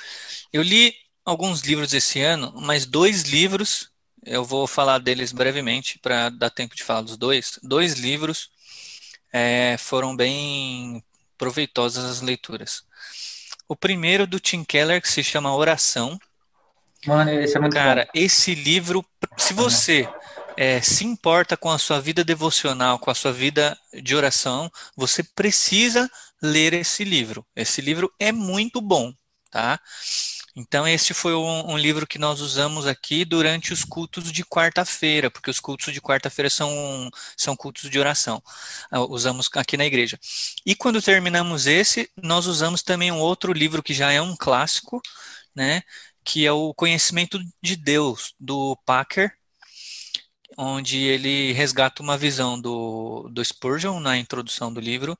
[0.51, 0.93] Eu li
[1.23, 3.91] alguns livros esse ano, mas dois livros,
[4.25, 7.59] eu vou falar deles brevemente para dar tempo de falar dos dois.
[7.61, 8.49] Dois livros
[9.31, 11.03] é, foram bem
[11.37, 12.83] proveitosas as leituras.
[13.67, 16.19] O primeiro do Tim Keller, que se chama Oração.
[17.05, 18.11] Mano, esse é muito Cara, bom.
[18.13, 19.05] esse livro,
[19.37, 20.07] se você
[20.57, 25.23] é, se importa com a sua vida devocional, com a sua vida de oração, você
[25.23, 26.09] precisa
[26.41, 27.45] ler esse livro.
[27.55, 29.13] Esse livro é muito bom,
[29.49, 29.79] tá?
[30.55, 35.31] Então, este foi um, um, livro que nós usamos aqui durante os cultos de quarta-feira,
[35.31, 38.43] porque os cultos de quarta-feira são, são cultos de oração.
[38.91, 40.19] Uh, usamos aqui na igreja.
[40.65, 45.01] E quando terminamos esse, nós usamos também um outro livro que já é um clássico,
[45.55, 45.83] né?
[46.23, 49.33] Que é o Conhecimento de Deus, do Packer,
[50.57, 55.17] onde ele resgata uma visão do, do Spurgeon na introdução do livro,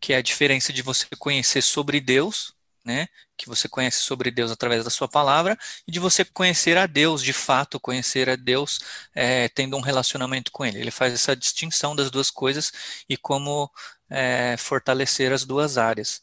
[0.00, 2.54] que é a diferença de você conhecer sobre Deus
[2.84, 5.56] né, que você conhece sobre Deus através da sua palavra,
[5.86, 8.80] e de você conhecer a Deus, de fato, conhecer a Deus
[9.14, 10.78] é, tendo um relacionamento com Ele.
[10.80, 12.72] Ele faz essa distinção das duas coisas
[13.08, 13.70] e como
[14.10, 16.20] é, fortalecer as duas áreas.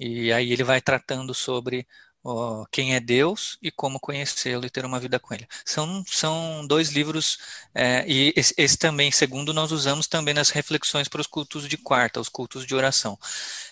[0.00, 1.86] E aí ele vai tratando sobre
[2.28, 5.46] ó, quem é Deus e como conhecê-lo e ter uma vida com Ele.
[5.64, 7.38] São, são dois livros,
[7.74, 11.76] é, e esse, esse, também, segundo, nós usamos também nas reflexões para os cultos de
[11.78, 13.18] quarta, os cultos de oração.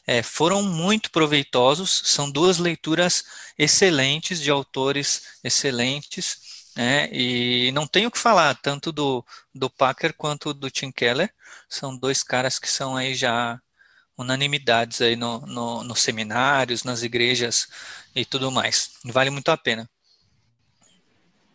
[0.06, 3.24] É, foram muito proveitosos, são duas leituras
[3.58, 6.38] excelentes, de autores excelentes,
[6.76, 9.24] né, e não tenho o que falar, tanto do,
[9.54, 11.32] do Packer quanto do Tim Keller,
[11.68, 13.60] são dois caras que são aí já
[14.16, 17.68] unanimidades aí no, no, nos seminários, nas igrejas
[18.14, 18.92] e tudo mais.
[19.04, 19.88] Vale muito a pena.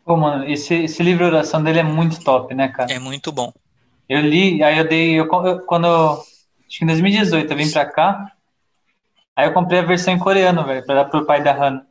[0.06, 2.92] Pô, mano, esse, esse livro de oração dele é muito top, né, cara?
[2.92, 3.54] É muito bom.
[4.10, 7.86] Eu li, aí eu dei, eu, eu, quando, acho que em 2018 eu vim pra
[7.86, 8.32] cá,
[9.36, 11.86] aí eu comprei a versão em coreano, velho, pra dar pro pai da Hannah.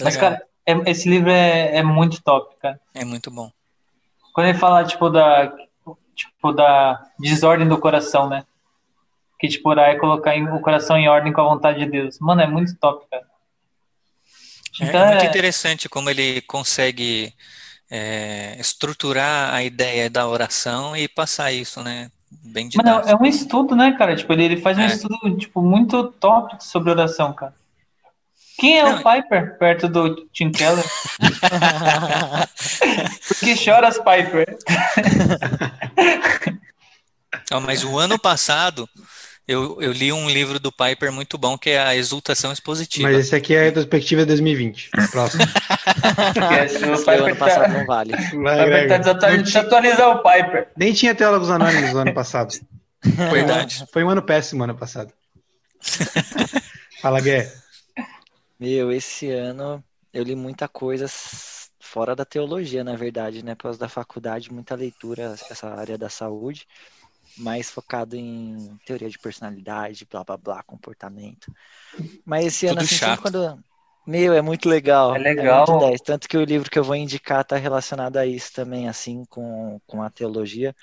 [0.00, 2.80] Mas, cara, é, esse livro é, é muito top, cara.
[2.94, 3.50] É muito bom.
[4.32, 5.52] Quando ele fala, tipo, da,
[6.14, 8.44] tipo, da desordem do coração, né?
[9.38, 12.18] Que, tipo, orar é colocar o coração em ordem com a vontade de Deus.
[12.18, 13.24] Mano, é muito top, cara.
[14.80, 15.28] É, então, é muito é...
[15.28, 17.32] interessante como ele consegue
[17.90, 22.10] é, estruturar a ideia da oração e passar isso, né?
[22.30, 24.16] Bem Mano, é um estudo, né, cara?
[24.16, 24.86] Tipo, ele, ele faz um é.
[24.86, 27.54] estudo, tipo, muito top sobre oração, cara.
[28.58, 30.84] Quem é Não, o Piper perto do Tim Keller?
[33.28, 34.56] Por que choras, Piper?
[37.62, 38.88] mas o ano passado
[39.48, 43.08] eu, eu li um livro do Piper muito bom, que é a Exultação Expositiva.
[43.08, 44.90] Mas esse aqui é a retrospectiva de 2020.
[45.12, 45.44] Próximo.
[46.92, 47.68] o Piper ano passado tá...
[47.68, 48.12] não vale.
[48.42, 50.68] Vai, tá desatualizar o Piper.
[50.76, 52.54] Nem tinha teólogos anônimos no ano passado.
[53.30, 53.86] Verdade.
[53.92, 55.12] Foi um ano péssimo ano passado.
[57.00, 57.52] Fala, Gué.
[58.58, 61.06] Meu, esse ano eu li muita coisa
[61.78, 63.54] fora da teologia, na verdade, né?
[63.54, 66.66] Por causa da faculdade, muita leitura, essa área da saúde
[67.36, 71.52] mais focado em teoria de personalidade, blá blá blá, comportamento.
[72.24, 73.22] Mas esse Tudo ano, assim, chato.
[73.22, 73.64] quando.
[74.06, 75.16] Meu, é muito legal.
[75.16, 75.92] É legal.
[75.92, 79.24] É Tanto que o livro que eu vou indicar está relacionado a isso também, assim,
[79.28, 80.74] com, com a teologia,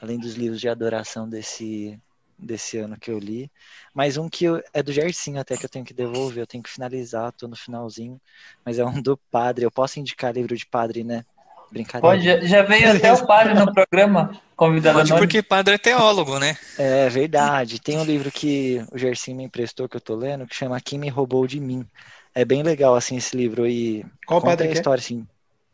[0.00, 1.98] além dos livros de adoração desse,
[2.36, 3.50] desse ano que eu li.
[3.94, 6.64] Mas um que eu, é do Gercinho até que eu tenho que devolver, eu tenho
[6.64, 8.20] que finalizar, tô no finalzinho.
[8.64, 9.64] Mas é um do padre.
[9.64, 11.24] Eu posso indicar livro de padre, né?
[11.72, 12.16] Brincadeira.
[12.16, 15.26] Pode, já- já veio até o padre no programa, convidado Pode anônimo.
[15.26, 16.56] porque padre é teólogo, né?
[16.78, 17.80] É verdade.
[17.80, 20.98] Tem um livro que o Gersinho me emprestou que eu tô lendo que chama Quem
[20.98, 21.86] Me Roubou de Mim.
[22.34, 24.80] É bem legal assim esse livro e Qual conta padre a que é?
[24.80, 25.26] história assim.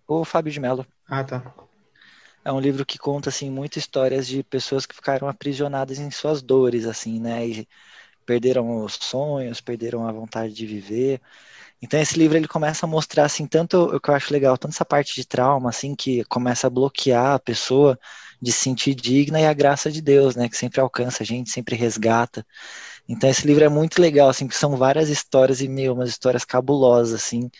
[0.07, 0.87] O Fábio de Mello.
[1.09, 1.55] Ah, tá.
[2.45, 6.41] É um livro que conta assim muitas histórias de pessoas que ficaram aprisionadas em suas
[6.43, 7.47] dores assim, né?
[7.47, 7.69] E
[8.27, 11.21] perderam os sonhos, perderam a vontade de viver.
[11.81, 14.73] Então esse livro ele começa a mostrar assim tanto o que eu acho legal, tanto
[14.73, 17.99] essa parte de trauma assim que começa a bloquear a pessoa
[18.43, 21.51] de se sentir digna e a graça de Deus, né, que sempre alcança a gente,
[21.51, 22.45] sempre resgata.
[23.09, 26.45] Então esse livro é muito legal assim, porque são várias histórias e meu, umas histórias
[26.45, 27.51] cabulosas assim.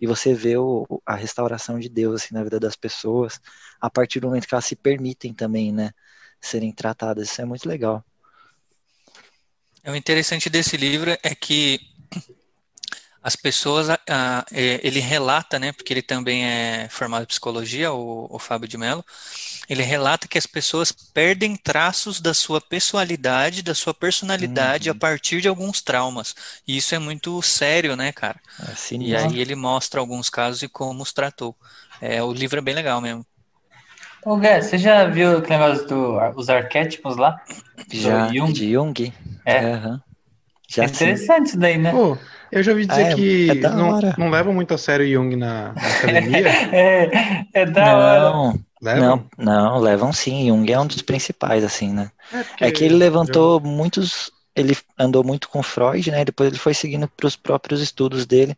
[0.00, 3.40] E você vê o, a restauração de Deus assim na vida das pessoas
[3.80, 5.90] a partir do momento que elas se permitem também, né,
[6.40, 7.30] serem tratadas.
[7.30, 8.04] Isso é muito legal.
[9.82, 11.80] É, O interessante desse livro é que
[13.22, 18.26] as pessoas, ah, é, ele relata, né, porque ele também é formado em psicologia, o,
[18.30, 19.04] o Fábio de Mello,
[19.68, 25.40] ele relata que as pessoas perdem traços da sua pessoalidade, da sua personalidade a partir
[25.40, 26.34] de alguns traumas.
[26.66, 28.40] E isso é muito sério, né, cara?
[28.58, 29.16] É E sinistro.
[29.16, 31.56] aí ele mostra alguns casos e como os tratou.
[32.00, 33.26] É, o livro é bem legal mesmo.
[34.24, 35.86] Ô, Gé, você já viu aquele negócio
[36.34, 37.42] dos arquétipos lá?
[37.92, 38.52] Já do Jung?
[38.52, 38.94] de Jung?
[39.46, 39.74] É.
[39.74, 40.02] Aham.
[40.80, 41.32] É Já sim.
[41.32, 42.00] interessante isso daí, né?
[42.00, 42.18] Pô,
[42.50, 44.16] eu já ouvi dizer Ah, é- que é não, hora.
[44.16, 46.58] não levam muito a sério Jung na, na academia.
[46.72, 47.10] É,
[47.52, 48.34] é da hora.
[48.34, 49.18] Não, Levam?
[49.18, 50.48] não, não, levam sim.
[50.48, 52.10] Jung é um dos principais, assim, né?
[52.30, 54.30] porque É que ele levantou muitos.
[54.54, 56.24] Ele andou muito com Freud, né?
[56.24, 58.54] Depois ele foi seguindo para os próprios estudos dele.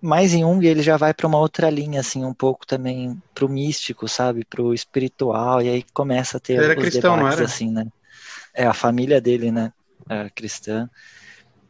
[0.00, 3.48] Mas em Jung ele já vai para uma outra linha, assim, um pouco também pro
[3.48, 4.44] místico, sabe?
[4.44, 5.62] Pro espiritual.
[5.62, 7.46] E aí começa a ter Ele era os cristão, não debates, era?
[7.46, 7.86] assim, né?
[8.54, 9.72] É a família dele, né?
[10.08, 10.90] É cristã.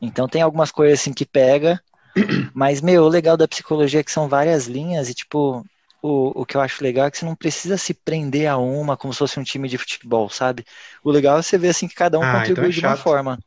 [0.01, 1.81] Então tem algumas coisas assim que pega.
[2.55, 5.65] Mas, meu, o legal da psicologia é que são várias linhas e, tipo,
[6.03, 8.97] o, o que eu acho legal é que você não precisa se prender a uma
[8.97, 10.65] como se fosse um time de futebol, sabe?
[11.05, 12.95] O legal é você ver assim que cada um Ah, então contribui é de uma
[12.97, 13.39] forma.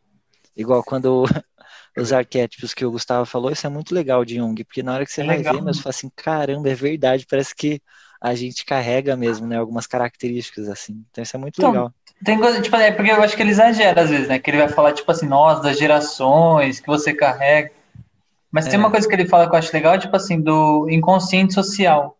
[0.55, 1.23] Igual quando
[1.97, 5.05] os arquétipos que o Gustavo falou, isso é muito legal de Jung, porque na hora
[5.05, 5.43] que você É vai legal.
[5.43, 7.81] ver, mas você fala assim, caramba, é verdade, parece que
[8.21, 11.05] a gente carrega mesmo, né, algumas características assim.
[11.11, 11.93] Então isso é muito Então, legal.
[12.23, 14.39] Tem coisa, tipo, é porque eu acho que ele exagera às vezes, né?
[14.39, 17.71] Que ele vai falar, tipo assim, nós, das gerações que você carrega.
[18.51, 18.71] Mas É.
[18.71, 22.17] tem uma coisa que ele fala que eu acho legal, tipo assim, do inconsciente social.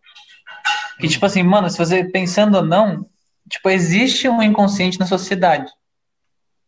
[1.00, 3.06] Que, tipo assim, mano, se você pensando ou não,
[3.50, 5.70] tipo, existe um inconsciente na sociedade.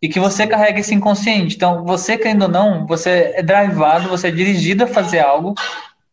[0.01, 1.55] E que você carrega esse inconsciente.
[1.55, 5.53] Então, você, querendo ou não, você é drivado, você é dirigido a fazer algo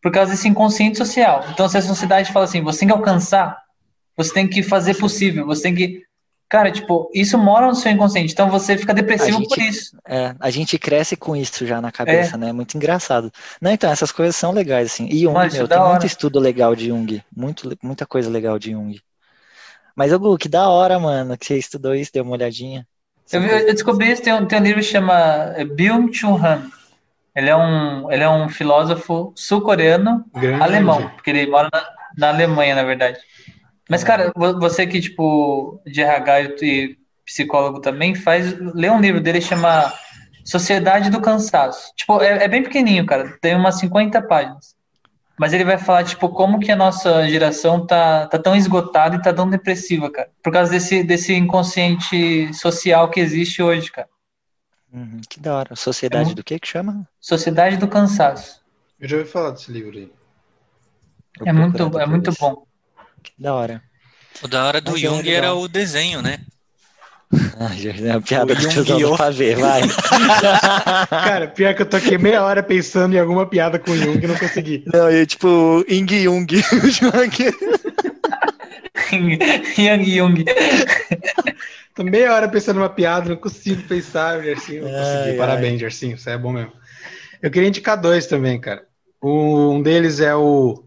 [0.01, 1.43] por causa desse inconsciente social.
[1.51, 3.57] Então, se a sociedade fala assim, você tem que alcançar,
[4.15, 6.03] você tem que fazer possível, você tem que.
[6.49, 8.33] Cara, tipo, isso mora no seu inconsciente.
[8.33, 9.95] Então você fica depressivo gente- por isso.
[10.07, 12.37] É, a gente cresce com isso já na cabeça, É.
[12.39, 12.51] né?
[12.51, 13.31] Muito engraçado.
[13.61, 15.05] Não, então, essas coisas são legais, assim.
[15.11, 16.05] E Jung, Mano, meu, é tem muito hora.
[16.07, 17.23] estudo legal de Jung.
[17.35, 18.99] Muito, muita coisa legal de Jung.
[19.95, 22.87] Mas, ô, Gu, que da hora, mano, que você estudou isso, deu uma olhadinha.
[23.31, 25.13] Eu, vi- eu descobri isso, tem um, tem um livro que chama
[25.55, 26.63] é, Byung-Chul Han.
[27.35, 30.25] Ele é um, ele é um filósofo sul-coreano,
[30.59, 31.85] alemão, porque ele mora na,
[32.17, 33.19] na Alemanha, na verdade.
[33.89, 39.19] Mas, cara, vo- você que, tipo, de RH e psicólogo também, faz, lê um livro
[39.19, 39.91] dele chama
[40.45, 41.91] Sociedade do Cansaço.
[41.95, 44.75] Tipo, é, é bem pequenininho, cara, tem umas 50 páginas.
[45.37, 49.21] Mas ele vai falar, tipo, como que a nossa geração tá, tá tão esgotada e
[49.21, 50.29] tá tão depressiva, cara.
[50.43, 54.09] Por causa desse, desse inconsciente social que existe hoje, cara.
[54.91, 55.75] Uhum, que da hora.
[55.75, 57.07] Sociedade É muito- do que que chama?
[57.21, 58.61] Sociedade do Cansaço.
[58.99, 60.11] Eu já ouvi falar desse livro aí.
[61.45, 62.65] É muito, é muito bom.
[63.21, 63.81] Que da hora.
[64.41, 66.39] O da hora do Mas é Jung era o desenho, né?
[67.59, 69.11] Ah, é uma piada O do tiozão Yu-Gi-Oh!
[69.11, 69.81] do pavê, vai.
[71.09, 74.23] Cara, pior que eu tô aqui meia hora pensando em alguma piada com o Jung
[74.23, 74.83] e não consegui.
[74.91, 76.47] Não, e tipo, Ing Jung.
[79.77, 80.45] Yang Jung.
[81.93, 84.83] Tô meia hora pensando numa piada, não consigo pensar, Gersinho.
[84.83, 85.29] Não consegui.
[85.31, 86.17] Ai, Parabéns, Gersinho.
[86.17, 86.71] Você é bom mesmo.
[87.41, 88.83] Eu queria indicar dois também, cara.
[89.21, 90.83] Um deles é o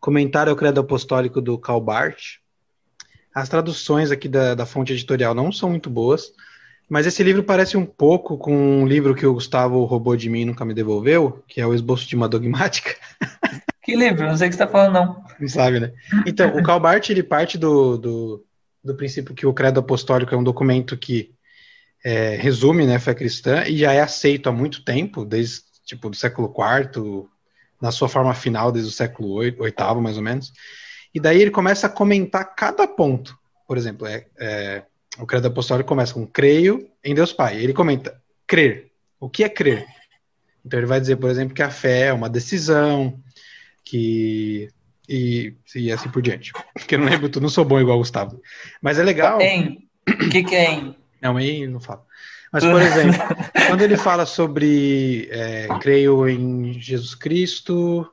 [0.00, 2.38] Comentário ao Credo Apostólico do Karl Barth.
[3.34, 6.32] As traduções aqui da, da fonte editorial não são muito boas,
[6.88, 10.40] mas esse livro parece um pouco com um livro que o Gustavo roubou de mim
[10.40, 12.94] e nunca me devolveu, que é o Esboço de uma Dogmática.
[13.88, 14.26] Que livro?
[14.26, 15.24] Não sei o que você tá falando, não.
[15.40, 15.94] Não sabe, né?
[16.26, 18.44] Então, o Karl Barth, ele parte do, do,
[18.84, 21.32] do princípio que o credo apostólico é um documento que
[22.04, 26.10] é, resume né, a fé cristã e já é aceito há muito tempo, desde tipo
[26.10, 27.26] do século IV,
[27.80, 30.52] na sua forma final, desde o século VIII, oitavo, mais ou menos.
[31.14, 33.36] E daí ele começa a comentar cada ponto.
[33.66, 34.82] Por exemplo, é, é,
[35.18, 37.56] o credo apostólico começa com creio em Deus Pai.
[37.56, 38.90] Ele comenta crer.
[39.20, 39.86] O que é crer?
[40.64, 43.18] Então ele vai dizer, por exemplo, que a fé é uma decisão,
[43.84, 44.68] que
[45.08, 46.52] e, e assim por diante.
[46.74, 48.40] Porque eu não lembro tudo, não sou bom igual o Gustavo.
[48.82, 49.40] Mas é legal.
[49.40, 49.88] Em.
[50.08, 50.96] O que, que é em?
[51.20, 52.02] Não, em não falo.
[52.52, 53.18] Mas, por exemplo,
[53.66, 58.10] quando ele fala sobre é, creio em Jesus Cristo,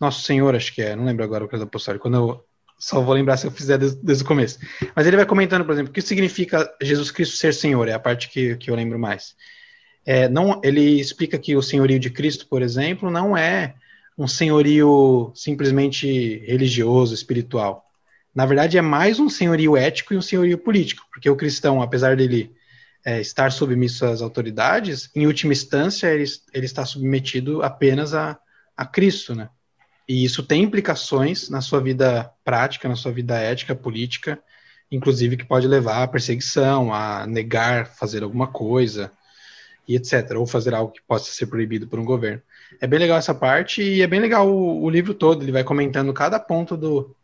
[0.00, 2.44] Nosso Senhor, acho que é, não lembro agora o que da apostólico, quando eu
[2.78, 4.58] só vou lembrar se eu fizer desde, desde, o começo.
[4.94, 7.98] Mas ele vai comentando, por exemplo, o que significa Jesus Cristo ser Senhor, é a
[7.98, 9.34] parte que, que eu lembro mais.
[10.04, 13.74] É, não, ele explica que o senhorio de Cristo, por exemplo, não é
[14.18, 17.84] um senhorio simplesmente religioso, espiritual.
[18.34, 22.16] Na verdade, é mais um senhorio ético e um senhorio político, porque o cristão, apesar
[22.16, 22.52] dele
[23.04, 28.38] é, estar submisso às autoridades, em última instância, ele, ele está submetido apenas a,
[28.76, 29.48] a Cristo, né?
[30.08, 34.38] E isso tem implicações na sua vida prática, na sua vida ética, política,
[34.90, 39.10] inclusive que pode levar à perseguição, a negar fazer alguma coisa,
[39.88, 40.32] e etc.
[40.36, 42.42] Ou fazer algo que possa ser proibido por um governo.
[42.80, 45.64] É bem legal essa parte e é bem legal o, o livro todo, ele vai
[45.64, 47.14] comentando cada ponto do,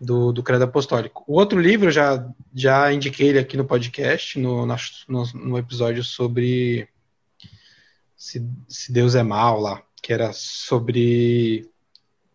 [0.00, 1.24] do, do Credo Apostólico.
[1.26, 6.88] O outro livro, já, já indiquei ele aqui no podcast, no, no, no episódio sobre
[8.16, 11.68] se, se Deus é mal lá, que era sobre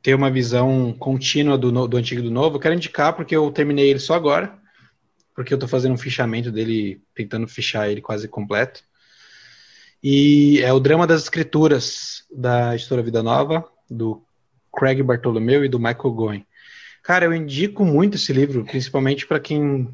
[0.02, 2.58] ter uma visão contínua do, do antigo e do novo.
[2.58, 4.58] Eu quero indicar porque eu terminei ele só agora,
[5.34, 8.84] porque eu estou fazendo um fichamento dele, tentando fichar ele quase completo.
[10.04, 14.22] E é o Drama das Escrituras, da editora Vida Nova, do
[14.76, 16.46] Craig Bartolomeu e do Michael Goen.
[17.04, 19.94] Cara, eu indico muito esse livro, principalmente para quem,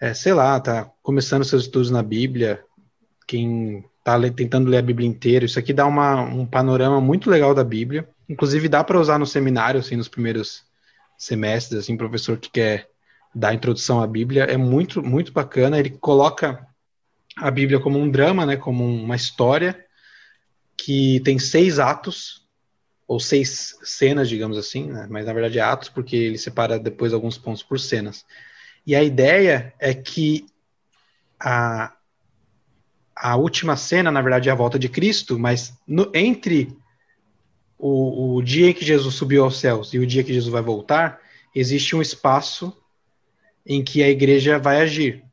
[0.00, 2.62] é, sei lá, tá começando seus estudos na Bíblia,
[3.26, 5.44] quem tá tentando ler a Bíblia inteira.
[5.44, 8.08] Isso aqui dá uma, um panorama muito legal da Bíblia.
[8.28, 10.62] Inclusive dá para usar no seminário, assim, nos primeiros
[11.18, 12.88] semestres, assim, professor que quer
[13.34, 14.44] dar introdução à Bíblia.
[14.44, 15.80] É muito, muito bacana.
[15.80, 16.64] Ele coloca
[17.36, 19.84] a Bíblia como um drama, né, como uma história
[20.76, 22.46] que tem seis atos
[23.10, 27.12] ou seis cenas, digamos assim, né, mas na verdade é atos porque ele separa depois
[27.12, 28.24] alguns pontos por cenas.
[28.86, 30.46] E a ideia é que
[31.36, 31.92] a,
[33.16, 36.72] a última cena, na verdade, é a volta de Cristo, mas no, entre
[37.76, 40.62] o, o dia em que Jesus subiu aos céus e o dia que Jesus vai
[40.62, 41.20] voltar,
[41.52, 42.72] existe um espaço
[43.66, 45.24] em que a igreja vai agir.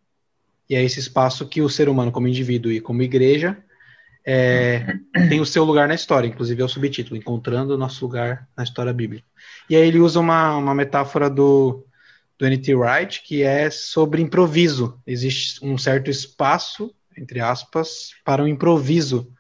[0.68, 3.56] E é esse espaço que o ser humano, como indivíduo e como igreja,
[4.30, 4.86] é,
[5.30, 8.64] tem o seu lugar na história, inclusive é o subtítulo, Encontrando o Nosso Lugar na
[8.66, 9.26] História Bíblica.
[9.70, 11.86] E aí ele usa uma, uma metáfora do,
[12.38, 12.76] do N.T.
[12.76, 15.02] Wright, que é sobre improviso.
[15.08, 19.32] Existe um certo espaço, entre aspas, para um improviso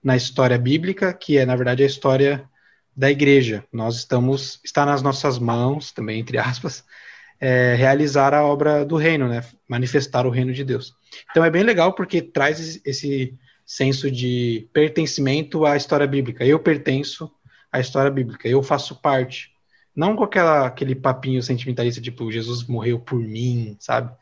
[0.00, 2.48] na história bíblica, que é, na verdade, a história
[2.96, 3.64] da igreja.
[3.72, 6.84] Nós estamos, está nas nossas mãos, também, entre aspas,
[7.40, 9.42] é, realizar a obra do reino, né?
[9.68, 10.94] Manifestar o reino de Deus.
[11.28, 16.44] Então é bem legal porque traz esse senso de pertencimento à história bíblica.
[16.44, 17.30] Eu pertenço
[17.70, 19.52] à história bíblica, eu faço parte.
[19.94, 24.14] Não com aquela, aquele papinho sentimentalista, tipo, Jesus morreu por mim, sabe?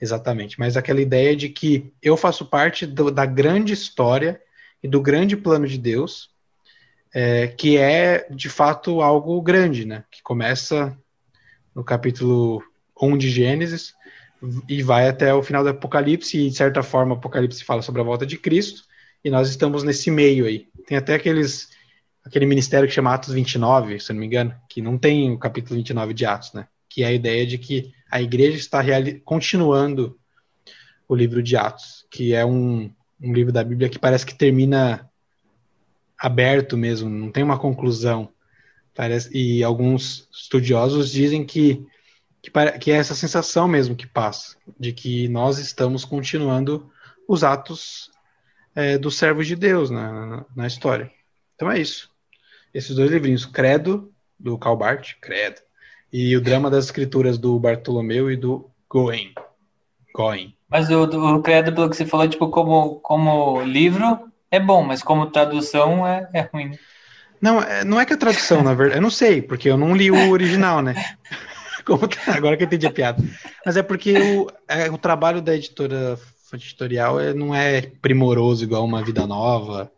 [0.00, 0.58] Exatamente.
[0.58, 4.40] Mas aquela ideia de que eu faço parte do, da grande história
[4.82, 6.30] e do grande plano de Deus,
[7.12, 10.04] é, que é, de fato, algo grande, né?
[10.10, 10.96] Que começa
[11.74, 12.62] no capítulo
[13.00, 13.94] 1 de Gênesis
[14.68, 18.00] e vai até o final do Apocalipse, e de certa forma o Apocalipse fala sobre
[18.00, 18.84] a volta de Cristo,
[19.24, 20.66] e nós estamos nesse meio aí.
[20.86, 21.68] Tem até aqueles
[22.24, 25.76] aquele ministério que chama Atos 29, se não me engano, que não tem o capítulo
[25.76, 26.68] 29 de Atos, né?
[26.88, 28.82] Que é a ideia de que a igreja está
[29.24, 30.18] continuando
[31.08, 32.90] o livro de Atos, que é um,
[33.20, 35.08] um livro da Bíblia que parece que termina
[36.18, 38.30] aberto mesmo, não tem uma conclusão.
[38.94, 41.86] Parece, e alguns estudiosos dizem que,
[42.42, 42.50] que,
[42.80, 46.90] que é essa sensação mesmo que passa, de que nós estamos continuando
[47.26, 48.10] os atos
[48.78, 51.10] é, dos servos de Deus na, na, história.
[51.56, 52.08] Então é isso.
[52.72, 55.60] Esses dois livrinhos, Credo, do Calbart, Credo,
[56.12, 59.34] e o Drama das Escrituras do Bartolomeu e do Goen.
[60.14, 60.54] Goen.
[60.68, 65.02] Mas o, o Credo, pelo que você falou, tipo, como, como livro é bom, mas
[65.02, 66.68] como tradução é, é ruim.
[66.68, 66.78] Né?
[67.40, 69.96] Não, é, não é que a tradução, na verdade, eu não sei, porque eu não
[69.96, 70.94] li o original, né?
[71.88, 73.24] Que, agora que eu entendi a piada.
[73.64, 76.18] Mas é porque o, é, o trabalho da editora
[76.56, 79.92] editorial é, não é primoroso igual uma Vida Nova,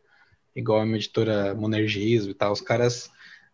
[0.55, 2.53] igual uma editora Monergismo e tal.
[2.53, 3.11] Os caras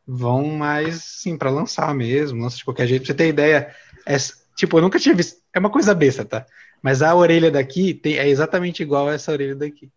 [0.07, 3.03] vão mais, sim, para lançar mesmo, lança de qualquer jeito.
[3.03, 3.75] Pra você ter ideia,
[4.07, 4.17] é,
[4.57, 5.41] tipo, eu nunca tinha visto.
[5.53, 6.47] É uma coisa besta, tá?
[6.83, 9.91] Mas a orelha daqui tem, é exatamente igual a essa orelha daqui.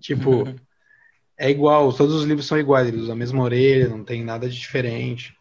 [0.00, 0.44] Tipo,
[1.36, 4.48] é igual, todos os livros são iguais, eles usam a mesma orelha, não tem nada
[4.48, 5.36] de diferente.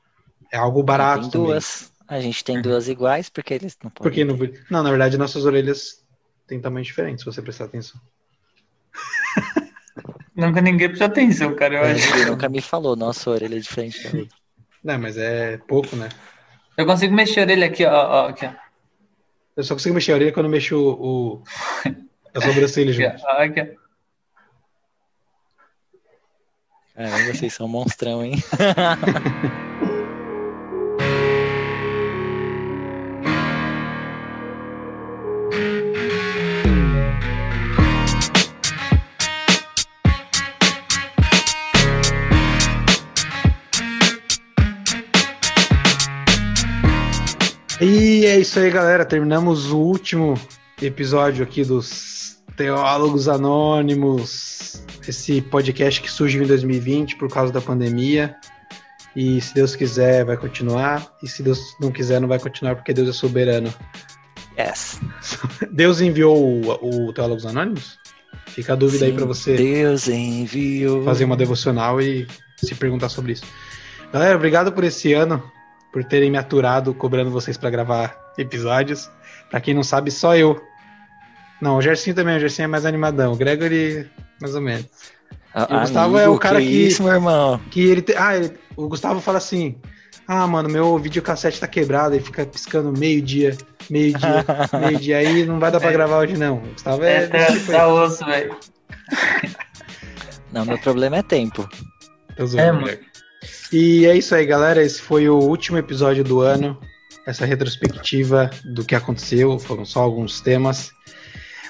[0.51, 1.91] É algo barato tem duas.
[2.07, 4.11] A gente tem duas iguais, porque eles não podem.
[4.11, 4.37] Porque não,
[4.69, 6.05] não, na verdade, nossas orelhas
[6.47, 7.99] têm tamanho diferente, se você prestar atenção.
[10.35, 12.13] Nunca ninguém prestou atenção, cara, eu acho.
[12.17, 14.37] Ele nunca me falou, nossa, a orelha é diferente da outra.
[14.83, 16.09] Não, mas é pouco, né?
[16.77, 18.51] Eu consigo mexer a orelha aqui, ó, ó, aqui, ó.
[19.55, 21.43] Eu só consigo mexer a orelha quando eu mexo o, o
[22.33, 23.23] a sobrancelha junto.
[23.23, 23.85] ó, aqui, ó.
[26.95, 28.35] Caramba, vocês são monstrão, hein?
[47.87, 49.05] E é isso aí, galera.
[49.05, 50.33] Terminamos o último
[50.81, 54.83] episódio aqui dos Teólogos Anônimos.
[55.07, 58.37] Esse podcast que surgiu em 2020 por causa da pandemia.
[59.15, 61.15] E se Deus quiser, vai continuar.
[61.21, 63.71] E se Deus não quiser, não vai continuar, porque Deus é soberano.
[64.57, 64.99] Yes.
[65.71, 67.99] Deus enviou o, o Teólogos Anônimos?
[68.47, 71.03] Fica a dúvida aí Sim, pra você Deus enviou.
[71.03, 72.25] fazer uma devocional e
[72.57, 73.43] se perguntar sobre isso.
[74.11, 75.43] Galera, obrigado por esse ano,
[75.95, 79.09] por terem me aturado cobrando vocês pra gravar episódios.
[79.49, 80.61] Pra quem não sabe, só eu.
[81.61, 83.31] Não, o Gersinho também, o Gersinho é mais animadão.
[83.31, 84.11] O Gregory,
[84.41, 84.85] mais ou menos.
[85.53, 87.61] Ah, E o Gustavo é o cara que- Isso, meu irmão.
[87.71, 89.77] Que ele te- Ah, ele- o Gustavo fala assim:
[90.27, 93.55] Ah, mano, meu videocassete tá quebrado, ele fica piscando meio-dia,
[93.89, 94.43] meio-dia,
[94.81, 96.57] meio-dia aí, não vai dar pra gravar hoje, não.
[96.57, 97.23] O Gustavo é.
[97.23, 98.57] É, tá, tipo tá osso, velho.
[100.51, 101.65] Não, meu problema é tempo.
[102.57, 102.97] É, mano.
[103.77, 104.81] E é isso aí, galera.
[104.81, 106.79] Esse foi o último episódio do ano.
[107.27, 109.59] Essa retrospectiva do que aconteceu.
[109.59, 110.91] Foram só alguns temas.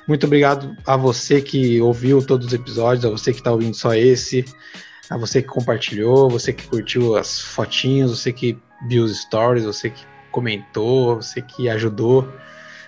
[0.08, 3.96] Muito obrigado a você que ouviu todos os episódios, a você que está ouvindo só
[3.96, 4.46] esse,
[5.10, 8.56] a você que compartilhou, você que curtiu as fotinhos, você que
[8.88, 12.32] viu os stories, você que comentou, você que ajudou.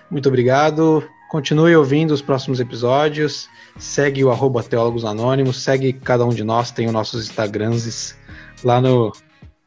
[0.08, 1.04] Muito obrigado.
[1.28, 3.48] Continue ouvindo os próximos episódios.
[3.80, 5.60] Segue o arroba Teólogos Anônimos.
[5.60, 6.70] Segue cada um de nós.
[6.70, 8.16] Tem os nossos Instagrams
[8.62, 9.12] lá no,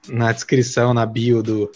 [0.08, 1.72] na descrição, na bio do,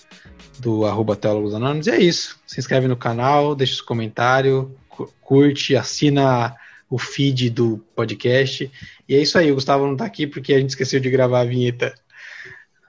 [0.60, 1.88] do arroba Teólogos Anônimos.
[1.88, 2.40] E é isso.
[2.46, 6.56] Se inscreve no canal, deixa os comentários, cu- curte, assina
[6.90, 8.72] o feed do podcast.
[9.08, 9.52] E é isso aí.
[9.52, 11.94] O Gustavo não tá aqui porque a gente esqueceu de gravar a vinheta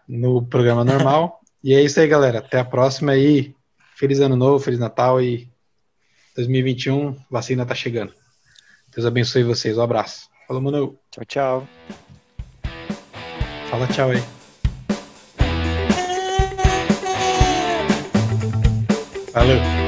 [0.08, 1.40] no programa normal.
[1.62, 2.38] e é isso aí, galera.
[2.38, 3.54] Até a próxima aí.
[3.94, 5.48] Feliz Ano Novo, Feliz Natal e
[6.36, 8.12] 2021, vacina tá chegando.
[8.94, 9.78] Deus abençoe vocês.
[9.78, 10.28] Um abraço.
[10.46, 10.98] Falou, mano.
[11.10, 12.05] Tchau, tchau.
[13.70, 14.22] Fala tchau aí.
[19.32, 19.85] Valeu.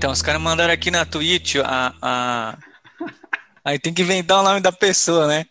[0.00, 2.56] Então, os caras mandaram aqui na Twitch a, a...
[3.62, 5.44] Aí tem que inventar o nome da pessoa, né?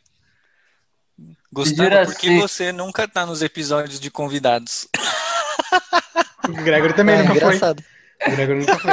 [1.53, 4.87] Gustavo, por que você nunca tá nos episódios de convidados?
[6.47, 7.83] O Gregory também É nunca engraçado.
[8.23, 8.33] foi.
[8.33, 8.91] O Gregory nunca foi.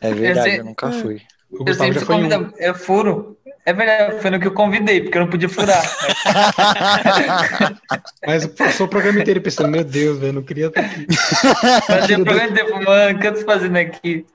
[0.00, 1.22] É verdade, sei- eu nunca fui.
[1.52, 2.52] O Eu Gustavo sempre em um.
[2.56, 3.38] Eu furo.
[3.64, 5.80] É verdade, foi no que eu convidei, porque eu não podia furar.
[8.26, 11.06] Mas passou o programa inteiro pensando, meu Deus, velho, não queria estar aqui.
[11.88, 14.26] Mas eu programa inteiro, mano, o que eu tô fazendo aqui?